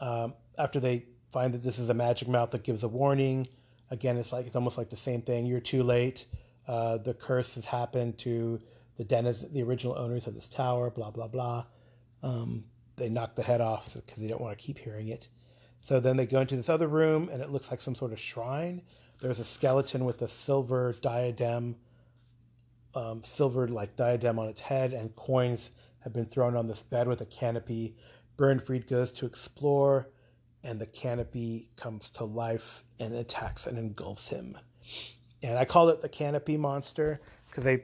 um, 0.00 0.34
after 0.58 0.80
they 0.80 1.06
find 1.32 1.54
that 1.54 1.62
this 1.62 1.78
is 1.78 1.88
a 1.88 1.94
magic 1.94 2.28
mouth 2.28 2.50
that 2.50 2.64
gives 2.64 2.82
a 2.82 2.88
warning, 2.88 3.48
again, 3.90 4.16
it's 4.16 4.32
like 4.32 4.46
it's 4.46 4.56
almost 4.56 4.78
like 4.78 4.90
the 4.90 4.96
same 4.96 5.22
thing. 5.22 5.46
You're 5.46 5.60
too 5.60 5.82
late. 5.82 6.26
Uh, 6.66 6.98
the 6.98 7.14
curse 7.14 7.54
has 7.54 7.64
happened 7.64 8.18
to 8.18 8.60
the 8.96 9.04
denizens, 9.04 9.52
the 9.52 9.62
original 9.62 9.96
owners 9.98 10.26
of 10.26 10.34
this 10.34 10.48
tower, 10.48 10.90
blah 10.90 11.10
blah 11.10 11.28
blah. 11.28 11.64
Um, 12.22 12.64
they 12.96 13.08
knock 13.08 13.34
the 13.34 13.42
head 13.42 13.60
off 13.60 13.94
because 13.94 14.20
they 14.20 14.28
don't 14.28 14.40
want 14.40 14.58
to 14.58 14.62
keep 14.62 14.78
hearing 14.78 15.08
it. 15.08 15.28
So 15.80 16.00
then 16.00 16.16
they 16.16 16.26
go 16.26 16.40
into 16.40 16.56
this 16.56 16.68
other 16.68 16.88
room, 16.88 17.30
and 17.32 17.40
it 17.40 17.50
looks 17.50 17.70
like 17.70 17.80
some 17.80 17.94
sort 17.94 18.12
of 18.12 18.20
shrine. 18.20 18.82
There's 19.20 19.38
a 19.38 19.44
skeleton 19.44 20.04
with 20.04 20.20
a 20.22 20.28
silver 20.28 20.94
diadem, 21.00 21.76
um, 22.94 23.22
silver 23.24 23.68
like 23.68 23.96
diadem 23.96 24.38
on 24.38 24.48
its 24.48 24.60
head, 24.60 24.92
and 24.92 25.14
coins 25.16 25.70
have 26.00 26.12
been 26.12 26.26
thrown 26.26 26.56
on 26.56 26.66
this 26.66 26.82
bed 26.82 27.06
with 27.06 27.20
a 27.20 27.26
canopy. 27.26 27.96
Bernfried 28.36 28.88
goes 28.88 29.12
to 29.12 29.26
explore, 29.26 30.08
and 30.64 30.80
the 30.80 30.86
canopy 30.86 31.70
comes 31.76 32.10
to 32.10 32.24
life 32.24 32.84
and 32.98 33.14
attacks 33.14 33.66
and 33.66 33.78
engulfs 33.78 34.28
him. 34.28 34.56
And 35.42 35.58
I 35.58 35.64
call 35.64 35.88
it 35.88 36.00
the 36.00 36.08
canopy 36.08 36.56
monster 36.56 37.20
because 37.48 37.66
I 37.66 37.82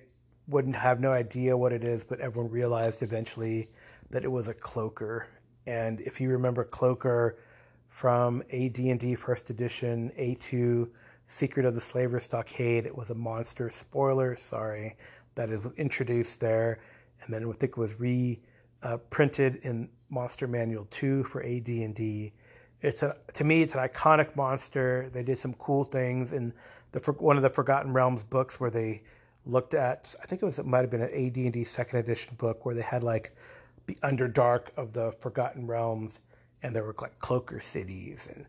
wouldn't 0.48 0.76
have 0.76 1.00
no 1.00 1.12
idea 1.12 1.56
what 1.56 1.72
it 1.72 1.84
is, 1.84 2.04
but 2.04 2.20
everyone 2.20 2.50
realized 2.50 3.02
eventually 3.02 3.68
that 4.10 4.24
it 4.24 4.30
was 4.30 4.48
a 4.48 4.54
cloaker. 4.54 5.26
And 5.66 6.00
if 6.00 6.20
you 6.20 6.30
remember 6.30 6.64
cloaker 6.64 7.38
from 7.88 8.42
AD&D 8.52 9.14
First 9.16 9.50
Edition, 9.50 10.12
A2, 10.18 10.88
Secret 11.26 11.66
of 11.66 11.74
the 11.74 11.80
Slaver 11.80 12.20
Stockade, 12.20 12.86
it 12.86 12.96
was 12.96 13.10
a 13.10 13.14
monster. 13.14 13.70
Spoiler, 13.70 14.38
sorry, 14.48 14.96
that 15.34 15.50
is 15.50 15.60
introduced 15.76 16.40
there, 16.40 16.80
and 17.22 17.34
then 17.34 17.44
I 17.44 17.52
think 17.52 17.72
it 17.72 17.76
was 17.76 17.98
reprinted 17.98 19.56
uh, 19.56 19.68
in 19.68 19.88
Monster 20.08 20.46
Manual 20.46 20.86
2 20.90 21.24
for 21.24 21.42
AD&D. 21.42 22.32
It's 22.82 23.02
a 23.02 23.16
to 23.34 23.44
me, 23.44 23.62
it's 23.62 23.74
an 23.74 23.80
iconic 23.80 24.36
monster. 24.36 25.10
They 25.12 25.22
did 25.22 25.38
some 25.38 25.54
cool 25.54 25.84
things 25.84 26.32
in 26.32 26.52
the 26.92 27.00
one 27.00 27.36
of 27.36 27.42
the 27.42 27.50
Forgotten 27.50 27.92
Realms 27.92 28.22
books 28.22 28.60
where 28.60 28.70
they 28.70 29.02
looked 29.44 29.74
at. 29.74 30.14
I 30.22 30.26
think 30.26 30.42
it 30.42 30.44
was 30.44 30.58
it 30.58 30.66
might 30.66 30.82
have 30.82 30.90
been 30.90 31.02
an 31.02 31.12
AD&D 31.12 31.64
Second 31.64 31.98
Edition 32.00 32.34
book 32.36 32.64
where 32.64 32.74
they 32.74 32.82
had 32.82 33.02
like 33.02 33.34
the 33.86 33.94
Underdark 33.96 34.68
of 34.76 34.92
the 34.92 35.12
Forgotten 35.12 35.66
Realms, 35.66 36.20
and 36.62 36.74
there 36.74 36.84
were 36.84 36.94
like 37.00 37.18
cloaker 37.18 37.60
cities. 37.60 38.28
And 38.32 38.46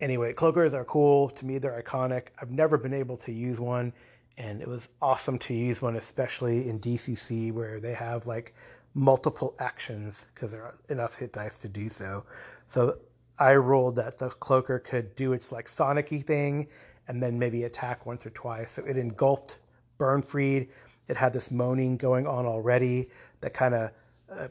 anyway, 0.00 0.32
cloakers 0.32 0.74
are 0.74 0.84
cool. 0.84 1.30
To 1.30 1.46
me, 1.46 1.58
they're 1.58 1.82
iconic. 1.82 2.28
I've 2.40 2.50
never 2.50 2.76
been 2.76 2.94
able 2.94 3.16
to 3.18 3.32
use 3.32 3.58
one, 3.58 3.92
and 4.38 4.60
it 4.60 4.68
was 4.68 4.88
awesome 5.00 5.38
to 5.40 5.54
use 5.54 5.80
one, 5.80 5.96
especially 5.96 6.68
in 6.68 6.80
DCC 6.80 7.52
where 7.52 7.80
they 7.80 7.94
have 7.94 8.26
like 8.26 8.54
multiple 8.94 9.54
actions 9.58 10.26
because 10.34 10.50
there 10.50 10.62
are 10.62 10.74
enough 10.88 11.16
hit 11.16 11.32
dice 11.32 11.58
to 11.58 11.68
do 11.68 11.88
so. 11.88 12.24
So 12.68 12.98
I 13.38 13.54
rolled 13.54 13.96
that 13.96 14.18
the 14.18 14.30
cloaker 14.30 14.78
could 14.78 15.14
do 15.16 15.32
its 15.32 15.52
like 15.52 15.68
Sonicy 15.68 16.24
thing 16.24 16.68
and 17.08 17.22
then 17.22 17.38
maybe 17.38 17.64
attack 17.64 18.06
once 18.06 18.24
or 18.24 18.30
twice. 18.30 18.72
So 18.72 18.84
it 18.84 18.96
engulfed 18.96 19.58
Bernfried. 19.98 20.68
It 21.08 21.16
had 21.16 21.32
this 21.32 21.50
moaning 21.50 21.96
going 21.96 22.26
on 22.26 22.46
already 22.46 23.10
that 23.40 23.54
kind 23.54 23.74
of 23.74 23.90
uh, 24.30 24.48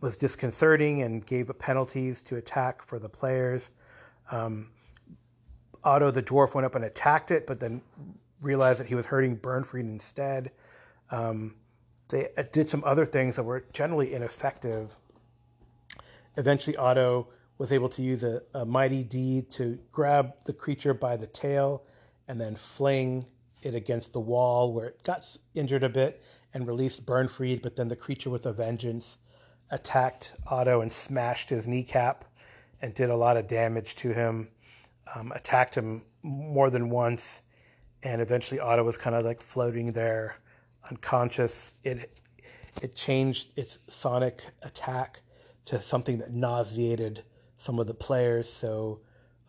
was 0.00 0.16
disconcerting 0.16 1.02
and 1.02 1.26
gave 1.26 1.50
penalties 1.58 2.22
to 2.22 2.36
attack 2.36 2.82
for 2.82 2.98
the 2.98 3.08
players. 3.08 3.70
Um, 4.30 4.70
Otto 5.84 6.10
the 6.10 6.22
dwarf 6.22 6.54
went 6.54 6.64
up 6.64 6.74
and 6.74 6.84
attacked 6.84 7.30
it, 7.30 7.46
but 7.46 7.60
then 7.60 7.82
realized 8.40 8.80
that 8.80 8.86
he 8.86 8.94
was 8.94 9.06
hurting 9.06 9.36
Bernfried 9.36 9.80
instead. 9.80 10.50
Um, 11.10 11.54
they 12.08 12.28
uh, 12.36 12.44
did 12.52 12.68
some 12.68 12.82
other 12.84 13.04
things 13.04 13.36
that 13.36 13.44
were 13.44 13.64
generally 13.72 14.14
ineffective. 14.14 14.96
Eventually, 16.36 16.76
Otto 16.76 17.28
was 17.58 17.72
able 17.72 17.88
to 17.90 18.02
use 18.02 18.22
a, 18.22 18.42
a 18.54 18.64
mighty 18.64 19.02
deed 19.02 19.50
to 19.50 19.78
grab 19.92 20.32
the 20.44 20.52
creature 20.52 20.94
by 20.94 21.16
the 21.16 21.26
tail 21.26 21.84
and 22.28 22.40
then 22.40 22.56
fling 22.56 23.26
it 23.62 23.74
against 23.74 24.12
the 24.12 24.20
wall 24.20 24.72
where 24.72 24.88
it 24.88 25.02
got 25.04 25.26
injured 25.54 25.82
a 25.82 25.88
bit 25.88 26.22
and 26.54 26.66
released 26.66 27.04
Bernfried, 27.04 27.62
but 27.62 27.76
then 27.76 27.88
the 27.88 27.96
creature 27.96 28.30
with 28.30 28.46
a 28.46 28.52
vengeance 28.52 29.18
attacked 29.70 30.32
Otto 30.46 30.80
and 30.80 30.90
smashed 30.90 31.50
his 31.50 31.66
kneecap 31.66 32.24
and 32.82 32.94
did 32.94 33.10
a 33.10 33.16
lot 33.16 33.36
of 33.36 33.46
damage 33.46 33.94
to 33.96 34.12
him, 34.12 34.48
um, 35.14 35.32
attacked 35.32 35.74
him 35.74 36.02
more 36.22 36.70
than 36.70 36.90
once, 36.90 37.42
and 38.02 38.20
eventually 38.20 38.60
Otto 38.60 38.84
was 38.84 38.96
kind 38.96 39.16
of 39.16 39.24
like 39.24 39.40
floating 39.40 39.92
there, 39.92 40.36
unconscious. 40.90 41.72
It 41.84 42.20
it 42.82 42.94
changed 42.94 43.48
its 43.56 43.78
sonic 43.88 44.42
attack 44.62 45.20
to 45.66 45.80
something 45.80 46.18
that 46.18 46.32
nauseated 46.32 47.24
some 47.58 47.78
of 47.78 47.86
the 47.86 47.94
players. 47.94 48.50
So 48.50 49.00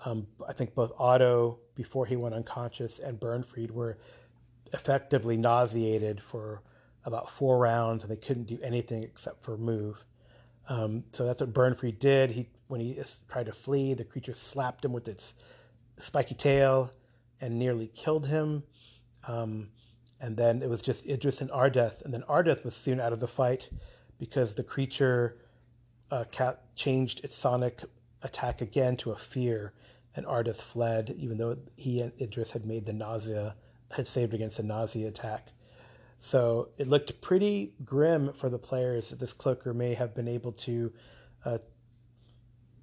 um, 0.06 0.28
I 0.48 0.54
think 0.54 0.74
both 0.74 0.92
Otto, 0.98 1.60
before 1.76 2.06
he 2.06 2.16
went 2.16 2.36
unconscious, 2.36 3.00
and 3.00 3.20
Bernfried 3.20 3.72
were 3.72 3.98
effectively 4.74 5.38
nauseated 5.38 6.22
for 6.22 6.62
about 7.06 7.30
four 7.30 7.58
rounds, 7.58 8.04
and 8.04 8.12
they 8.12 8.16
couldn't 8.16 8.48
do 8.48 8.60
anything 8.62 9.04
except 9.04 9.44
for 9.44 9.58
move. 9.58 10.04
Um, 10.70 11.04
so 11.14 11.26
that's 11.26 11.42
what 11.42 11.54
Bernfried 11.54 12.00
did. 12.00 12.32
He 12.32 12.48
when 12.72 12.80
he 12.80 12.98
tried 13.30 13.48
to 13.48 13.52
flee, 13.52 13.94
the 13.94 14.06
creature 14.06 14.34
slapped 14.34 14.86
him 14.86 14.94
with 14.94 15.10
its 15.10 15.34
spiky 16.00 16.36
tail 16.36 16.90
and 17.42 17.60
nearly 17.60 17.88
killed 17.88 18.26
him. 18.26 18.64
Um, 19.28 19.68
and 20.22 20.38
then 20.38 20.62
it 20.64 20.70
was 20.70 20.82
just 20.82 21.06
Idris 21.06 21.42
and 21.42 21.52
Ardeth, 21.52 22.02
and 22.04 22.14
then 22.14 22.24
Ardeth 22.30 22.64
was 22.64 22.74
soon 22.74 23.02
out 23.02 23.12
of 23.12 23.20
the 23.20 23.28
fight 23.28 23.70
because 24.20 24.54
the 24.54 24.64
creature 24.64 25.38
uh, 26.12 26.24
changed 26.76 27.26
its 27.26 27.36
sonic 27.36 27.84
attack 28.24 28.62
again 28.62 28.96
to 28.98 29.12
a 29.12 29.18
fear, 29.18 29.74
and 30.16 30.26
Ardeth 30.26 30.62
fled, 30.62 31.14
even 31.18 31.38
though 31.38 31.58
he 31.76 32.02
and 32.02 32.14
Idris 32.22 32.52
had 32.52 32.66
made 32.66 32.86
the 32.86 32.94
nausea, 32.94 33.56
had 33.90 34.08
saved 34.08 34.34
against 34.34 34.58
the 34.58 34.64
nausea 34.64 35.08
attack. 35.08 35.50
So 36.20 36.70
it 36.78 36.88
looked 36.88 37.20
pretty 37.20 37.74
grim 37.84 38.32
for 38.32 38.50
the 38.50 38.60
players 38.60 39.10
that 39.10 39.20
this 39.20 39.34
cloaker 39.34 39.74
may 39.74 39.94
have 39.96 40.14
been 40.14 40.28
able 40.28 40.52
to 40.54 40.94
uh, 41.44 41.58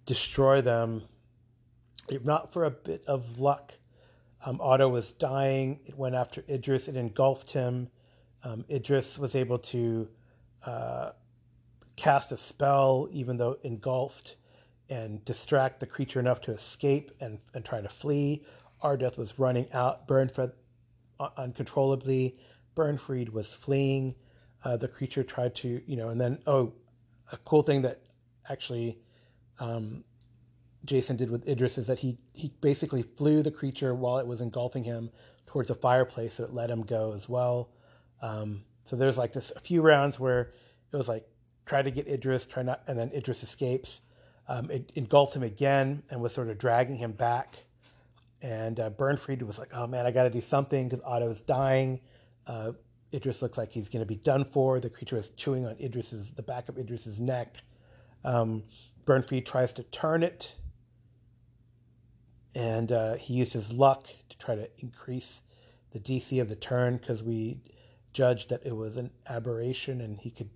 destroy 0.09 0.63
them, 0.63 1.03
if 2.09 2.25
not 2.25 2.51
for 2.51 2.65
a 2.65 2.71
bit 2.71 3.05
of 3.07 3.39
luck. 3.39 3.75
Um, 4.47 4.59
Otto 4.59 4.89
was 4.89 5.13
dying. 5.13 5.81
It 5.85 5.99
went 5.99 6.15
after 6.15 6.43
Idris. 6.49 6.89
It 6.89 6.97
engulfed 6.97 7.53
him. 7.53 7.91
Um, 8.43 8.65
Idris 8.71 9.19
was 9.19 9.37
able 9.37 9.59
to 9.59 10.09
uh, 10.65 11.11
cast 11.97 12.33
a 12.33 12.39
spell, 12.39 13.09
even 13.11 13.37
though 13.37 13.59
engulfed, 13.65 14.37
and 14.89 15.23
distract 15.27 15.79
the 15.79 15.87
creature 15.87 16.21
enough 16.21 16.41
to 16.41 16.53
escape 16.53 17.11
and, 17.21 17.39
and 17.53 17.63
try 17.63 17.83
to 17.83 17.89
flee. 17.91 18.43
Ardeth 18.83 19.19
was 19.19 19.39
running 19.39 19.71
out, 19.75 20.09
Bernfried 20.09 20.53
uncontrollably. 21.37 22.35
Bernfried 22.75 23.29
was 23.29 23.53
fleeing. 23.53 24.15
Uh, 24.65 24.79
the 24.79 24.89
creature 24.89 25.23
tried 25.23 25.55
to, 25.57 25.83
you 25.87 25.97
know, 25.97 26.09
and 26.09 26.19
then, 26.19 26.39
oh, 26.47 26.73
a 27.31 27.37
cool 27.45 27.63
thing 27.63 27.83
that 27.83 28.01
actually 28.49 28.99
um, 29.59 30.05
Jason 30.85 31.17
did 31.17 31.31
with 31.31 31.49
Idris 31.49 31.79
is 31.79 31.87
that 31.89 31.99
he, 31.99 32.19
he 32.33 32.53
basically 32.61 33.03
flew 33.03 33.43
the 33.43 33.51
creature 33.51 33.95
while 33.95 34.19
it 34.19 34.27
was 34.27 34.41
engulfing 34.41 34.85
him 34.85 35.11
towards 35.47 35.71
a 35.71 35.75
fireplace, 35.75 36.35
so 36.35 36.45
it 36.45 36.53
let 36.53 36.71
him 36.71 36.83
go 36.83 37.13
as 37.13 37.29
well. 37.29 37.71
Um, 38.23 38.63
so 38.85 38.97
there's 38.97 39.19
like 39.19 39.33
this 39.33 39.53
a 39.55 39.61
few 39.61 39.83
rounds 39.83 40.19
where 40.19 40.53
it 40.93 40.97
was 40.97 41.09
like 41.09 41.27
try 41.67 41.83
to 41.83 41.91
get 41.91 42.09
Idris, 42.09 42.47
try 42.47 42.63
not, 42.63 42.83
and 42.87 42.99
then 42.99 43.11
Idris 43.15 43.43
escapes. 43.43 44.01
Um, 44.49 44.71
it 44.71 44.91
engulfed 44.95 45.37
him 45.37 45.43
again 45.43 46.03
and 46.11 46.21
was 46.21 46.33
sort 46.33 46.49
of 46.49 46.59
dragging 46.59 46.97
him 46.97 47.13
back. 47.13 47.59
And 48.41 48.81
uh, 48.81 48.91
Bernfried 48.91 49.43
was 49.43 49.59
like, 49.59 49.71
"Oh 49.75 49.87
man, 49.87 50.07
I 50.07 50.11
got 50.11 50.23
to 50.23 50.31
do 50.31 50.41
something 50.41 50.89
because 50.89 51.05
Otto's 51.05 51.41
dying." 51.41 52.01
Uh, 52.47 52.73
Idris 53.13 53.43
looks 53.43 53.59
like 53.59 53.73
he's 53.73 53.89
going 53.89 54.01
to 54.01 54.07
be 54.07 54.17
done 54.17 54.45
for. 54.45 54.81
The 54.81 54.91
creature 54.91 55.17
is 55.17 55.31
chewing 55.31 55.67
on 55.67 55.77
Idris's 55.79 56.33
the 56.33 56.43
back 56.43 56.69
of 56.69 56.79
Idris's 56.79 57.21
neck. 57.21 57.57
Um, 58.25 58.63
Bernfried 59.09 59.47
tries 59.47 59.73
to 59.73 59.83
turn 59.85 60.23
it, 60.23 60.55
and 62.55 62.93
uh, 62.93 63.15
he 63.15 63.33
uses 63.33 63.69
his 63.69 63.73
luck 63.73 64.07
to 64.29 64.37
try 64.37 64.55
to 64.55 64.69
increase 64.81 65.41
the 65.93 65.99
DC 65.99 66.43
of 66.43 66.51
the 66.51 66.57
turn 66.57 66.99
because 66.99 67.23
we 67.23 67.59
judged 68.13 68.51
that 68.51 68.67
it 68.67 68.77
was 68.77 68.99
an 68.99 69.11
aberration 69.27 70.03
and 70.03 70.21
he 70.21 70.31
could 70.31 70.51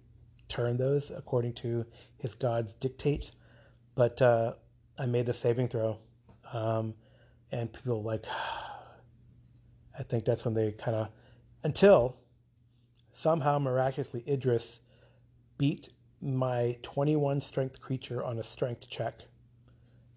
turn 0.51 0.77
those 0.77 1.11
according 1.11 1.55
to 1.55 1.87
his 2.19 2.35
god's 2.35 2.75
dictates. 2.75 3.33
But 3.95 4.21
uh, 4.21 4.53
I 4.99 5.07
made 5.07 5.25
the 5.25 5.33
saving 5.33 5.69
throw, 5.69 5.97
um, 6.53 6.93
and 7.53 7.73
people 7.73 8.03
like, 8.03 8.27
I 9.99 10.03
think 10.03 10.27
that's 10.27 10.45
when 10.45 10.53
they 10.53 10.73
kind 10.73 10.99
of, 10.99 11.09
until 11.65 12.19
somehow 13.13 13.59
miraculously 13.59 14.23
Idris 14.29 14.81
beat 15.57 15.89
my 16.23 16.77
21 16.83 17.41
strength 17.41 17.81
creature 17.81 18.23
on 18.23 18.39
a 18.39 18.45
strength 18.45 18.89
check 18.89 19.23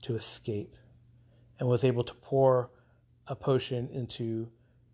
to 0.04 0.16
escape 0.16 0.76
and 1.60 1.68
was 1.68 1.84
able 1.84 2.04
to 2.04 2.14
pour 2.16 2.70
a 3.28 3.36
potion 3.36 3.90
into 3.92 4.48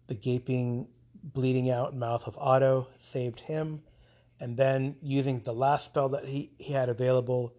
the 0.07 0.15
gaping, 0.15 0.87
bleeding 1.23 1.69
out 1.69 1.95
mouth 1.95 2.25
of 2.27 2.37
Otto, 2.37 2.87
saved 2.97 3.41
him, 3.41 3.81
and 4.39 4.55
then 4.57 4.95
using 5.01 5.39
the 5.41 5.53
last 5.53 5.85
spell 5.85 6.09
that 6.09 6.25
he, 6.25 6.51
he 6.57 6.73
had 6.73 6.89
available, 6.89 7.53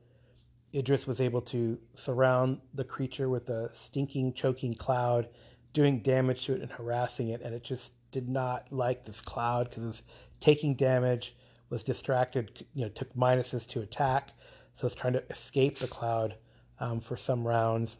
Idris 0.74 1.06
was 1.06 1.20
able 1.20 1.42
to 1.42 1.78
surround 1.94 2.60
the 2.74 2.84
creature 2.84 3.28
with 3.28 3.50
a 3.50 3.72
stinking, 3.74 4.32
choking 4.32 4.74
cloud, 4.74 5.28
doing 5.74 6.00
damage 6.00 6.46
to 6.46 6.54
it 6.54 6.62
and 6.62 6.72
harassing 6.72 7.28
it. 7.28 7.42
And 7.42 7.54
it 7.54 7.62
just 7.62 7.92
did 8.10 8.28
not 8.28 8.72
like 8.72 9.04
this 9.04 9.20
cloud 9.20 9.68
because 9.68 9.84
it 9.84 9.86
was 9.86 10.02
taking 10.40 10.74
damage, 10.74 11.36
was 11.72 11.82
distracted, 11.82 12.66
you 12.74 12.82
know, 12.82 12.90
took 12.90 13.12
minuses 13.16 13.66
to 13.66 13.80
attack, 13.80 14.28
so 14.74 14.86
it's 14.86 14.94
trying 14.94 15.14
to 15.14 15.24
escape 15.30 15.78
the 15.78 15.88
cloud 15.88 16.36
um, 16.78 17.00
for 17.00 17.16
some 17.16 17.48
rounds. 17.48 17.96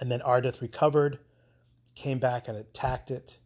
And 0.00 0.12
then 0.12 0.20
Ardith 0.20 0.60
recovered, 0.60 1.18
came 1.94 2.18
back 2.18 2.46
and 2.46 2.58
attacked 2.58 3.10
it. 3.10 3.38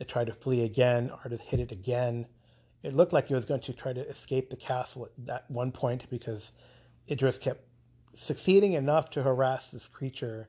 It 0.00 0.08
tried 0.08 0.26
to 0.26 0.32
flee 0.32 0.64
again. 0.64 1.12
Ardith 1.24 1.40
hit 1.40 1.60
it 1.60 1.70
again. 1.70 2.26
It 2.82 2.92
looked 2.92 3.12
like 3.12 3.30
it 3.30 3.34
was 3.34 3.44
going 3.44 3.60
to 3.60 3.72
try 3.72 3.92
to 3.92 4.08
escape 4.08 4.50
the 4.50 4.56
castle 4.56 5.04
at 5.04 5.26
that 5.26 5.48
one 5.48 5.70
point 5.70 6.10
because 6.10 6.50
Idris 7.08 7.38
kept 7.38 7.62
succeeding 8.12 8.72
enough 8.72 9.08
to 9.10 9.22
harass 9.22 9.70
this 9.70 9.86
creature. 9.86 10.48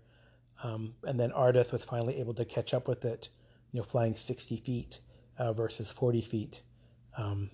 Um, 0.64 0.96
and 1.04 1.20
then 1.20 1.30
Ardith 1.30 1.72
was 1.72 1.84
finally 1.84 2.20
able 2.20 2.34
to 2.34 2.46
catch 2.46 2.74
up 2.74 2.88
with 2.88 3.06
it, 3.06 3.30
you 3.72 3.80
know, 3.80 3.86
flying 3.86 4.16
60 4.16 4.58
feet 4.58 5.00
uh, 5.38 5.54
versus 5.54 5.92
40 5.92 6.22
feet, 6.22 6.64
um, 7.18 7.52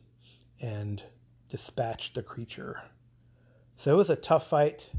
and 0.62 1.03
dispatched 1.49 2.16
the 2.16 2.24
creature. 2.24 2.82
So 3.76 3.91
it 3.91 3.97
was 3.97 4.09
a 4.09 4.16
tough 4.16 4.47
fight. 4.47 4.89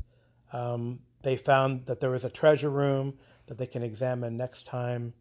Um, 0.52 0.98
they 1.22 1.36
found 1.36 1.86
that 1.86 2.00
there 2.00 2.10
was 2.10 2.24
a 2.24 2.30
treasure 2.30 2.68
room 2.68 3.14
that 3.46 3.56
they 3.56 3.66
can 3.66 3.82
examine 3.82 4.36
next 4.36 4.66
time. 4.66 5.14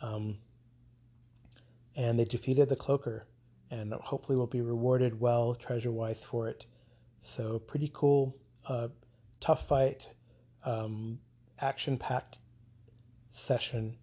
Um, 0.00 0.38
and 1.96 2.18
they 2.18 2.24
defeated 2.24 2.68
the 2.68 2.76
cloaker 2.76 3.26
and 3.70 3.92
hopefully 3.94 4.36
will 4.36 4.46
be 4.46 4.60
rewarded 4.60 5.18
well 5.20 5.54
treasure 5.54 5.90
wise 5.90 6.22
for 6.22 6.48
it. 6.48 6.66
So, 7.20 7.58
pretty 7.58 7.90
cool, 7.94 8.36
uh, 8.66 8.88
tough 9.40 9.66
fight, 9.68 10.08
um, 10.64 11.18
action 11.60 11.96
packed 11.96 12.38
session. 13.30 13.96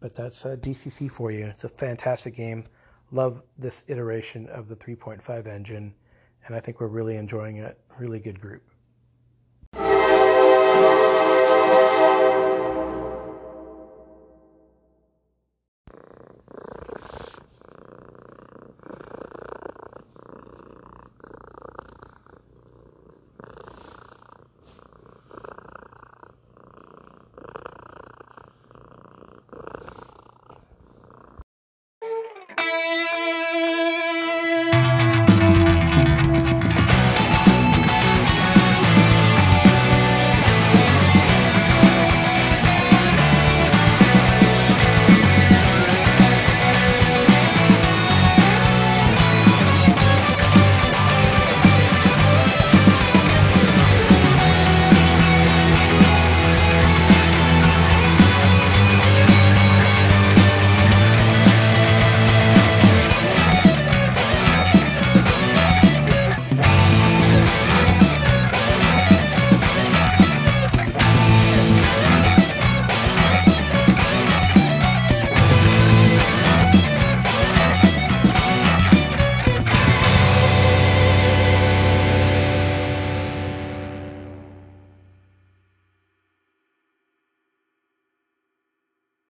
But 0.00 0.14
that's 0.14 0.44
a 0.44 0.56
DCC 0.56 1.10
for 1.10 1.30
you. 1.30 1.46
It's 1.46 1.64
a 1.64 1.68
fantastic 1.68 2.36
game. 2.36 2.64
Love 3.10 3.42
this 3.56 3.84
iteration 3.86 4.48
of 4.48 4.68
the 4.68 4.76
3.5 4.76 5.46
engine, 5.46 5.94
and 6.44 6.56
I 6.56 6.60
think 6.60 6.80
we're 6.80 6.88
really 6.88 7.16
enjoying 7.16 7.58
it. 7.58 7.78
Really 7.98 8.18
good 8.18 8.40
group. 8.40 8.62